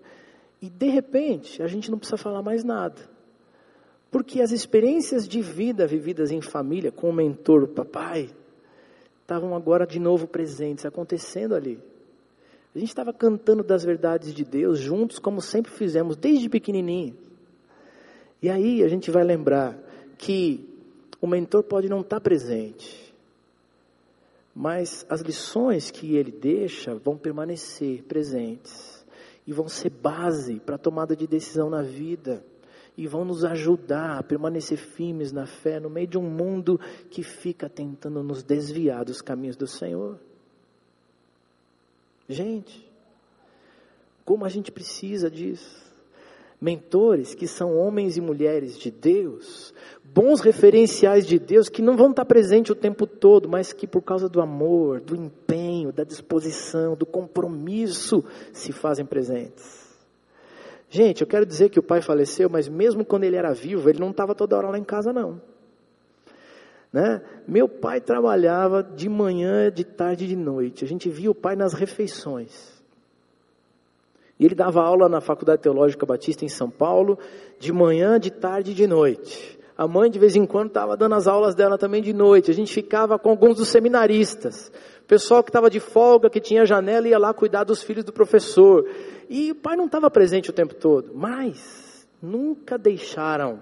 E 0.61 0.69
de 0.69 0.89
repente, 0.89 1.63
a 1.63 1.67
gente 1.67 1.89
não 1.89 1.97
precisa 1.97 2.17
falar 2.17 2.41
mais 2.41 2.63
nada. 2.63 3.09
Porque 4.11 4.41
as 4.41 4.51
experiências 4.51 5.27
de 5.27 5.41
vida 5.41 5.85
vividas 5.85 6.31
em 6.31 6.41
família, 6.41 6.91
com 6.91 7.09
o 7.09 7.13
mentor, 7.13 7.63
o 7.63 7.67
papai, 7.67 8.29
estavam 9.21 9.55
agora 9.55 9.85
de 9.85 9.99
novo 9.99 10.27
presentes, 10.27 10.85
acontecendo 10.85 11.55
ali. 11.55 11.79
A 12.75 12.79
gente 12.79 12.89
estava 12.89 13.13
cantando 13.13 13.63
das 13.63 13.83
verdades 13.83 14.33
de 14.33 14.43
Deus 14.43 14.79
juntos, 14.79 15.19
como 15.19 15.41
sempre 15.41 15.71
fizemos, 15.71 16.15
desde 16.15 16.49
pequenininho. 16.49 17.15
E 18.41 18.49
aí 18.49 18.83
a 18.83 18.87
gente 18.87 19.11
vai 19.11 19.23
lembrar 19.23 19.77
que 20.17 20.67
o 21.21 21.27
mentor 21.27 21.63
pode 21.63 21.89
não 21.89 22.01
estar 22.01 22.19
presente, 22.19 23.13
mas 24.55 25.05
as 25.09 25.21
lições 25.21 25.91
que 25.91 26.15
ele 26.15 26.31
deixa 26.31 26.95
vão 26.95 27.17
permanecer 27.17 28.03
presentes 28.03 28.98
e 29.49 29.51
vão 29.51 29.67
ser 29.67 29.89
base 29.89 30.59
para 30.59 30.75
a 30.75 30.77
tomada 30.77 31.15
de 31.15 31.25
decisão 31.25 31.71
na 31.71 31.81
vida 31.81 32.45
e 32.95 33.07
vão 33.07 33.25
nos 33.25 33.43
ajudar 33.43 34.19
a 34.19 34.21
permanecer 34.21 34.77
firmes 34.77 35.31
na 35.31 35.47
fé 35.47 35.79
no 35.79 35.89
meio 35.89 36.05
de 36.05 36.19
um 36.19 36.29
mundo 36.29 36.79
que 37.09 37.23
fica 37.23 37.67
tentando 37.67 38.21
nos 38.21 38.43
desviar 38.43 39.03
dos 39.03 39.23
caminhos 39.23 39.57
do 39.57 39.65
Senhor. 39.65 40.19
Gente, 42.27 42.87
como 44.23 44.45
a 44.45 44.49
gente 44.49 44.71
precisa 44.71 45.31
disso. 45.31 45.88
Mentores 46.61 47.33
que 47.33 47.47
são 47.47 47.77
homens 47.77 48.17
e 48.17 48.21
mulheres 48.21 48.77
de 48.77 48.91
Deus, 48.91 49.73
bons 50.03 50.41
referenciais 50.41 51.25
de 51.25 51.39
Deus 51.39 51.69
que 51.69 51.81
não 51.81 51.95
vão 51.95 52.09
estar 52.09 52.25
presentes 52.25 52.71
o 52.71 52.75
tempo 52.75 53.07
todo, 53.07 53.47
mas 53.47 53.71
que 53.71 53.87
por 53.87 54.01
causa 54.01 54.27
do 54.27 54.41
amor, 54.41 54.99
do 54.99 55.15
empenho, 55.15 55.93
da 55.93 56.03
disposição, 56.03 56.95
do 56.95 57.05
compromisso 57.05 58.23
se 58.51 58.73
fazem 58.73 59.05
presentes. 59.05 59.87
Gente, 60.89 61.21
eu 61.21 61.27
quero 61.27 61.45
dizer 61.45 61.69
que 61.69 61.79
o 61.79 61.83
pai 61.83 62.01
faleceu, 62.01 62.49
mas 62.49 62.67
mesmo 62.67 63.05
quando 63.05 63.23
ele 63.23 63.35
era 63.35 63.53
vivo, 63.53 63.89
ele 63.89 63.99
não 63.99 64.09
estava 64.09 64.33
toda 64.33 64.57
hora 64.57 64.69
lá 64.69 64.77
em 64.77 64.83
casa, 64.83 65.13
não. 65.13 65.39
Né? 66.91 67.21
Meu 67.47 67.69
pai 67.69 68.01
trabalhava 68.01 68.81
de 68.81 69.07
manhã, 69.07 69.71
de 69.71 69.83
tarde 69.83 70.25
e 70.25 70.27
de 70.27 70.35
noite. 70.35 70.83
A 70.83 70.87
gente 70.87 71.07
via 71.07 71.29
o 71.29 71.35
pai 71.35 71.55
nas 71.55 71.73
refeições. 71.73 72.78
E 74.39 74.45
ele 74.45 74.55
dava 74.55 74.81
aula 74.81 75.09
na 75.09 75.19
Faculdade 75.19 75.61
Teológica 75.61 76.05
Batista 76.05 76.45
em 76.45 76.49
São 76.49 76.69
Paulo, 76.69 77.19
de 77.59 77.73
manhã, 77.73 78.17
de 78.17 78.31
tarde 78.31 78.71
e 78.71 78.73
de 78.73 78.87
noite. 78.87 79.59
A 79.77 79.87
mãe, 79.87 80.09
de 80.09 80.17
vez 80.17 80.35
em 80.35 80.45
quando, 80.45 80.67
estava 80.67 80.95
dando 80.95 81.15
as 81.15 81.27
aulas 81.27 81.55
dela 81.55 81.77
também 81.77 82.01
de 82.01 82.13
noite. 82.13 82.49
A 82.49 82.53
gente 82.53 82.73
ficava 82.73 83.19
com 83.19 83.29
alguns 83.29 83.57
dos 83.57 83.67
seminaristas. 83.67 84.71
O 85.01 85.05
pessoal 85.05 85.43
que 85.43 85.49
estava 85.49 85.69
de 85.69 85.79
folga, 85.79 86.29
que 86.29 86.39
tinha 86.39 86.65
janela, 86.65 87.07
ia 87.07 87.17
lá 87.17 87.33
cuidar 87.33 87.63
dos 87.63 87.83
filhos 87.83 88.03
do 88.05 88.13
professor. 88.13 88.85
E 89.29 89.51
o 89.51 89.55
pai 89.55 89.75
não 89.75 89.85
estava 89.85 90.09
presente 90.09 90.49
o 90.49 90.53
tempo 90.53 90.73
todo. 90.73 91.11
Mas 91.13 92.07
nunca 92.21 92.77
deixaram, 92.77 93.61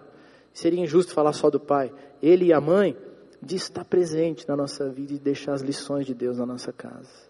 seria 0.53 0.81
injusto 0.81 1.13
falar 1.13 1.33
só 1.33 1.49
do 1.49 1.59
pai, 1.59 1.91
ele 2.21 2.45
e 2.45 2.53
a 2.53 2.61
mãe, 2.61 2.97
de 3.41 3.55
estar 3.55 3.85
presente 3.85 4.47
na 4.47 4.55
nossa 4.55 4.89
vida 4.89 5.13
e 5.13 5.19
deixar 5.19 5.53
as 5.53 5.61
lições 5.61 6.05
de 6.05 6.13
Deus 6.13 6.37
na 6.37 6.45
nossa 6.45 6.73
casa. 6.73 7.27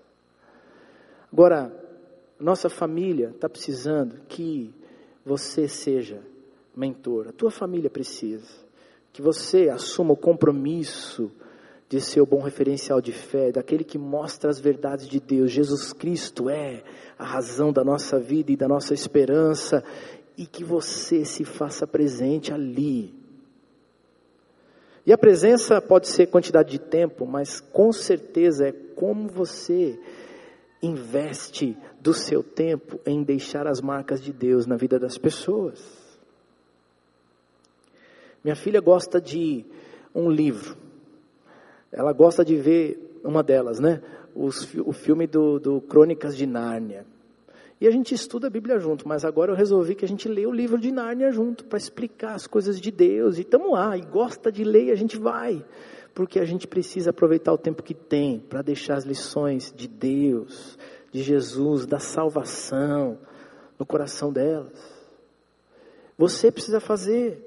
Agora, 1.32 1.87
nossa 2.40 2.70
família 2.70 3.30
está 3.30 3.50
precisando 3.50 4.22
que 4.28 4.74
você 5.26 5.68
seja 5.68 6.22
mentor. 6.76 7.28
A 7.28 7.32
tua 7.32 7.52
família 7.52 7.90
precisa. 7.90 8.48
Que 9.12 9.22
você 9.22 9.70
assuma 9.70 10.14
o 10.14 10.18
compromisso 10.18 11.32
de 11.90 12.02
ser 12.02 12.22
o 12.22 12.26
bom 12.26 12.42
referencial 12.42 13.00
de 13.00 13.12
fé, 13.12 13.52
daquele 13.52 13.84
que 13.84 13.98
mostra 13.98 14.50
as 14.50 14.60
verdades 14.60 15.08
de 15.08 15.20
Deus. 15.20 15.52
Jesus 15.52 15.94
Cristo 15.94 16.50
é 16.50 16.84
a 17.18 17.26
razão 17.26 17.72
da 17.72 17.84
nossa 17.84 18.20
vida 18.20 18.52
e 18.52 18.58
da 18.58 18.68
nossa 18.68 18.94
esperança. 18.94 19.84
E 20.38 20.46
que 20.46 20.64
você 20.64 21.26
se 21.26 21.44
faça 21.44 21.88
presente 21.88 22.54
ali, 22.54 23.18
e 25.08 25.14
a 25.14 25.18
presença 25.18 25.82
pode 25.82 26.10
ser 26.10 26.28
quantidade 26.28 26.70
de 26.70 26.80
tempo, 26.80 27.26
mas 27.26 27.62
com 27.62 27.94
certeza 27.94 28.68
é 28.68 28.74
como 28.74 29.30
você 29.30 29.98
investe 30.82 31.78
do 32.00 32.14
seu 32.14 32.44
tempo 32.44 33.00
em 33.06 33.24
deixar 33.24 33.68
as 33.68 33.82
marcas 33.82 34.22
de 34.22 34.32
Deus 34.32 34.66
na 34.66 34.76
vida 34.76 35.00
das 35.00 35.18
pessoas. 35.18 35.82
Minha 38.44 38.56
filha 38.56 38.80
gosta 38.80 39.20
de 39.20 39.66
um 40.14 40.30
livro. 40.30 40.78
Ela 41.92 42.14
gosta 42.14 42.46
de 42.46 42.56
ver 42.56 43.20
uma 43.24 43.44
delas, 43.44 43.80
né? 43.80 44.02
Os, 44.36 44.74
o 44.86 44.94
filme 44.94 45.26
do, 45.26 45.60
do 45.60 45.82
Crônicas 45.82 46.38
de 46.38 46.46
Nárnia. 46.46 47.06
E 47.80 47.88
a 47.88 47.92
gente 47.92 48.14
estuda 48.14 48.48
a 48.48 48.50
Bíblia 48.50 48.80
junto, 48.80 49.08
mas 49.08 49.24
agora 49.24 49.52
eu 49.52 49.56
resolvi 49.56 49.94
que 49.94 50.06
a 50.06 50.08
gente 50.08 50.28
lê 50.28 50.48
o 50.48 50.52
livro 50.52 50.80
de 50.80 50.92
Nárnia 50.92 51.32
junto, 51.32 51.66
para 51.66 51.78
explicar 51.78 52.34
as 52.34 52.48
coisas 52.48 52.82
de 52.82 52.90
Deus. 52.90 53.38
E 53.38 53.42
estamos 53.42 53.72
lá, 53.72 53.96
e 53.96 54.02
gosta 54.02 54.52
de 54.52 54.64
ler, 54.64 54.92
a 54.92 54.96
gente 54.96 55.18
vai. 55.18 55.64
Porque 56.18 56.40
a 56.40 56.46
gente 56.46 56.66
precisa 56.66 57.12
aproveitar 57.12 57.54
o 57.54 57.60
tempo 57.60 57.84
que 57.84 57.94
tem 57.94 58.40
para 58.40 58.64
deixar 58.64 58.96
as 58.96 59.04
lições 59.04 59.72
de 59.72 59.88
Deus, 59.88 60.76
de 61.12 61.22
Jesus, 61.22 61.86
da 61.86 62.00
salvação 62.00 63.20
no 63.78 63.86
coração 63.86 64.34
delas. 64.34 64.74
Você 66.18 66.52
precisa 66.52 66.80
fazer. 66.80 67.40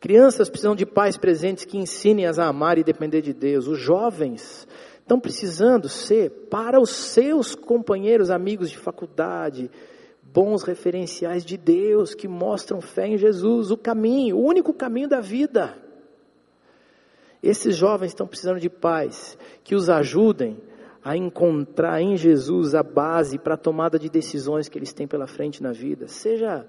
Crianças 0.00 0.48
precisam 0.48 0.74
de 0.74 0.86
pais 0.86 1.18
presentes 1.18 1.66
que 1.66 1.76
ensinem-as 1.76 2.38
a 2.38 2.46
amar 2.46 2.78
e 2.78 2.82
depender 2.82 3.20
de 3.20 3.34
Deus. 3.34 3.68
Os 3.68 3.78
jovens 3.78 4.66
estão 5.00 5.20
precisando 5.20 5.86
ser 5.86 6.30
para 6.48 6.80
os 6.80 6.88
seus 6.88 7.54
companheiros, 7.54 8.30
amigos 8.30 8.70
de 8.70 8.78
faculdade, 8.78 9.70
bons 10.22 10.62
referenciais 10.62 11.44
de 11.44 11.58
Deus 11.58 12.14
que 12.14 12.26
mostram 12.26 12.80
fé 12.80 13.08
em 13.08 13.18
Jesus, 13.18 13.70
o 13.70 13.76
caminho, 13.76 14.38
o 14.38 14.42
único 14.46 14.72
caminho 14.72 15.06
da 15.06 15.20
vida. 15.20 15.89
Esses 17.42 17.76
jovens 17.76 18.08
estão 18.08 18.26
precisando 18.26 18.60
de 18.60 18.68
pais 18.68 19.36
que 19.64 19.74
os 19.74 19.88
ajudem 19.88 20.58
a 21.02 21.16
encontrar 21.16 22.00
em 22.02 22.16
Jesus 22.16 22.74
a 22.74 22.82
base 22.82 23.38
para 23.38 23.54
a 23.54 23.58
tomada 23.58 23.98
de 23.98 24.10
decisões 24.10 24.68
que 24.68 24.78
eles 24.78 24.92
têm 24.92 25.06
pela 25.06 25.26
frente 25.26 25.62
na 25.62 25.72
vida, 25.72 26.06
seja 26.08 26.66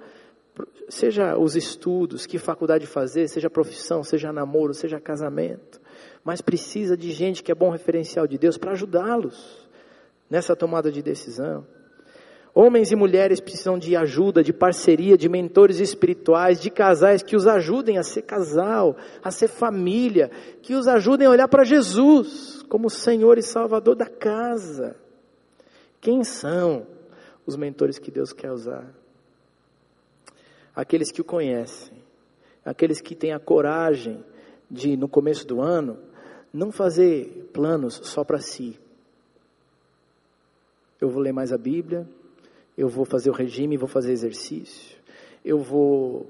seja 0.90 1.38
os 1.38 1.56
estudos, 1.56 2.26
que 2.26 2.38
faculdade 2.38 2.86
fazer, 2.86 3.30
seja 3.30 3.50
profissão, 3.50 4.04
seja 4.04 4.34
namoro, 4.34 4.74
seja 4.74 5.00
casamento 5.00 5.82
mas 6.24 6.42
precisa 6.42 6.96
de 6.96 7.12
gente 7.12 7.44
que 7.44 7.52
é 7.52 7.56
bom 7.56 7.70
referencial 7.70 8.28
de 8.28 8.38
Deus 8.38 8.58
para 8.58 8.72
ajudá-los 8.72 9.68
nessa 10.30 10.56
tomada 10.56 10.92
de 10.92 11.02
decisão. 11.02 11.66
Homens 12.54 12.92
e 12.92 12.96
mulheres 12.96 13.40
precisam 13.40 13.80
de 13.80 13.96
ajuda, 13.96 14.44
de 14.44 14.52
parceria, 14.52 15.18
de 15.18 15.30
mentores 15.30 15.80
espirituais, 15.80 16.60
de 16.60 16.70
casais 16.70 17.24
que 17.24 17.36
os 17.36 17.48
ajudem 17.48 17.98
a 17.98 18.04
ser 18.04 18.24
casal, 18.24 18.98
a 19.24 19.32
ser 19.32 19.48
família, 19.48 20.30
que 20.62 20.76
os 20.76 20.86
ajudem 20.86 21.28
a 21.28 21.32
olhar 21.32 21.48
para 21.48 21.64
Jesus 21.64 22.62
como 22.68 22.90
Senhor 22.90 23.38
e 23.38 23.42
Salvador 23.42 23.96
da 23.96 24.06
casa. 24.06 24.98
Quem 26.02 26.26
são 26.26 26.86
os 27.46 27.56
mentores 27.56 27.98
que 27.98 28.12
Deus 28.12 28.34
quer 28.34 28.52
usar? 28.52 28.86
Aqueles 30.76 31.10
que 31.10 31.22
o 31.22 31.26
conhecem, 31.26 31.98
aqueles 32.66 33.00
que 33.00 33.16
têm 33.16 33.32
a 33.32 33.40
coragem 33.40 34.26
de, 34.70 34.98
no 34.98 35.08
começo 35.08 35.48
do 35.48 35.62
ano, 35.62 35.98
não 36.54 36.70
fazer 36.70 37.50
planos 37.54 38.02
só 38.04 38.26
para 38.26 38.40
si. 38.40 38.78
Eu 41.00 41.10
vou 41.10 41.22
ler 41.22 41.32
mais 41.32 41.54
a 41.54 41.58
Bíblia, 41.58 42.08
eu 42.78 42.88
vou 42.88 43.06
fazer 43.06 43.30
o 43.30 43.34
regime, 43.34 43.78
vou 43.78 43.88
fazer 43.88 44.12
exercício, 44.12 44.98
eu 45.44 45.60
vou 45.60 46.28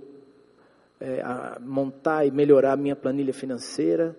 é, 0.99 1.23
montar 1.59 2.25
e 2.25 2.31
melhorar 2.31 2.73
a 2.73 2.77
minha 2.77 2.95
planilha 2.95 3.33
financeira. 3.33 4.15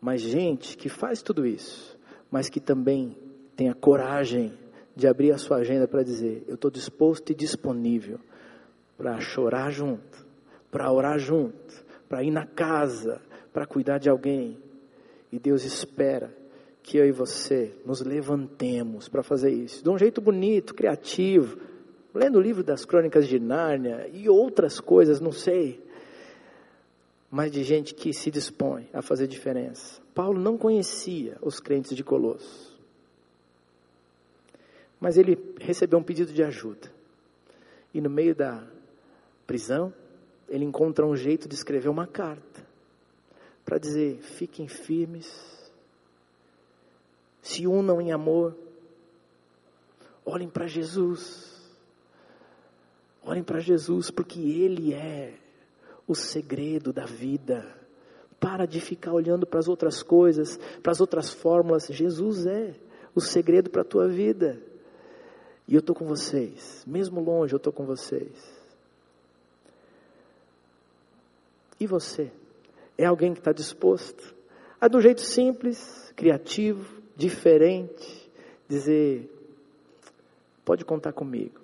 Mas 0.00 0.20
gente 0.20 0.76
que 0.76 0.88
faz 0.88 1.22
tudo 1.22 1.46
isso, 1.46 1.98
mas 2.30 2.50
que 2.50 2.60
também 2.60 3.16
tem 3.56 3.70
a 3.70 3.74
coragem 3.74 4.52
de 4.94 5.06
abrir 5.08 5.32
a 5.32 5.38
sua 5.38 5.58
agenda 5.58 5.88
para 5.88 6.02
dizer: 6.02 6.44
eu 6.46 6.56
estou 6.56 6.70
disposto 6.70 7.30
e 7.30 7.34
disponível 7.34 8.20
para 8.96 9.18
chorar 9.20 9.70
junto, 9.70 10.26
para 10.70 10.92
orar 10.92 11.18
junto, 11.18 11.84
para 12.08 12.22
ir 12.22 12.30
na 12.30 12.46
casa, 12.46 13.20
para 13.52 13.66
cuidar 13.66 13.98
de 13.98 14.10
alguém. 14.10 14.58
E 15.32 15.38
Deus 15.38 15.64
espera 15.64 16.43
que 16.84 16.98
eu 16.98 17.06
e 17.06 17.12
você 17.12 17.74
nos 17.84 18.02
levantemos 18.02 19.08
para 19.08 19.22
fazer 19.22 19.50
isso, 19.50 19.82
de 19.82 19.88
um 19.88 19.96
jeito 19.96 20.20
bonito, 20.20 20.74
criativo, 20.74 21.58
lendo 22.14 22.36
o 22.36 22.40
livro 22.40 22.62
das 22.62 22.84
crônicas 22.84 23.26
de 23.26 23.40
Nárnia 23.40 24.06
e 24.12 24.28
outras 24.28 24.78
coisas, 24.80 25.18
não 25.18 25.32
sei, 25.32 25.82
mas 27.30 27.50
de 27.50 27.64
gente 27.64 27.94
que 27.94 28.12
se 28.12 28.30
dispõe 28.30 28.86
a 28.92 29.00
fazer 29.00 29.26
diferença. 29.26 30.00
Paulo 30.14 30.38
não 30.38 30.58
conhecia 30.58 31.38
os 31.40 31.58
crentes 31.58 31.96
de 31.96 32.04
Colosso, 32.04 32.78
mas 35.00 35.16
ele 35.16 35.38
recebeu 35.58 35.98
um 35.98 36.04
pedido 36.04 36.34
de 36.34 36.42
ajuda, 36.42 36.92
e 37.94 38.00
no 38.00 38.10
meio 38.10 38.34
da 38.34 38.62
prisão, 39.46 39.90
ele 40.50 40.66
encontra 40.66 41.06
um 41.06 41.16
jeito 41.16 41.48
de 41.48 41.54
escrever 41.54 41.88
uma 41.88 42.06
carta 42.06 42.62
para 43.64 43.78
dizer: 43.78 44.18
fiquem 44.20 44.68
firmes 44.68 45.53
se 47.44 47.66
unam 47.66 48.00
em 48.00 48.10
amor. 48.10 48.56
Olhem 50.24 50.48
para 50.48 50.66
Jesus. 50.66 51.52
Olhem 53.22 53.44
para 53.44 53.60
Jesus, 53.60 54.10
porque 54.10 54.40
Ele 54.40 54.94
é 54.94 55.34
o 56.08 56.14
segredo 56.14 56.90
da 56.90 57.04
vida. 57.04 57.62
Para 58.40 58.66
de 58.66 58.80
ficar 58.80 59.12
olhando 59.12 59.46
para 59.46 59.60
as 59.60 59.68
outras 59.68 60.02
coisas, 60.02 60.58
para 60.82 60.90
as 60.90 61.02
outras 61.02 61.34
fórmulas. 61.34 61.86
Jesus 61.90 62.46
é 62.46 62.74
o 63.14 63.20
segredo 63.20 63.68
para 63.68 63.82
a 63.82 63.84
tua 63.84 64.08
vida. 64.08 64.58
E 65.68 65.74
eu 65.74 65.80
estou 65.80 65.94
com 65.94 66.06
vocês, 66.06 66.82
mesmo 66.86 67.22
longe, 67.22 67.52
eu 67.52 67.58
estou 67.58 67.72
com 67.72 67.84
vocês. 67.84 68.32
E 71.78 71.86
você? 71.86 72.32
É 72.96 73.04
alguém 73.04 73.34
que 73.34 73.40
está 73.40 73.52
disposto 73.52 74.34
a, 74.80 74.88
do 74.88 75.00
jeito 75.00 75.20
simples, 75.20 76.12
criativo, 76.16 77.03
diferente, 77.16 78.30
dizer: 78.68 79.30
pode 80.64 80.84
contar 80.84 81.12
comigo. 81.12 81.60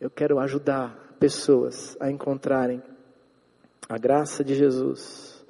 Eu 0.00 0.10
quero 0.10 0.38
ajudar 0.38 1.16
pessoas 1.18 1.96
a 2.00 2.10
encontrarem 2.10 2.82
a 3.88 3.98
graça 3.98 4.42
de 4.42 4.54
Jesus 4.54 5.44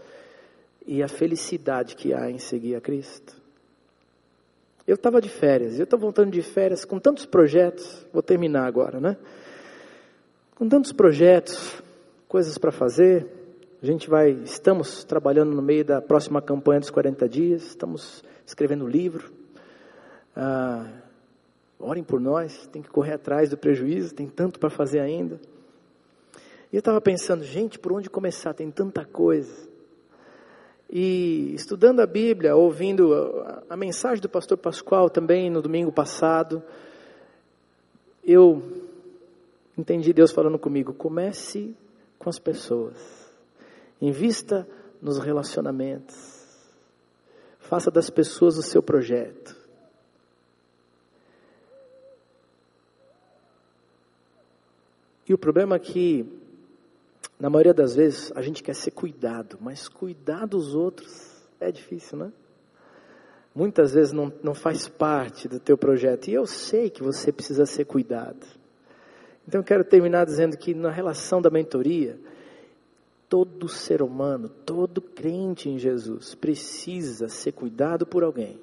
e 0.87 1.03
a 1.03 1.09
felicidade 1.09 1.97
que 1.97 2.13
há 2.13 2.31
em 2.31 2.39
seguir 2.39 2.75
a 2.75 2.81
Cristo. 2.81 3.43
Eu 4.87 4.97
estava 4.97 5.21
de 5.21 5.31
férias, 5.31 5.79
eu 5.79 5.85
estou 5.85 5.99
voltando 5.99 6.31
de 6.31 6.43
férias 6.43 6.85
com 6.85 6.99
tantos 6.99 7.25
projetos, 7.25 8.07
vou 8.13 8.23
terminar 8.23 8.67
agora, 8.67 9.01
né? 9.01 9.17
Com 10.55 10.69
tantos 10.69 10.93
projetos, 10.93 11.83
coisas 12.29 12.59
para 12.59 12.71
fazer. 12.71 13.44
A 13.85 13.87
gente 13.87 14.09
vai, 14.09 14.31
estamos 14.31 15.05
trabalhando 15.05 15.55
no 15.55 15.61
meio 15.61 15.85
da 15.85 16.01
próxima 16.01 16.41
campanha 16.41 16.81
dos 16.81 16.89
40 16.89 17.29
dias, 17.29 17.67
estamos 17.67 18.25
escrevendo 18.47 18.87
livro. 18.87 19.31
Ah, 20.35 20.91
orem 21.79 22.03
por 22.03 22.19
nós, 22.19 22.67
tem 22.69 22.81
que 22.81 22.89
correr 22.89 23.13
atrás 23.13 23.51
do 23.51 23.59
prejuízo, 23.59 24.15
tem 24.15 24.27
tanto 24.27 24.59
para 24.59 24.71
fazer 24.71 25.01
ainda. 25.01 25.39
E 26.73 26.77
eu 26.77 26.79
estava 26.79 26.99
pensando, 26.99 27.45
gente, 27.45 27.79
por 27.79 27.93
onde 27.93 28.09
começar? 28.09 28.55
Tem 28.55 28.71
tanta 28.71 29.05
coisa. 29.05 29.69
E 30.89 31.53
estudando 31.55 32.01
a 32.01 32.07
Bíblia, 32.07 32.57
ouvindo 32.57 33.13
a 33.69 33.77
mensagem 33.77 34.23
do 34.23 34.31
pastor 34.31 34.57
Pascoal 34.57 35.11
também 35.11 35.51
no 35.51 35.61
domingo 35.61 35.93
passado, 35.93 36.63
eu 38.25 38.63
entendi 39.77 40.11
Deus 40.15 40.33
falando 40.33 40.59
comigo: 40.59 40.95
comece 40.95 41.77
com 42.19 42.31
as 42.31 42.39
pessoas, 42.39 43.24
invista 44.07 44.67
nos 45.01 45.19
relacionamentos, 45.19 46.35
Faça 47.65 47.91
das 47.91 48.11
pessoas 48.11 48.59
o 48.59 48.63
seu 48.63 48.83
projeto. 48.83 49.57
E 55.27 55.33
o 55.33 55.39
problema 55.39 55.77
é 55.77 55.79
que, 55.79 56.27
na 57.41 57.49
maioria 57.49 57.73
das 57.73 57.97
vezes, 57.97 58.31
a 58.37 58.43
gente 58.43 58.63
quer 58.63 58.75
ser 58.75 58.91
cuidado, 58.91 59.57
mas 59.63 59.89
cuidar 59.89 60.47
dos 60.47 60.75
outros 60.75 61.43
é 61.59 61.73
difícil, 61.73 62.19
né? 62.19 62.31
Muitas 63.55 63.95
vezes 63.95 64.13
não, 64.13 64.31
não 64.43 64.55
faz 64.55 64.87
parte 64.87 65.49
do 65.49 65.59
teu 65.59 65.79
projeto. 65.79 66.29
E 66.29 66.35
eu 66.35 66.45
sei 66.45 66.91
que 66.91 67.03
você 67.03 67.33
precisa 67.33 67.65
ser 67.65 67.87
cuidado. 67.87 68.47
Então 69.49 69.63
eu 69.63 69.65
quero 69.65 69.85
terminar 69.85 70.27
dizendo 70.27 70.59
que 70.59 70.75
na 70.75 70.91
relação 70.91 71.41
da 71.41 71.49
mentoria, 71.49 72.21
todo 73.35 73.69
ser 73.69 74.01
humano, 74.01 74.49
todo 74.49 75.03
crente 75.03 75.69
em 75.69 75.77
Jesus 75.77 76.37
precisa 76.37 77.29
ser 77.29 77.51
cuidado 77.51 78.07
por 78.07 78.23
alguém. 78.23 78.61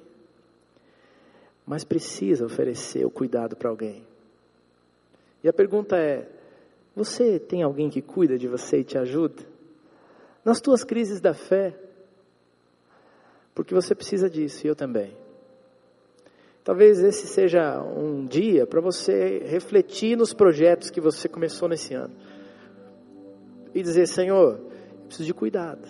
Mas 1.66 1.84
precisa 1.84 2.46
oferecer 2.46 3.04
o 3.04 3.10
cuidado 3.10 3.54
para 3.54 3.68
alguém. 3.68 4.02
E 5.44 5.48
a 5.48 5.52
pergunta 5.52 5.98
é: 5.98 6.26
você 6.96 7.38
tem 7.38 7.62
alguém 7.62 7.90
que 7.90 8.00
cuida 8.00 8.38
de 8.38 8.48
você 8.48 8.78
e 8.78 8.84
te 8.84 8.96
ajuda? 8.96 9.42
Nas 10.42 10.58
tuas 10.58 10.82
crises 10.84 11.20
da 11.20 11.34
fé? 11.34 11.78
Porque 13.54 13.74
você 13.74 13.94
precisa 13.94 14.30
disso 14.30 14.66
e 14.66 14.70
eu 14.70 14.74
também. 14.74 15.14
Talvez 16.64 16.98
esse 16.98 17.26
seja 17.26 17.78
um 17.82 18.24
dia 18.24 18.66
para 18.66 18.80
você 18.80 19.40
refletir 19.40 20.16
nos 20.16 20.32
projetos 20.32 20.88
que 20.88 21.00
você 21.00 21.28
começou 21.28 21.68
nesse 21.68 21.92
ano 21.92 22.31
e 23.74 23.82
dizer: 23.82 24.06
Senhor, 24.06 24.60
preciso 25.06 25.26
de 25.26 25.34
cuidado. 25.34 25.88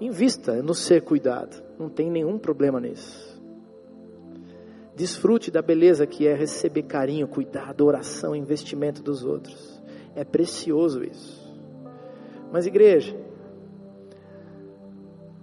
Invista 0.00 0.62
no 0.62 0.74
ser 0.74 1.02
cuidado, 1.02 1.62
não 1.78 1.88
tem 1.88 2.10
nenhum 2.10 2.38
problema 2.38 2.80
nisso. 2.80 3.36
Desfrute 4.94 5.50
da 5.50 5.60
beleza 5.60 6.06
que 6.06 6.26
é 6.26 6.34
receber 6.34 6.82
carinho, 6.84 7.28
cuidado, 7.28 7.84
oração, 7.84 8.34
investimento 8.34 9.02
dos 9.02 9.24
outros. 9.24 9.82
É 10.14 10.24
precioso 10.24 11.04
isso. 11.04 11.46
Mas, 12.50 12.66
igreja, 12.66 13.14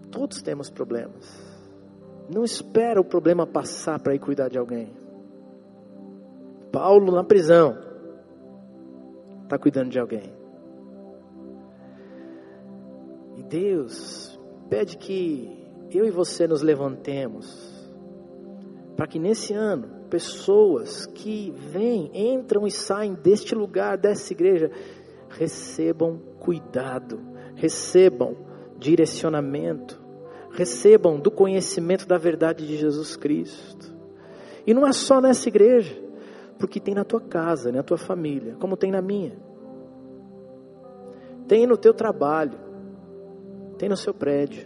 todos 0.10 0.42
temos 0.42 0.72
problemas. 0.72 1.54
Não 2.34 2.44
espera 2.44 3.00
o 3.00 3.06
problema 3.06 3.46
passar 3.46 4.00
para 4.00 4.16
ir 4.16 4.20
cuidar 4.20 4.50
de 4.50 4.58
alguém. 4.58 4.92
Paulo 6.72 7.12
na 7.12 7.24
prisão 7.24 7.78
está 9.44 9.60
cuidando 9.60 9.90
de 9.90 10.00
alguém. 10.00 10.33
Deus 13.54 14.40
pede 14.68 14.98
que 14.98 15.48
eu 15.92 16.06
e 16.08 16.10
você 16.10 16.48
nos 16.48 16.64
levantemos, 16.64 17.48
para 18.96 19.06
que 19.06 19.20
nesse 19.20 19.54
ano, 19.54 20.08
pessoas 20.10 21.06
que 21.06 21.52
vêm, 21.52 22.10
entram 22.16 22.66
e 22.66 22.72
saem 22.72 23.14
deste 23.14 23.54
lugar, 23.54 23.96
dessa 23.96 24.34
igreja, 24.34 24.72
recebam 25.30 26.20
cuidado, 26.40 27.20
recebam 27.54 28.36
direcionamento, 28.80 30.02
recebam 30.50 31.20
do 31.20 31.30
conhecimento 31.30 32.08
da 32.08 32.18
verdade 32.18 32.66
de 32.66 32.76
Jesus 32.76 33.16
Cristo. 33.16 33.96
E 34.66 34.74
não 34.74 34.88
é 34.88 34.92
só 34.92 35.22
nessa 35.22 35.48
igreja, 35.48 35.96
porque 36.58 36.80
tem 36.80 36.96
na 36.96 37.04
tua 37.04 37.22
casa, 37.22 37.72
na 37.72 37.84
tua 37.84 38.00
família, 38.00 38.56
como 38.60 38.76
tem 38.76 38.90
na 38.90 39.02
minha. 39.02 39.38
Tem 41.48 41.68
no 41.68 41.78
teu 41.78 41.94
trabalho, 41.94 42.73
tem 43.84 43.90
no 43.90 43.98
seu 43.98 44.14
prédio. 44.14 44.66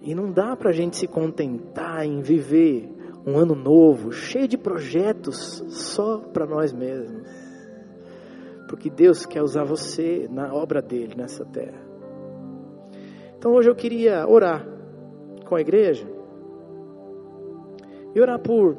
E 0.00 0.14
não 0.14 0.32
dá 0.32 0.56
para 0.56 0.70
a 0.70 0.72
gente 0.72 0.96
se 0.96 1.06
contentar 1.06 2.06
em 2.06 2.22
viver 2.22 2.90
um 3.26 3.36
ano 3.36 3.54
novo, 3.54 4.10
cheio 4.10 4.48
de 4.48 4.56
projetos 4.56 5.62
só 5.68 6.16
para 6.16 6.46
nós 6.46 6.72
mesmos. 6.72 7.28
Porque 8.66 8.88
Deus 8.88 9.26
quer 9.26 9.42
usar 9.42 9.64
você 9.64 10.26
na 10.30 10.54
obra 10.54 10.80
dele 10.80 11.14
nessa 11.14 11.44
terra. 11.44 11.78
Então 13.36 13.52
hoje 13.52 13.68
eu 13.68 13.74
queria 13.74 14.26
orar 14.26 14.66
com 15.44 15.54
a 15.54 15.60
igreja 15.60 16.08
e 18.14 18.18
orar 18.18 18.38
por 18.38 18.78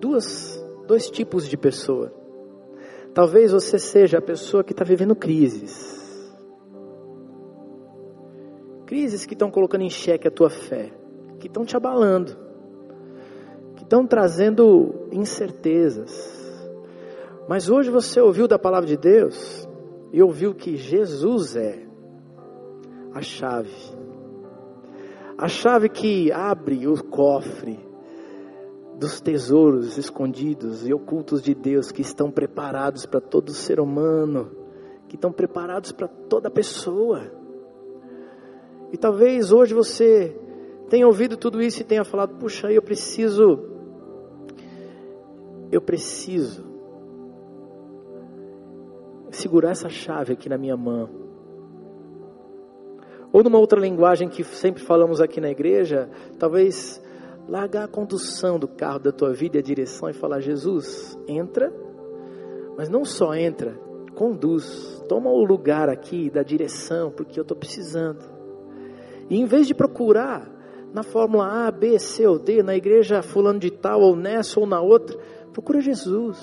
duas, 0.00 0.58
dois 0.86 1.10
tipos 1.10 1.46
de 1.46 1.58
pessoa. 1.58 2.10
Talvez 3.12 3.52
você 3.52 3.78
seja 3.78 4.16
a 4.16 4.22
pessoa 4.22 4.64
que 4.64 4.72
está 4.72 4.82
vivendo 4.82 5.14
crises. 5.14 5.95
Crises 8.86 9.26
que 9.26 9.34
estão 9.34 9.50
colocando 9.50 9.82
em 9.82 9.90
xeque 9.90 10.28
a 10.28 10.30
tua 10.30 10.48
fé, 10.48 10.92
que 11.40 11.48
estão 11.48 11.64
te 11.64 11.76
abalando, 11.76 12.36
que 13.74 13.82
estão 13.82 14.06
trazendo 14.06 15.08
incertezas. 15.10 16.34
Mas 17.48 17.68
hoje 17.68 17.90
você 17.90 18.20
ouviu 18.20 18.46
da 18.46 18.58
palavra 18.58 18.88
de 18.88 18.96
Deus 18.96 19.68
e 20.12 20.22
ouviu 20.22 20.54
que 20.54 20.76
Jesus 20.76 21.56
é 21.56 21.84
a 23.12 23.20
chave. 23.20 23.74
A 25.36 25.48
chave 25.48 25.88
que 25.88 26.30
abre 26.32 26.86
o 26.86 27.04
cofre 27.04 27.78
dos 28.98 29.20
tesouros 29.20 29.98
escondidos 29.98 30.86
e 30.86 30.94
ocultos 30.94 31.42
de 31.42 31.54
Deus 31.54 31.92
que 31.92 32.00
estão 32.00 32.30
preparados 32.30 33.04
para 33.04 33.20
todo 33.20 33.52
ser 33.52 33.78
humano, 33.78 34.50
que 35.08 35.16
estão 35.16 35.30
preparados 35.30 35.92
para 35.92 36.08
toda 36.08 36.50
pessoa. 36.50 37.30
E 38.92 38.96
talvez 38.96 39.52
hoje 39.52 39.74
você 39.74 40.36
tenha 40.88 41.06
ouvido 41.06 41.36
tudo 41.36 41.60
isso 41.60 41.80
e 41.80 41.84
tenha 41.84 42.04
falado: 42.04 42.36
puxa, 42.38 42.70
eu 42.70 42.82
preciso, 42.82 43.58
eu 45.70 45.80
preciso 45.80 46.64
segurar 49.30 49.70
essa 49.70 49.88
chave 49.88 50.32
aqui 50.32 50.48
na 50.48 50.56
minha 50.56 50.76
mão. 50.76 51.08
Ou 53.32 53.42
numa 53.42 53.58
outra 53.58 53.78
linguagem 53.78 54.28
que 54.28 54.42
sempre 54.44 54.82
falamos 54.82 55.20
aqui 55.20 55.40
na 55.40 55.50
igreja, 55.50 56.08
talvez 56.38 57.02
largar 57.48 57.84
a 57.84 57.88
condução 57.88 58.58
do 58.58 58.66
carro 58.66 58.98
da 58.98 59.12
tua 59.12 59.32
vida 59.32 59.56
e 59.56 59.60
a 59.60 59.62
direção 59.62 60.08
e 60.08 60.14
falar: 60.14 60.40
Jesus, 60.40 61.18
entra, 61.28 61.72
mas 62.76 62.88
não 62.88 63.04
só 63.04 63.34
entra, 63.34 63.78
conduz, 64.14 65.02
toma 65.08 65.30
o 65.30 65.44
lugar 65.44 65.88
aqui 65.88 66.30
da 66.30 66.42
direção, 66.42 67.10
porque 67.10 67.38
eu 67.38 67.42
estou 67.42 67.56
precisando. 67.56 68.35
E 69.28 69.38
em 69.38 69.44
vez 69.44 69.66
de 69.66 69.74
procurar 69.74 70.48
na 70.92 71.02
fórmula 71.02 71.66
A, 71.66 71.70
B, 71.70 71.98
C 71.98 72.26
ou 72.26 72.38
D, 72.38 72.62
na 72.62 72.76
igreja 72.76 73.22
fulano 73.22 73.58
de 73.58 73.70
tal, 73.70 74.00
ou 74.00 74.16
nessa 74.16 74.58
ou 74.58 74.66
na 74.66 74.80
outra, 74.80 75.18
procura 75.52 75.80
Jesus. 75.80 76.38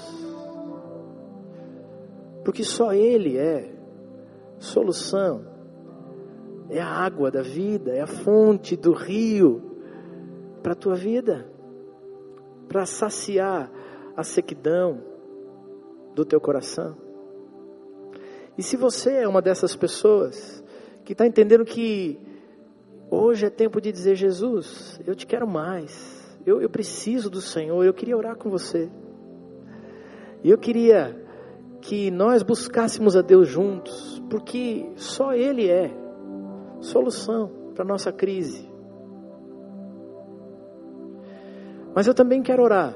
Porque 2.43 2.63
só 2.63 2.93
Ele 2.93 3.37
é 3.37 3.73
solução, 4.59 5.45
é 6.69 6.79
a 6.79 6.87
água 6.87 7.31
da 7.31 7.41
vida, 7.41 7.91
é 7.91 8.01
a 8.01 8.07
fonte 8.07 8.75
do 8.75 8.93
rio 8.93 9.61
para 10.61 10.73
a 10.73 10.75
tua 10.75 10.95
vida, 10.95 11.49
para 12.67 12.85
saciar 12.85 13.71
a 14.15 14.23
sequidão 14.23 15.01
do 16.13 16.23
teu 16.23 16.39
coração. 16.39 16.95
E 18.57 18.61
se 18.61 18.77
você 18.77 19.13
é 19.13 19.27
uma 19.27 19.41
dessas 19.41 19.75
pessoas 19.75 20.63
que 21.03 21.13
está 21.13 21.25
entendendo 21.25 21.65
que 21.65 22.19
Hoje 23.09 23.45
é 23.45 23.49
tempo 23.49 23.79
de 23.79 23.91
dizer: 23.91 24.15
Jesus, 24.15 24.99
eu 25.05 25.15
te 25.15 25.25
quero 25.25 25.47
mais. 25.47 26.23
Eu, 26.45 26.61
eu 26.61 26.69
preciso 26.69 27.29
do 27.29 27.41
Senhor. 27.41 27.83
Eu 27.83 27.93
queria 27.93 28.17
orar 28.17 28.35
com 28.35 28.49
você. 28.49 28.89
E 30.43 30.49
eu 30.49 30.57
queria 30.57 31.21
que 31.81 32.09
nós 32.11 32.43
buscássemos 32.43 33.15
a 33.15 33.21
Deus 33.21 33.47
juntos, 33.47 34.21
porque 34.29 34.91
só 34.95 35.33
Ele 35.33 35.69
é 35.69 35.91
solução 36.79 37.71
para 37.73 37.83
a 37.83 37.87
nossa 37.87 38.11
crise. 38.11 38.69
Mas 41.95 42.07
eu 42.07 42.13
também 42.13 42.41
quero 42.41 42.63
orar 42.63 42.95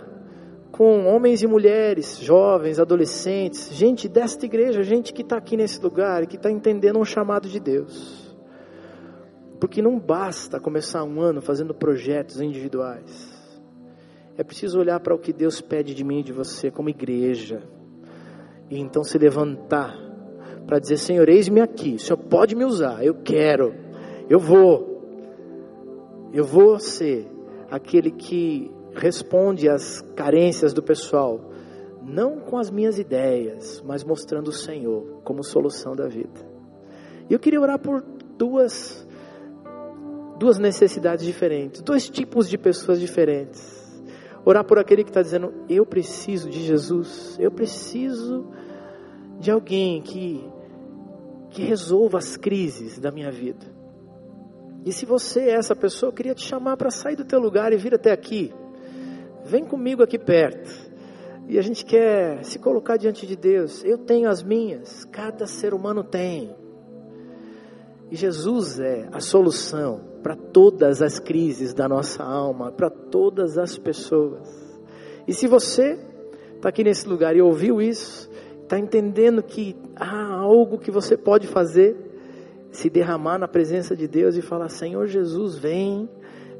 com 0.71 1.05
homens 1.05 1.41
e 1.41 1.47
mulheres, 1.47 2.17
jovens, 2.19 2.79
adolescentes, 2.79 3.73
gente 3.73 4.07
desta 4.07 4.45
igreja, 4.45 4.83
gente 4.83 5.13
que 5.13 5.21
está 5.21 5.37
aqui 5.37 5.55
nesse 5.55 5.81
lugar 5.81 6.23
e 6.23 6.27
que 6.27 6.35
está 6.35 6.51
entendendo 6.51 6.99
um 6.99 7.05
chamado 7.05 7.47
de 7.47 7.59
Deus. 7.59 8.26
Porque 9.59 9.81
não 9.81 9.99
basta 9.99 10.59
começar 10.59 11.03
um 11.03 11.19
ano 11.19 11.41
fazendo 11.41 11.73
projetos 11.73 12.39
individuais. 12.39 13.35
É 14.37 14.43
preciso 14.43 14.79
olhar 14.79 14.99
para 14.99 15.15
o 15.15 15.19
que 15.19 15.33
Deus 15.33 15.61
pede 15.61 15.95
de 15.95 16.03
mim 16.03 16.19
e 16.19 16.23
de 16.23 16.31
você 16.31 16.69
como 16.69 16.89
igreja. 16.89 17.63
E 18.69 18.79
então 18.79 19.03
se 19.03 19.17
levantar 19.17 19.95
para 20.67 20.77
dizer: 20.77 20.97
Senhor, 20.97 21.27
eis-me 21.27 21.59
aqui. 21.59 21.95
O 21.95 21.99
Senhor 21.99 22.17
pode 22.17 22.55
me 22.55 22.63
usar. 22.63 23.03
Eu 23.03 23.15
quero. 23.15 23.73
Eu 24.29 24.39
vou. 24.39 24.95
Eu 26.31 26.43
vou 26.43 26.77
ser 26.79 27.27
aquele 27.71 28.11
que 28.11 28.69
responde 28.93 29.67
às 29.67 30.01
carências 30.15 30.73
do 30.73 30.83
pessoal. 30.83 31.39
Não 32.03 32.39
com 32.39 32.57
as 32.57 32.69
minhas 32.69 32.99
ideias, 32.99 33.81
mas 33.85 34.03
mostrando 34.03 34.49
o 34.49 34.53
Senhor 34.53 35.21
como 35.23 35.43
solução 35.43 35.95
da 35.95 36.07
vida. 36.07 36.45
E 37.29 37.33
eu 37.33 37.39
queria 37.39 37.59
orar 37.59 37.79
por 37.79 38.01
duas 38.37 39.06
duas 40.37 40.59
necessidades 40.59 41.25
diferentes, 41.25 41.81
dois 41.81 42.09
tipos 42.09 42.49
de 42.49 42.57
pessoas 42.57 42.99
diferentes. 42.99 43.75
Orar 44.45 44.63
por 44.63 44.79
aquele 44.79 45.03
que 45.03 45.09
está 45.09 45.21
dizendo: 45.21 45.53
Eu 45.67 45.85
preciso 45.85 46.49
de 46.49 46.61
Jesus, 46.61 47.37
eu 47.39 47.51
preciso 47.51 48.47
de 49.39 49.51
alguém 49.51 50.01
que, 50.01 50.43
que 51.49 51.63
resolva 51.63 52.17
as 52.17 52.37
crises 52.37 52.99
da 52.99 53.11
minha 53.11 53.31
vida. 53.31 53.65
E 54.85 54.93
se 54.93 55.05
você 55.05 55.41
é 55.41 55.55
essa 55.55 55.75
pessoa, 55.75 56.09
eu 56.09 56.13
queria 56.13 56.33
te 56.33 56.43
chamar 56.43 56.77
para 56.77 56.89
sair 56.89 57.15
do 57.15 57.25
teu 57.25 57.39
lugar 57.39 57.73
e 57.73 57.77
vir 57.77 57.93
até 57.93 58.11
aqui. 58.11 58.53
Vem 59.43 59.65
comigo 59.65 60.01
aqui 60.01 60.17
perto. 60.17 60.87
E 61.49 61.57
a 61.57 61.61
gente 61.61 61.85
quer 61.85 62.43
se 62.43 62.59
colocar 62.59 62.97
diante 62.97 63.25
de 63.25 63.35
Deus. 63.35 63.83
Eu 63.83 63.97
tenho 63.97 64.29
as 64.29 64.43
minhas, 64.43 65.03
cada 65.05 65.45
ser 65.45 65.73
humano 65.73 66.03
tem. 66.03 66.55
E 68.09 68.15
Jesus 68.15 68.79
é 68.79 69.09
a 69.11 69.19
solução 69.19 70.16
para 70.27 70.35
todas 70.35 71.01
as 71.01 71.19
crises 71.19 71.73
da 71.73 71.87
nossa 71.87 72.21
alma, 72.21 72.69
para 72.69 72.89
todas 72.89 73.57
as 73.57 73.77
pessoas. 73.77 74.45
E 75.25 75.31
se 75.31 75.47
você 75.47 75.97
está 76.53 76.67
aqui 76.67 76.83
nesse 76.83 77.07
lugar 77.07 77.33
e 77.33 77.41
ouviu 77.41 77.81
isso, 77.81 78.29
está 78.61 78.77
entendendo 78.77 79.41
que 79.41 79.73
há 79.95 80.33
algo 80.33 80.79
que 80.79 80.91
você 80.91 81.15
pode 81.15 81.47
fazer, 81.47 81.95
se 82.73 82.89
derramar 82.89 83.37
na 83.37 83.47
presença 83.47 83.95
de 83.95 84.05
Deus 84.05 84.35
e 84.35 84.41
falar: 84.41 84.67
Senhor 84.67 85.07
Jesus, 85.07 85.57
vem, 85.57 86.09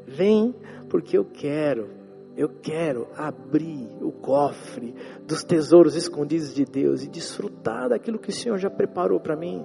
vem, 0.06 0.54
porque 0.88 1.18
eu 1.18 1.26
quero, 1.26 1.90
eu 2.38 2.48
quero 2.48 3.06
abrir 3.14 3.86
o 4.00 4.10
cofre 4.10 4.94
dos 5.26 5.44
tesouros 5.44 5.94
escondidos 5.94 6.54
de 6.54 6.64
Deus 6.64 7.04
e 7.04 7.06
desfrutar 7.06 7.90
daquilo 7.90 8.18
que 8.18 8.30
o 8.30 8.32
Senhor 8.34 8.56
já 8.56 8.70
preparou 8.70 9.20
para 9.20 9.36
mim. 9.36 9.62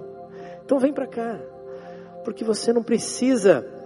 Então 0.62 0.78
vem 0.78 0.92
para 0.92 1.06
cá 1.06 1.40
porque 2.22 2.42
você 2.42 2.72
não 2.72 2.82
precisa 2.82 3.83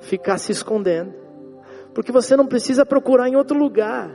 ficar 0.00 0.38
se 0.38 0.52
escondendo, 0.52 1.14
porque 1.94 2.12
você 2.12 2.36
não 2.36 2.46
precisa 2.46 2.84
procurar 2.84 3.28
em 3.28 3.36
outro 3.36 3.58
lugar. 3.58 4.10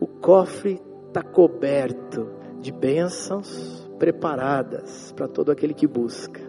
O 0.00 0.06
cofre 0.06 0.80
está 1.08 1.22
coberto 1.22 2.28
de 2.60 2.72
bênçãos 2.72 3.88
preparadas 3.98 5.12
para 5.12 5.28
todo 5.28 5.50
aquele 5.50 5.74
que 5.74 5.86
busca, 5.86 6.40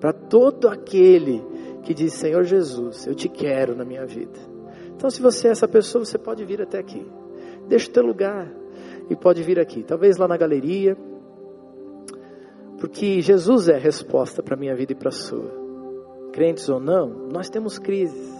para 0.00 0.12
todo 0.12 0.68
aquele 0.68 1.44
que 1.82 1.92
diz: 1.92 2.14
Senhor 2.14 2.44
Jesus, 2.44 3.06
eu 3.06 3.14
te 3.14 3.28
quero 3.28 3.76
na 3.76 3.84
minha 3.84 4.06
vida. 4.06 4.38
Então, 4.96 5.10
se 5.10 5.22
você 5.22 5.48
é 5.48 5.50
essa 5.50 5.68
pessoa, 5.68 6.04
você 6.04 6.18
pode 6.18 6.44
vir 6.44 6.60
até 6.60 6.78
aqui. 6.78 7.06
Deixa 7.68 7.88
o 7.88 7.92
teu 7.92 8.02
lugar 8.02 8.50
e 9.08 9.14
pode 9.14 9.42
vir 9.42 9.60
aqui. 9.60 9.82
Talvez 9.82 10.16
lá 10.16 10.26
na 10.26 10.36
galeria. 10.36 10.96
Porque 12.78 13.20
Jesus 13.20 13.68
é 13.68 13.74
a 13.74 13.78
resposta 13.78 14.42
para 14.42 14.54
a 14.54 14.58
minha 14.58 14.74
vida 14.74 14.92
e 14.92 14.94
para 14.94 15.08
a 15.08 15.12
sua 15.12 15.57
crentes 16.38 16.68
ou 16.68 16.78
não, 16.78 17.08
nós 17.32 17.50
temos 17.50 17.80
crises. 17.80 18.32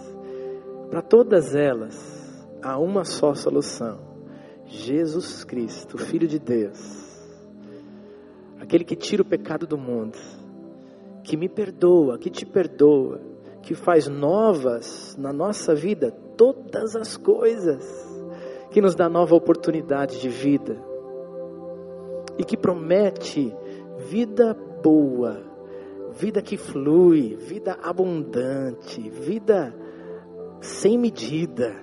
Para 0.89 1.01
todas 1.01 1.53
elas, 1.53 2.47
há 2.61 2.79
uma 2.79 3.03
só 3.03 3.33
solução: 3.33 3.99
Jesus 4.65 5.43
Cristo, 5.43 5.97
Filho 5.97 6.25
de 6.25 6.39
Deus, 6.39 6.79
aquele 8.57 8.85
que 8.85 8.95
tira 8.95 9.21
o 9.21 9.25
pecado 9.25 9.67
do 9.67 9.77
mundo, 9.77 10.17
que 11.25 11.35
me 11.35 11.49
perdoa, 11.49 12.17
que 12.17 12.29
te 12.29 12.45
perdoa, 12.45 13.19
que 13.61 13.75
faz 13.75 14.07
novas 14.07 15.17
na 15.19 15.33
nossa 15.33 15.75
vida 15.75 16.09
todas 16.37 16.95
as 16.95 17.17
coisas, 17.17 17.83
que 18.71 18.79
nos 18.79 18.95
dá 18.95 19.09
nova 19.09 19.35
oportunidade 19.35 20.21
de 20.21 20.29
vida 20.29 20.81
e 22.37 22.45
que 22.45 22.55
promete 22.55 23.53
vida 24.09 24.55
boa 24.81 25.48
vida 26.19 26.41
que 26.41 26.57
flui, 26.57 27.37
vida 27.37 27.79
abundante, 27.81 29.09
vida 29.09 29.73
sem 30.59 30.97
medida. 30.97 31.73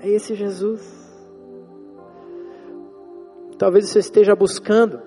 É 0.00 0.08
esse 0.08 0.34
Jesus. 0.34 0.82
Talvez 3.56 3.88
você 3.88 4.00
esteja 4.00 4.34
buscando 4.34 5.00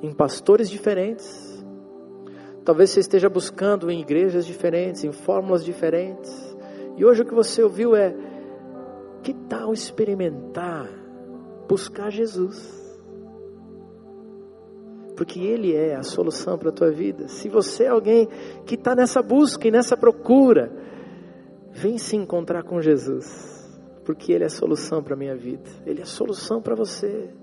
em 0.00 0.14
pastores 0.14 0.70
diferentes. 0.70 1.64
Talvez 2.64 2.90
você 2.90 3.00
esteja 3.00 3.28
buscando 3.28 3.90
em 3.90 4.00
igrejas 4.00 4.46
diferentes, 4.46 5.02
em 5.02 5.10
fórmulas 5.10 5.64
diferentes. 5.64 6.56
E 6.96 7.04
hoje 7.04 7.22
o 7.22 7.26
que 7.26 7.34
você 7.34 7.64
ouviu 7.64 7.96
é: 7.96 8.14
que 9.24 9.34
tal 9.34 9.72
experimentar, 9.72 10.88
buscar 11.66 12.10
Jesus? 12.10 12.79
Porque 15.20 15.38
Ele 15.38 15.76
é 15.76 15.96
a 15.96 16.02
solução 16.02 16.56
para 16.56 16.70
a 16.70 16.72
tua 16.72 16.90
vida. 16.90 17.28
Se 17.28 17.46
você 17.46 17.84
é 17.84 17.88
alguém 17.88 18.26
que 18.64 18.74
está 18.74 18.94
nessa 18.94 19.20
busca 19.20 19.68
e 19.68 19.70
nessa 19.70 19.94
procura, 19.94 20.72
vem 21.70 21.98
se 21.98 22.16
encontrar 22.16 22.62
com 22.62 22.80
Jesus, 22.80 23.70
porque 24.02 24.32
Ele 24.32 24.44
é 24.44 24.46
a 24.46 24.48
solução 24.50 25.02
para 25.02 25.12
a 25.12 25.18
minha 25.18 25.36
vida, 25.36 25.68
Ele 25.84 26.00
é 26.00 26.04
a 26.04 26.06
solução 26.06 26.62
para 26.62 26.74
você. 26.74 27.34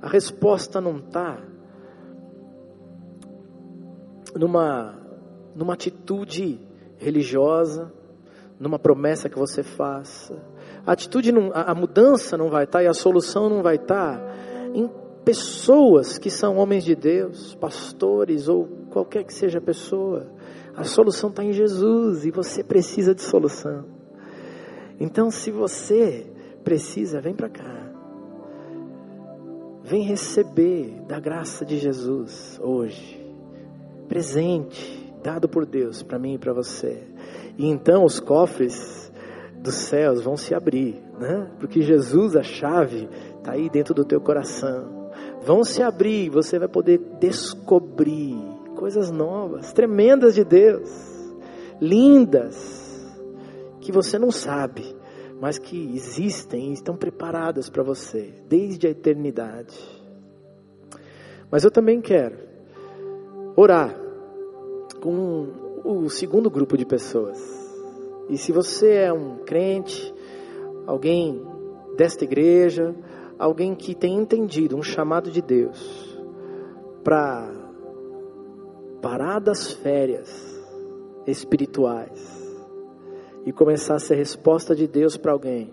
A 0.00 0.08
resposta 0.08 0.80
não 0.80 0.98
está 0.98 1.38
numa, 4.34 4.98
numa 5.54 5.74
atitude 5.74 6.58
religiosa, 6.96 7.92
numa 8.58 8.76
promessa 8.76 9.28
que 9.28 9.38
você 9.38 9.62
faça. 9.62 10.34
A 10.84 10.90
atitude, 10.90 11.30
não, 11.30 11.52
a, 11.54 11.70
a 11.70 11.74
mudança 11.76 12.36
não 12.36 12.50
vai 12.50 12.64
estar 12.64 12.80
tá, 12.80 12.82
e 12.82 12.88
a 12.88 12.92
solução 12.92 13.48
não 13.48 13.62
vai 13.62 13.76
estar 13.76 14.18
tá 14.18 14.34
em 14.74 15.01
pessoas 15.24 16.18
que 16.18 16.30
são 16.30 16.56
homens 16.56 16.84
de 16.84 16.94
Deus, 16.94 17.54
pastores 17.54 18.48
ou 18.48 18.66
qualquer 18.90 19.24
que 19.24 19.32
seja 19.32 19.58
a 19.58 19.62
pessoa. 19.62 20.26
A 20.74 20.84
solução 20.84 21.30
está 21.30 21.44
em 21.44 21.52
Jesus 21.52 22.24
e 22.24 22.30
você 22.30 22.64
precisa 22.64 23.14
de 23.14 23.22
solução. 23.22 23.84
Então, 24.98 25.30
se 25.30 25.50
você 25.50 26.26
precisa, 26.64 27.20
vem 27.20 27.34
para 27.34 27.48
cá. 27.48 27.92
Vem 29.84 30.02
receber 30.04 31.02
da 31.06 31.20
graça 31.20 31.64
de 31.64 31.76
Jesus 31.78 32.58
hoje. 32.62 33.20
Presente, 34.08 35.12
dado 35.22 35.48
por 35.48 35.66
Deus 35.66 36.02
para 36.02 36.18
mim 36.18 36.34
e 36.34 36.38
para 36.38 36.52
você. 36.52 37.02
E 37.58 37.66
então 37.66 38.04
os 38.04 38.18
cofres 38.18 39.12
dos 39.60 39.74
céus 39.74 40.22
vão 40.22 40.36
se 40.36 40.54
abrir, 40.54 41.00
né? 41.18 41.50
Porque 41.60 41.82
Jesus, 41.82 42.34
a 42.34 42.42
chave, 42.42 43.08
está 43.36 43.52
aí 43.52 43.68
dentro 43.68 43.94
do 43.94 44.04
teu 44.04 44.20
coração 44.20 45.01
vão 45.44 45.64
se 45.64 45.82
abrir, 45.82 46.30
você 46.30 46.58
vai 46.58 46.68
poder 46.68 46.98
descobrir 47.20 48.36
coisas 48.76 49.10
novas, 49.10 49.72
tremendas 49.72 50.34
de 50.34 50.44
Deus, 50.44 50.90
lindas, 51.80 52.80
que 53.80 53.92
você 53.92 54.18
não 54.18 54.30
sabe, 54.30 54.96
mas 55.40 55.58
que 55.58 55.94
existem 55.94 56.70
e 56.70 56.72
estão 56.72 56.96
preparadas 56.96 57.68
para 57.68 57.82
você 57.82 58.32
desde 58.48 58.86
a 58.86 58.90
eternidade. 58.90 59.76
Mas 61.50 61.64
eu 61.64 61.70
também 61.70 62.00
quero 62.00 62.38
orar 63.56 63.94
com 65.00 65.48
o 65.84 66.08
segundo 66.08 66.48
grupo 66.48 66.76
de 66.76 66.86
pessoas. 66.86 67.38
E 68.28 68.38
se 68.38 68.52
você 68.52 68.94
é 68.94 69.12
um 69.12 69.38
crente, 69.38 70.14
alguém 70.86 71.44
desta 71.96 72.24
igreja, 72.24 72.94
alguém 73.38 73.74
que 73.74 73.94
tem 73.94 74.16
entendido 74.16 74.76
um 74.76 74.82
chamado 74.82 75.30
de 75.30 75.42
Deus 75.42 76.18
para 77.02 77.50
parar 79.00 79.40
das 79.40 79.72
férias 79.72 80.30
espirituais 81.26 82.40
e 83.44 83.52
começar 83.52 83.96
a 83.96 83.98
ser 83.98 84.14
resposta 84.14 84.74
de 84.74 84.86
Deus 84.86 85.16
para 85.16 85.32
alguém 85.32 85.72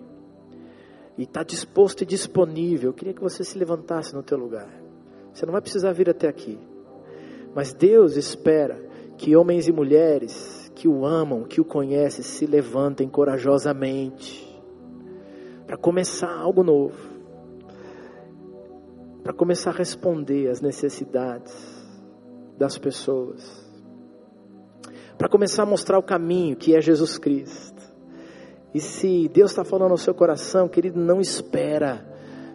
e 1.17 1.23
está 1.23 1.43
disposto 1.43 2.01
e 2.01 2.05
disponível, 2.05 2.89
eu 2.89 2.93
queria 2.93 3.13
que 3.13 3.21
você 3.21 3.43
se 3.43 3.57
levantasse 3.57 4.15
no 4.15 4.23
teu 4.23 4.37
lugar. 4.37 4.69
Você 5.33 5.45
não 5.45 5.51
vai 5.51 5.61
precisar 5.61 5.91
vir 5.91 6.09
até 6.09 6.29
aqui. 6.29 6.57
Mas 7.53 7.73
Deus 7.73 8.15
espera 8.15 8.81
que 9.17 9.35
homens 9.35 9.67
e 9.67 9.71
mulheres 9.71 10.71
que 10.73 10.87
o 10.87 11.05
amam, 11.05 11.43
que 11.43 11.59
o 11.59 11.65
conhecem, 11.65 12.23
se 12.23 12.45
levantem 12.45 13.09
corajosamente 13.09 14.47
para 15.67 15.75
começar 15.75 16.31
algo 16.31 16.63
novo 16.63 17.08
para 19.29 19.37
começar 19.37 19.69
a 19.69 19.73
responder 19.73 20.49
às 20.49 20.59
necessidades 20.59 21.53
das 22.57 22.79
pessoas, 22.79 23.63
para 25.19 25.29
começar 25.29 25.61
a 25.61 25.65
mostrar 25.67 25.99
o 25.99 26.03
caminho 26.03 26.55
que 26.55 26.75
é 26.75 26.81
Jesus 26.81 27.19
Cristo. 27.19 27.79
E 28.73 28.79
se 28.79 29.29
Deus 29.31 29.51
está 29.51 29.63
falando 29.63 29.91
no 29.91 29.99
seu 29.99 30.15
coração, 30.15 30.67
querido, 30.67 30.99
não 30.99 31.21
espera, 31.21 32.03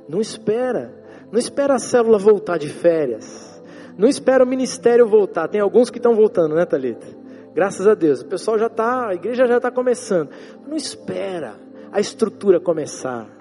não 0.08 0.20
espera, 0.20 0.92
não 1.30 1.38
espera 1.38 1.74
a 1.74 1.78
célula 1.78 2.18
voltar 2.18 2.58
de 2.58 2.68
férias, 2.68 3.62
não 3.96 4.08
espera 4.08 4.42
o 4.42 4.46
ministério 4.46 5.06
voltar. 5.06 5.46
Tem 5.46 5.60
alguns 5.60 5.90
que 5.90 5.98
estão 5.98 6.12
voltando, 6.12 6.56
né, 6.56 6.66
Talita? 6.66 7.06
Graças 7.54 7.86
a 7.86 7.94
Deus, 7.94 8.22
o 8.22 8.26
pessoal 8.26 8.58
já 8.58 8.66
está, 8.66 9.10
a 9.10 9.14
igreja 9.14 9.46
já 9.46 9.58
está 9.58 9.70
começando. 9.70 10.30
Não 10.66 10.74
espera 10.76 11.54
a 11.92 12.00
estrutura 12.00 12.58
começar. 12.58 13.33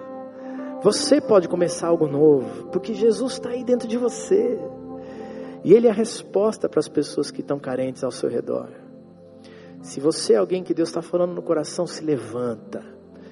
Você 0.84 1.18
pode 1.18 1.48
começar 1.48 1.86
algo 1.86 2.06
novo, 2.06 2.66
porque 2.66 2.92
Jesus 2.92 3.32
está 3.32 3.48
aí 3.48 3.64
dentro 3.64 3.88
de 3.88 3.96
você. 3.96 4.58
E 5.64 5.72
Ele 5.72 5.86
é 5.86 5.90
a 5.90 5.94
resposta 5.94 6.68
para 6.68 6.78
as 6.78 6.88
pessoas 6.88 7.30
que 7.30 7.40
estão 7.40 7.58
carentes 7.58 8.04
ao 8.04 8.10
seu 8.10 8.28
redor. 8.28 8.68
Se 9.80 9.98
você 9.98 10.34
é 10.34 10.36
alguém 10.36 10.62
que 10.62 10.74
Deus 10.74 10.90
está 10.90 11.00
falando 11.00 11.32
no 11.32 11.40
coração, 11.40 11.86
se 11.86 12.04
levanta, 12.04 12.84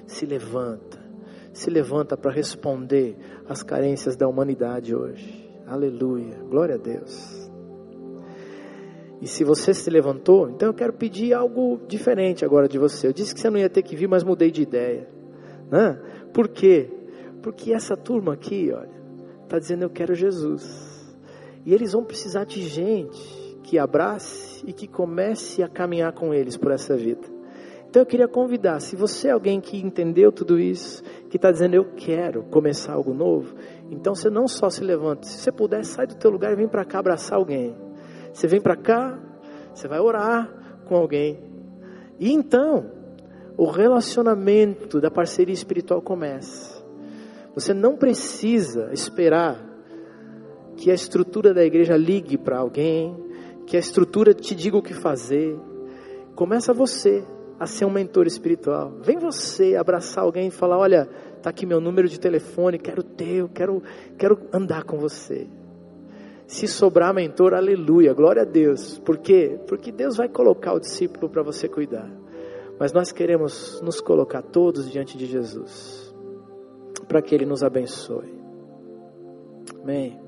se 0.07 0.25
levanta, 0.25 0.99
se 1.53 1.69
levanta 1.69 2.17
para 2.17 2.33
responder 2.33 3.19
às 3.47 3.63
carências 3.63 4.17
da 4.17 4.27
humanidade 4.27 4.97
hoje. 4.97 5.47
Aleluia, 5.67 6.39
glória 6.49 6.77
a 6.77 6.79
Deus. 6.79 7.51
E 9.21 9.27
se 9.27 9.45
você 9.45 9.75
se 9.75 9.91
levantou, 9.91 10.49
então 10.49 10.71
eu 10.71 10.75
quero 10.75 10.95
pedir 10.95 11.35
algo 11.35 11.83
diferente 11.87 12.47
agora 12.47 12.67
de 12.67 12.79
você. 12.79 13.09
Eu 13.09 13.13
disse 13.13 13.35
que 13.35 13.41
você 13.43 13.51
não 13.51 13.59
ia 13.59 13.69
ter 13.69 13.83
que 13.83 13.95
vir, 13.95 14.09
mas 14.09 14.25
mudei 14.25 14.51
de 14.51 14.63
ideia. 14.63 15.07
Né? 15.71 16.01
Por 16.33 16.49
quê? 16.49 17.02
Porque 17.43 17.73
essa 17.73 17.97
turma 17.97 18.35
aqui, 18.35 18.73
olha, 18.73 18.89
está 19.43 19.59
dizendo 19.59 19.83
eu 19.83 19.91
quero 19.91 20.15
Jesus. 20.15 21.17
E 21.65 21.75
eles 21.75 21.93
vão 21.93 22.05
precisar 22.05 22.45
de 22.45 22.63
gente 22.63 23.61
que 23.63 23.79
abrace 23.79 24.65
e 24.67 24.73
que 24.73 24.87
comece 24.87 25.63
a 25.63 25.69
caminhar 25.69 26.13
com 26.13 26.33
eles 26.33 26.57
por 26.57 26.71
essa 26.71 26.97
vida. 26.97 27.33
Então 27.89 28.01
eu 28.01 28.07
queria 28.07 28.27
convidar, 28.27 28.81
se 28.81 28.97
você 28.97 29.29
é 29.29 29.33
alguém 29.33 29.61
que 29.61 29.77
entendeu 29.77 30.33
tudo 30.33 30.59
isso, 30.59 31.03
que 31.29 31.37
está 31.37 31.53
dizendo 31.53 31.75
eu 31.75 31.85
quero 31.95 32.43
começar 32.45 32.95
algo 32.95 33.13
novo, 33.13 33.55
então 33.91 34.15
você 34.15 34.31
não 34.31 34.49
só 34.49 34.71
se 34.71 34.83
levanta, 34.83 35.27
se 35.27 35.37
você 35.37 35.53
puder, 35.53 35.85
sai 35.85 36.07
do 36.07 36.15
teu 36.15 36.31
lugar 36.31 36.53
e 36.53 36.57
vem 36.57 36.67
para 36.67 36.87
cá 36.87 37.01
abraçar 37.01 37.37
alguém. 37.39 37.77
Você 38.33 38.47
vem 38.47 38.63
para 38.63 38.77
cá, 38.77 39.19
você 39.75 39.87
vai 39.87 40.01
orar 40.01 40.51
com 40.87 40.97
alguém. 40.97 41.39
E 42.19 42.33
então, 42.33 42.91
o 43.59 43.67
relacionamento 43.67 44.99
da 44.99 45.11
parceria 45.11 45.53
espiritual 45.53 46.01
começa. 46.01 46.72
Você 47.55 47.75
não 47.75 47.97
precisa 47.97 48.91
esperar 48.93 49.63
que 50.77 50.91
a 50.91 50.95
estrutura 50.95 51.53
da 51.53 51.63
igreja 51.63 51.97
ligue 51.97 52.39
para 52.39 52.59
alguém, 52.59 53.15
que 53.67 53.77
a 53.77 53.81
estrutura 53.81 54.33
te 54.33 54.55
diga 54.55 54.77
o 54.77 54.83
que 54.83 54.95
fazer. 54.95 55.59
Começa 56.35 56.73
você 56.73 57.23
a 57.61 57.67
ser 57.67 57.85
um 57.85 57.91
mentor 57.91 58.27
espiritual. 58.27 58.93
Vem 59.03 59.19
você 59.19 59.77
abraçar 59.77 60.25
alguém 60.25 60.49
e 60.49 60.51
falar: 60.51 60.79
Olha, 60.79 61.07
está 61.37 61.51
aqui 61.51 61.67
meu 61.67 61.81
número 61.81 62.09
de 62.09 62.19
telefone, 62.19 62.79
quero 62.79 63.03
ter, 63.03 63.37
eu 63.37 63.49
quero, 63.51 63.83
quero 64.19 64.39
andar 64.53 64.85
com 64.85 64.97
você. 64.97 65.47
Se 66.47 66.67
sobrar 66.67 67.15
mentor, 67.15 67.55
aleluia, 67.55 68.15
glória 68.15 68.43
a 68.43 68.47
Deus. 68.47 68.99
Por 68.99 69.19
quê? 69.19 69.59
Porque 69.69 69.93
Deus 69.93 70.17
vai 70.17 70.29
colocar 70.29 70.73
o 70.73 70.81
discípulo 70.81 71.29
para 71.29 71.43
você 71.43 71.69
cuidar. 71.69 72.11
Mas 72.81 72.93
nós 72.93 73.13
queremos 73.13 73.81
nos 73.83 74.01
colocar 74.01 74.43
todos 74.43 74.91
diante 74.91 75.17
de 75.17 75.27
Jesus 75.27 76.02
para 77.13 77.21
que 77.21 77.35
Ele 77.35 77.45
nos 77.45 77.63
abençoe. 77.63 78.33
Amém. 79.83 80.19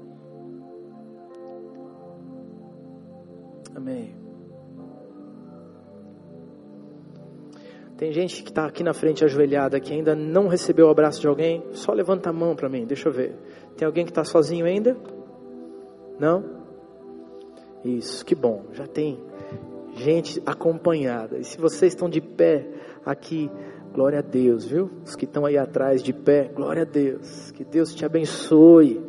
Amém. 3.74 4.14
Tem 7.97 8.12
gente 8.12 8.43
que 8.43 8.51
está 8.51 8.66
aqui 8.66 8.82
na 8.82 8.93
frente 8.93 9.24
ajoelhada 9.24 9.80
que 9.80 9.95
ainda 9.95 10.14
não 10.14 10.47
recebeu 10.47 10.89
o 10.89 10.91
abraço 10.91 11.22
de 11.22 11.26
alguém. 11.26 11.64
Só 11.72 11.91
levanta 11.95 12.28
a 12.28 12.32
mão 12.35 12.55
para 12.55 12.68
mim, 12.68 12.85
deixa 12.85 13.09
eu 13.09 13.12
ver. 13.12 13.35
Tem 13.78 13.87
alguém 13.87 14.05
que 14.05 14.11
está 14.11 14.22
sozinho 14.22 14.66
ainda? 14.66 14.95
Não? 16.20 16.45
Isso, 17.82 18.22
que 18.26 18.35
bom. 18.35 18.66
Já 18.72 18.87
tem 18.87 19.18
gente 19.97 20.43
acompanhada. 20.45 21.39
E 21.39 21.45
se 21.45 21.57
vocês 21.57 21.95
estão 21.95 22.11
de 22.11 22.20
pé 22.20 22.68
aqui 23.07 23.51
Glória 23.95 24.18
a 24.18 24.22
Deus, 24.22 24.64
viu? 24.64 24.90
Os 25.05 25.14
que 25.14 25.24
estão 25.24 25.47
aí 25.47 25.57
atrás 25.57 26.03
de 26.03 26.12
pé, 26.12 26.51
glória 26.53 26.82
a 26.82 26.84
Deus. 26.84 27.53
Que 27.53 27.62
Deus 27.64 27.95
te 27.95 28.05
abençoe. 28.05 29.01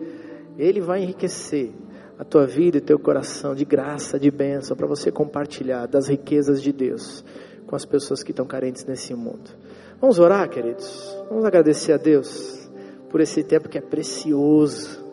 Ele 0.60 0.80
vai 0.80 1.02
enriquecer 1.02 1.72
a 2.20 2.24
tua 2.24 2.46
vida 2.46 2.78
e 2.78 2.82
teu 2.82 3.00
coração 3.00 3.56
de 3.56 3.66
graça, 3.66 4.20
de 4.20 4.30
bênção, 4.30 4.78
para 4.78 4.86
você 4.86 5.12
compartilhar 5.12 5.88
das 5.88 6.08
riquezas 6.08 6.62
de 6.62 6.72
Deus 6.72 7.26
com 7.66 7.76
as 7.76 7.84
pessoas 7.84 8.22
que 8.22 8.30
estão 8.30 8.46
carentes 8.46 8.86
nesse 8.86 9.16
mundo. 9.16 9.50
Vamos 10.00 10.20
orar, 10.20 10.48
queridos? 10.48 11.18
Vamos 11.30 11.46
agradecer 11.46 11.94
a 11.94 11.98
Deus 11.98 12.70
por 13.10 13.22
esse 13.22 13.44
tempo 13.44 13.68
que 13.68 13.80
é 13.80 13.82
precioso. 13.82 15.04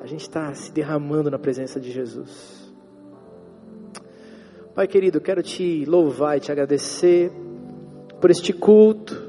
A 0.00 0.06
gente 0.06 0.22
está 0.22 0.54
se 0.54 0.72
derramando 0.72 1.30
na 1.30 1.38
presença 1.38 1.78
de 1.78 1.90
Jesus. 1.90 2.72
Pai 4.74 4.86
querido, 4.86 5.20
quero 5.20 5.42
te 5.42 5.84
louvar 5.84 6.38
e 6.38 6.40
te 6.40 6.50
agradecer 6.50 7.30
por 8.20 8.30
este 8.30 8.52
culto, 8.52 9.28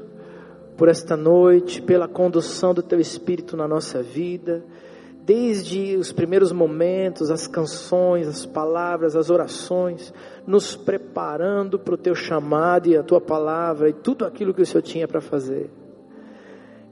por 0.76 0.88
esta 0.88 1.16
noite, 1.16 1.82
pela 1.82 2.08
condução 2.08 2.72
do 2.72 2.82
teu 2.82 3.00
Espírito 3.00 3.56
na 3.56 3.68
nossa 3.68 4.02
vida 4.02 4.64
desde 5.30 5.96
os 5.96 6.12
primeiros 6.12 6.50
momentos, 6.50 7.30
as 7.30 7.46
canções, 7.46 8.26
as 8.26 8.44
palavras, 8.44 9.14
as 9.14 9.30
orações, 9.30 10.12
nos 10.44 10.74
preparando 10.74 11.78
para 11.78 11.94
o 11.94 11.96
teu 11.96 12.16
chamado 12.16 12.88
e 12.88 12.96
a 12.96 13.02
tua 13.04 13.20
palavra 13.20 13.88
e 13.88 13.92
tudo 13.92 14.24
aquilo 14.24 14.52
que 14.52 14.62
o 14.62 14.66
Senhor 14.66 14.82
tinha 14.82 15.06
para 15.06 15.20
fazer. 15.20 15.70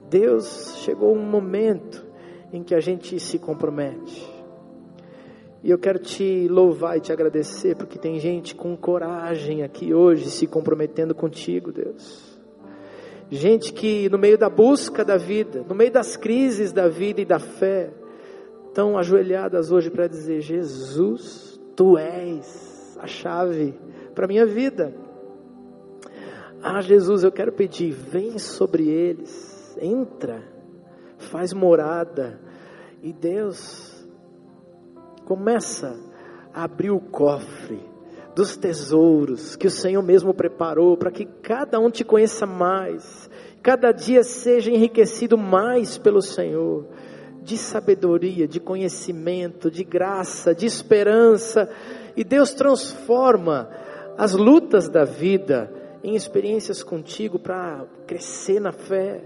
Deus, 0.09 0.77
chegou 0.77 1.13
um 1.13 1.21
momento 1.21 2.05
em 2.53 2.63
que 2.63 2.73
a 2.73 2.79
gente 2.79 3.19
se 3.19 3.37
compromete. 3.37 4.38
E 5.61 5.69
eu 5.69 5.77
quero 5.77 5.99
te 5.99 6.47
louvar 6.47 6.97
e 6.97 7.01
te 7.01 7.11
agradecer, 7.11 7.75
porque 7.75 7.99
tem 7.99 8.17
gente 8.19 8.55
com 8.55 8.77
coragem 8.77 9.61
aqui 9.61 9.93
hoje 9.93 10.29
se 10.29 10.47
comprometendo 10.47 11.13
contigo, 11.13 11.71
Deus. 11.71 12.39
Gente 13.29 13.73
que 13.73 14.09
no 14.09 14.17
meio 14.17 14.37
da 14.37 14.49
busca 14.49 15.03
da 15.03 15.17
vida, 15.17 15.63
no 15.67 15.75
meio 15.75 15.91
das 15.91 16.15
crises 16.15 16.71
da 16.71 16.87
vida 16.87 17.21
e 17.21 17.25
da 17.25 17.39
fé, 17.39 17.91
estão 18.67 18.97
ajoelhadas 18.97 19.71
hoje 19.71 19.89
para 19.89 20.07
dizer: 20.07 20.41
Jesus, 20.41 21.59
tu 21.75 21.97
és 21.97 22.97
a 22.99 23.05
chave 23.05 23.77
para 24.15 24.25
a 24.25 24.27
minha 24.27 24.45
vida. 24.45 24.93
Ah, 26.63 26.81
Jesus, 26.81 27.23
eu 27.23 27.31
quero 27.31 27.51
pedir, 27.51 27.91
vem 27.91 28.37
sobre 28.39 28.87
eles, 28.87 29.77
entra, 29.81 30.43
faz 31.17 31.53
morada, 31.53 32.39
e 33.01 33.13
Deus 33.13 33.88
começa 35.29 35.95
a 36.51 36.63
abrir 36.63 36.89
o 36.89 36.99
cofre 36.99 37.79
dos 38.35 38.57
tesouros 38.57 39.55
que 39.55 39.67
o 39.67 39.71
Senhor 39.71 40.01
mesmo 40.01 40.33
preparou 40.33 40.97
para 40.97 41.11
que 41.11 41.23
cada 41.23 41.79
um 41.79 41.91
te 41.91 42.03
conheça 42.03 42.47
mais, 42.47 43.29
cada 43.61 43.91
dia 43.91 44.23
seja 44.23 44.71
enriquecido 44.71 45.37
mais 45.37 45.99
pelo 45.99 46.19
Senhor 46.19 46.87
de 47.43 47.59
sabedoria, 47.59 48.47
de 48.47 48.59
conhecimento, 48.59 49.69
de 49.69 49.83
graça, 49.83 50.53
de 50.53 50.65
esperança. 50.65 51.69
E 52.17 52.23
Deus 52.23 52.51
transforma 52.51 53.69
as 54.17 54.33
lutas 54.33 54.89
da 54.89 55.03
vida 55.03 55.71
em 56.03 56.15
experiências 56.15 56.81
contigo 56.81 57.37
para 57.37 57.85
crescer 58.07 58.59
na 58.59 58.71
fé. 58.71 59.21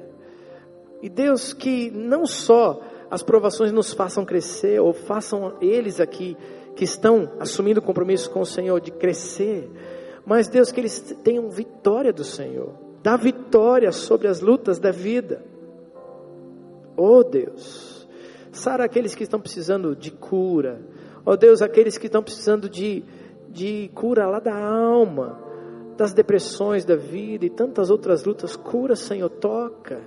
E 1.02 1.08
Deus 1.08 1.54
que 1.54 1.90
não 1.92 2.26
só 2.26 2.82
as 3.14 3.22
provações 3.22 3.72
nos 3.72 3.94
façam 3.94 4.26
crescer, 4.26 4.82
ou 4.82 4.92
façam 4.92 5.54
eles 5.62 6.00
aqui 6.00 6.36
que 6.76 6.84
estão 6.84 7.32
assumindo 7.40 7.80
compromisso 7.80 8.28
com 8.32 8.42
o 8.42 8.46
Senhor 8.46 8.82
de 8.82 8.90
crescer, 8.90 9.70
mas 10.26 10.48
Deus 10.48 10.72
que 10.72 10.82
eles 10.82 11.00
tenham 11.24 11.48
vitória 11.48 12.12
do 12.12 12.24
Senhor, 12.24 12.74
dá 13.04 13.16
vitória 13.16 13.92
sobre 13.92 14.28
as 14.28 14.42
lutas 14.42 14.80
da 14.80 14.90
vida. 14.90 15.46
Oh 16.98 17.24
Deus, 17.24 18.08
Sara 18.52 18.84
aqueles 18.84 19.14
que 19.14 19.22
estão 19.22 19.40
precisando 19.40 19.96
de 19.96 20.10
cura. 20.10 20.82
Oh 21.24 21.38
Deus, 21.38 21.62
aqueles 21.62 22.00
que 22.00 22.08
estão 22.08 22.24
precisando 22.24 22.68
de, 22.68 23.04
de 23.48 23.92
cura 23.94 24.26
lá 24.26 24.40
da 24.40 24.58
alma, 24.58 25.40
das 25.96 26.14
depressões 26.14 26.84
da 26.84 26.96
vida 26.96 27.46
e 27.46 27.52
tantas 27.52 27.92
outras 27.92 28.24
lutas. 28.24 28.56
Cura, 28.56 28.96
Senhor, 28.96 29.30
toca. 29.30 30.02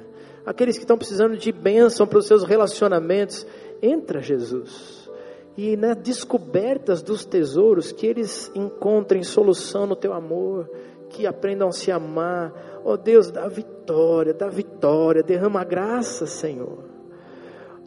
Aqueles 0.46 0.76
que 0.76 0.84
estão 0.84 0.96
precisando 0.96 1.36
de 1.36 1.50
bênção 1.50 2.06
para 2.06 2.18
os 2.18 2.26
seus 2.26 2.44
relacionamentos. 2.44 3.44
Entra, 3.82 4.22
Jesus. 4.22 5.10
E 5.56 5.76
nas 5.76 5.96
descobertas 5.96 7.02
dos 7.02 7.24
tesouros, 7.24 7.90
que 7.90 8.06
eles 8.06 8.50
encontrem 8.54 9.22
solução 9.22 9.86
no 9.86 9.96
teu 9.96 10.12
amor, 10.12 10.70
que 11.10 11.26
aprendam 11.26 11.68
a 11.68 11.72
se 11.72 11.90
amar. 11.90 12.80
Oh 12.84 12.96
Deus, 12.96 13.30
dá 13.30 13.48
vitória, 13.48 14.32
dá 14.32 14.48
vitória, 14.48 15.22
derrama 15.22 15.64
graça, 15.64 16.26
Senhor. 16.26 16.84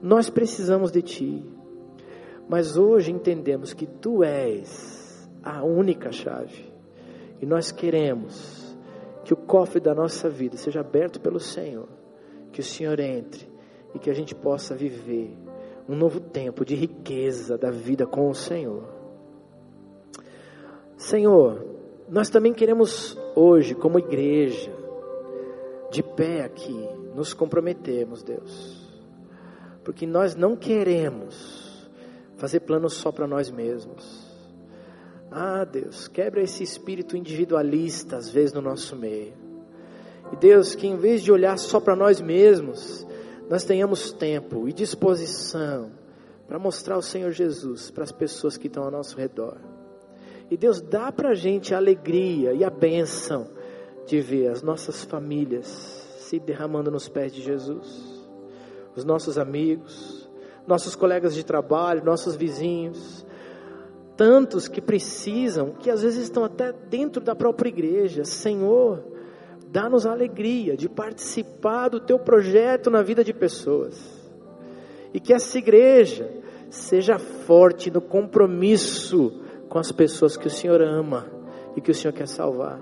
Nós 0.01 0.29
precisamos 0.29 0.91
de 0.91 1.01
Ti, 1.01 1.45
mas 2.47 2.77
hoje 2.77 3.11
entendemos 3.11 3.73
que 3.73 3.85
Tu 3.85 4.23
és 4.23 5.29
a 5.43 5.63
única 5.63 6.11
chave, 6.11 6.71
e 7.41 7.45
nós 7.45 7.71
queremos 7.71 8.75
que 9.23 9.33
o 9.33 9.37
cofre 9.37 9.79
da 9.79 9.93
nossa 9.93 10.29
vida 10.29 10.57
seja 10.57 10.79
aberto 10.79 11.19
pelo 11.19 11.39
Senhor, 11.39 11.87
que 12.59 12.61
o 12.61 12.63
Senhor 12.63 12.99
entre 12.99 13.47
e 13.95 13.99
que 13.99 14.09
a 14.09 14.13
gente 14.13 14.35
possa 14.35 14.75
viver 14.75 15.35
um 15.87 15.95
novo 15.95 16.19
tempo 16.19 16.65
de 16.65 16.75
riqueza 16.75 17.57
da 17.57 17.71
vida 17.71 18.05
com 18.05 18.29
o 18.29 18.35
Senhor. 18.35 18.83
Senhor, 20.97 21.65
nós 22.09 22.29
também 22.29 22.53
queremos 22.53 23.17
hoje, 23.35 23.73
como 23.73 23.97
igreja, 23.97 24.71
de 25.91 26.03
pé 26.03 26.43
aqui, 26.43 26.87
nos 27.15 27.33
comprometermos, 27.33 28.21
Deus 28.21 28.79
porque 29.89 30.05
nós 30.05 30.35
não 30.35 30.55
queremos 30.55 31.89
fazer 32.37 32.59
planos 32.59 32.93
só 32.93 33.11
para 33.11 33.25
nós 33.25 33.49
mesmos. 33.49 34.27
Ah, 35.31 35.63
Deus, 35.63 36.07
quebra 36.07 36.43
esse 36.43 36.61
espírito 36.61 37.17
individualista 37.17 38.17
às 38.17 38.29
vezes 38.29 38.53
no 38.53 38.61
nosso 38.61 38.95
meio. 38.95 39.48
E 40.31 40.35
Deus, 40.35 40.75
que 40.75 40.87
em 40.87 40.97
vez 40.97 41.21
de 41.21 41.31
olhar 41.31 41.57
só 41.57 41.79
para 41.79 41.95
nós 41.95 42.21
mesmos, 42.21 43.05
nós 43.49 43.63
tenhamos 43.63 44.11
tempo 44.11 44.67
e 44.67 44.73
disposição 44.73 45.91
para 46.47 46.59
mostrar 46.59 46.97
o 46.97 47.01
Senhor 47.01 47.31
Jesus 47.31 47.91
para 47.91 48.03
as 48.03 48.11
pessoas 48.11 48.57
que 48.57 48.67
estão 48.67 48.83
ao 48.83 48.91
nosso 48.91 49.17
redor. 49.17 49.57
E 50.49 50.57
Deus 50.57 50.81
dá 50.81 51.11
para 51.11 51.29
a 51.29 51.35
gente 51.35 51.73
a 51.73 51.77
alegria 51.77 52.53
e 52.53 52.63
a 52.63 52.69
bênção 52.69 53.47
de 54.05 54.19
ver 54.19 54.47
as 54.47 54.63
nossas 54.63 55.03
famílias 55.03 55.67
se 56.19 56.39
derramando 56.39 56.89
nos 56.89 57.07
pés 57.07 57.31
de 57.31 57.41
Jesus 57.41 58.19
os 58.99 59.05
nossos 59.05 59.37
amigos, 59.37 60.29
nossos 60.67 60.95
colegas 60.95 61.33
de 61.33 61.43
trabalho, 61.43 62.03
nossos 62.03 62.35
vizinhos, 62.35 63.25
tantos 64.15 64.67
que 64.67 64.81
precisam, 64.81 65.71
que 65.71 65.89
às 65.89 66.01
vezes 66.01 66.23
estão 66.23 66.43
até 66.43 66.73
dentro 66.73 67.21
da 67.21 67.35
própria 67.35 67.69
igreja. 67.69 68.25
Senhor, 68.25 69.03
dá-nos 69.71 70.05
a 70.05 70.11
alegria 70.11 70.75
de 70.75 70.89
participar 70.89 71.89
do 71.89 71.99
teu 71.99 72.17
projeto 72.17 72.89
na 72.89 73.01
vida 73.01 73.23
de 73.23 73.33
pessoas. 73.33 73.97
E 75.13 75.19
que 75.19 75.33
essa 75.33 75.57
igreja 75.57 76.29
seja 76.69 77.17
forte 77.17 77.91
no 77.91 78.01
compromisso 78.01 79.41
com 79.67 79.77
as 79.77 79.91
pessoas 79.91 80.35
que 80.35 80.47
o 80.47 80.51
Senhor 80.51 80.81
ama 80.81 81.27
e 81.75 81.81
que 81.81 81.91
o 81.91 81.95
Senhor 81.95 82.13
quer 82.13 82.27
salvar. 82.27 82.79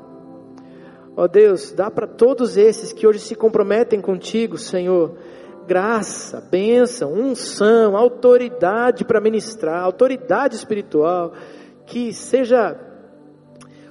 Ó 1.15 1.23
oh 1.23 1.27
Deus, 1.27 1.71
dá 1.71 1.89
para 1.89 2.07
todos 2.07 2.57
esses 2.57 2.93
que 2.93 3.07
hoje 3.07 3.19
se 3.19 3.35
comprometem 3.35 3.99
contigo, 3.99 4.57
Senhor, 4.57 5.17
graça, 5.65 6.39
bênção, 6.39 7.11
unção, 7.11 7.97
autoridade 7.97 9.03
para 9.03 9.19
ministrar, 9.19 9.83
autoridade 9.83 10.55
espiritual, 10.55 11.33
que 11.85 12.13
seja 12.13 12.79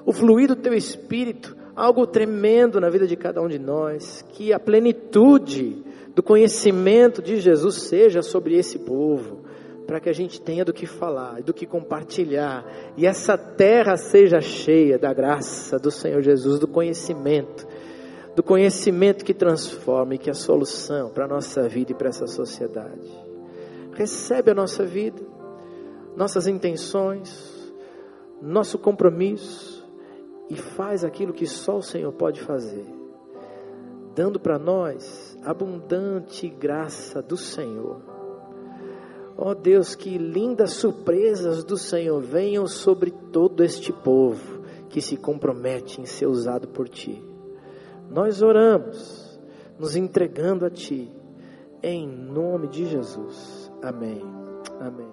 o 0.05 0.13
fluir 0.13 0.49
do 0.49 0.57
teu 0.57 0.73
espírito, 0.73 1.57
algo 1.77 2.07
tremendo 2.07 2.81
na 2.81 2.89
vida 2.89 3.07
de 3.07 3.15
cada 3.15 3.43
um 3.43 3.49
de 3.49 3.59
nós, 3.59 4.25
que 4.31 4.53
a 4.53 4.59
plenitude 4.59 5.85
do 6.15 6.23
conhecimento 6.23 7.21
de 7.21 7.39
Jesus 7.39 7.83
seja 7.83 8.23
sobre 8.23 8.57
esse 8.57 8.79
povo, 8.79 9.45
para 9.87 10.01
que 10.01 10.09
a 10.09 10.13
gente 10.13 10.41
tenha 10.41 10.65
do 10.65 10.73
que 10.73 10.87
falar, 10.87 11.43
do 11.43 11.53
que 11.53 11.67
compartilhar, 11.67 12.65
e 12.97 13.07
essa 13.07 13.37
terra 13.37 13.97
seja 13.97 14.41
cheia 14.41 14.99
da 14.99 15.13
graça 15.13 15.79
do 15.79 15.91
Senhor 15.91 16.23
Jesus, 16.23 16.59
do 16.59 16.67
conhecimento 16.67 17.69
do 18.37 18.43
conhecimento 18.43 19.25
que 19.25 19.33
transforma 19.33 20.15
e 20.15 20.19
que 20.19 20.29
é 20.29 20.33
a 20.33 20.35
solução 20.35 21.09
para 21.09 21.25
a 21.25 21.29
nossa 21.29 21.67
vida 21.67 21.93
e 21.93 21.95
para 21.95 22.11
essa 22.11 22.27
sociedade. 22.27 23.11
Recebe 23.95 24.51
a 24.51 24.55
nossa 24.55 24.85
vida, 24.85 25.23
nossas 26.15 26.47
intenções, 26.47 27.73
nosso 28.43 28.79
compromisso 28.79 29.76
e 30.49 30.57
faz 30.57 31.05
aquilo 31.05 31.33
que 31.33 31.47
só 31.47 31.79
o 31.79 31.83
Senhor 31.83 32.13
pode 32.13 32.41
fazer, 32.41 32.87
dando 34.15 34.39
para 34.39 34.59
nós 34.59 35.37
abundante 35.45 36.49
graça 36.49 37.21
do 37.21 37.37
Senhor. 37.37 38.01
Ó 39.37 39.51
oh 39.51 39.55
Deus, 39.55 39.95
que 39.95 40.17
lindas 40.17 40.73
surpresas 40.73 41.63
do 41.63 41.77
Senhor 41.77 42.21
venham 42.23 42.67
sobre 42.67 43.11
todo 43.11 43.63
este 43.63 43.93
povo 43.93 44.63
que 44.89 45.01
se 45.03 45.17
compromete 45.17 46.01
em 46.01 46.07
ser 46.07 46.27
usado 46.27 46.69
por 46.69 46.89
Ti. 46.89 47.23
Nós 48.09 48.41
oramos, 48.41 49.39
nos 49.79 49.95
entregando 49.95 50.65
a 50.65 50.71
Ti, 50.71 51.13
em 51.83 52.09
nome 52.09 52.69
de 52.69 52.87
Jesus. 52.87 53.71
Amém. 53.83 54.23
Amém. 54.81 55.06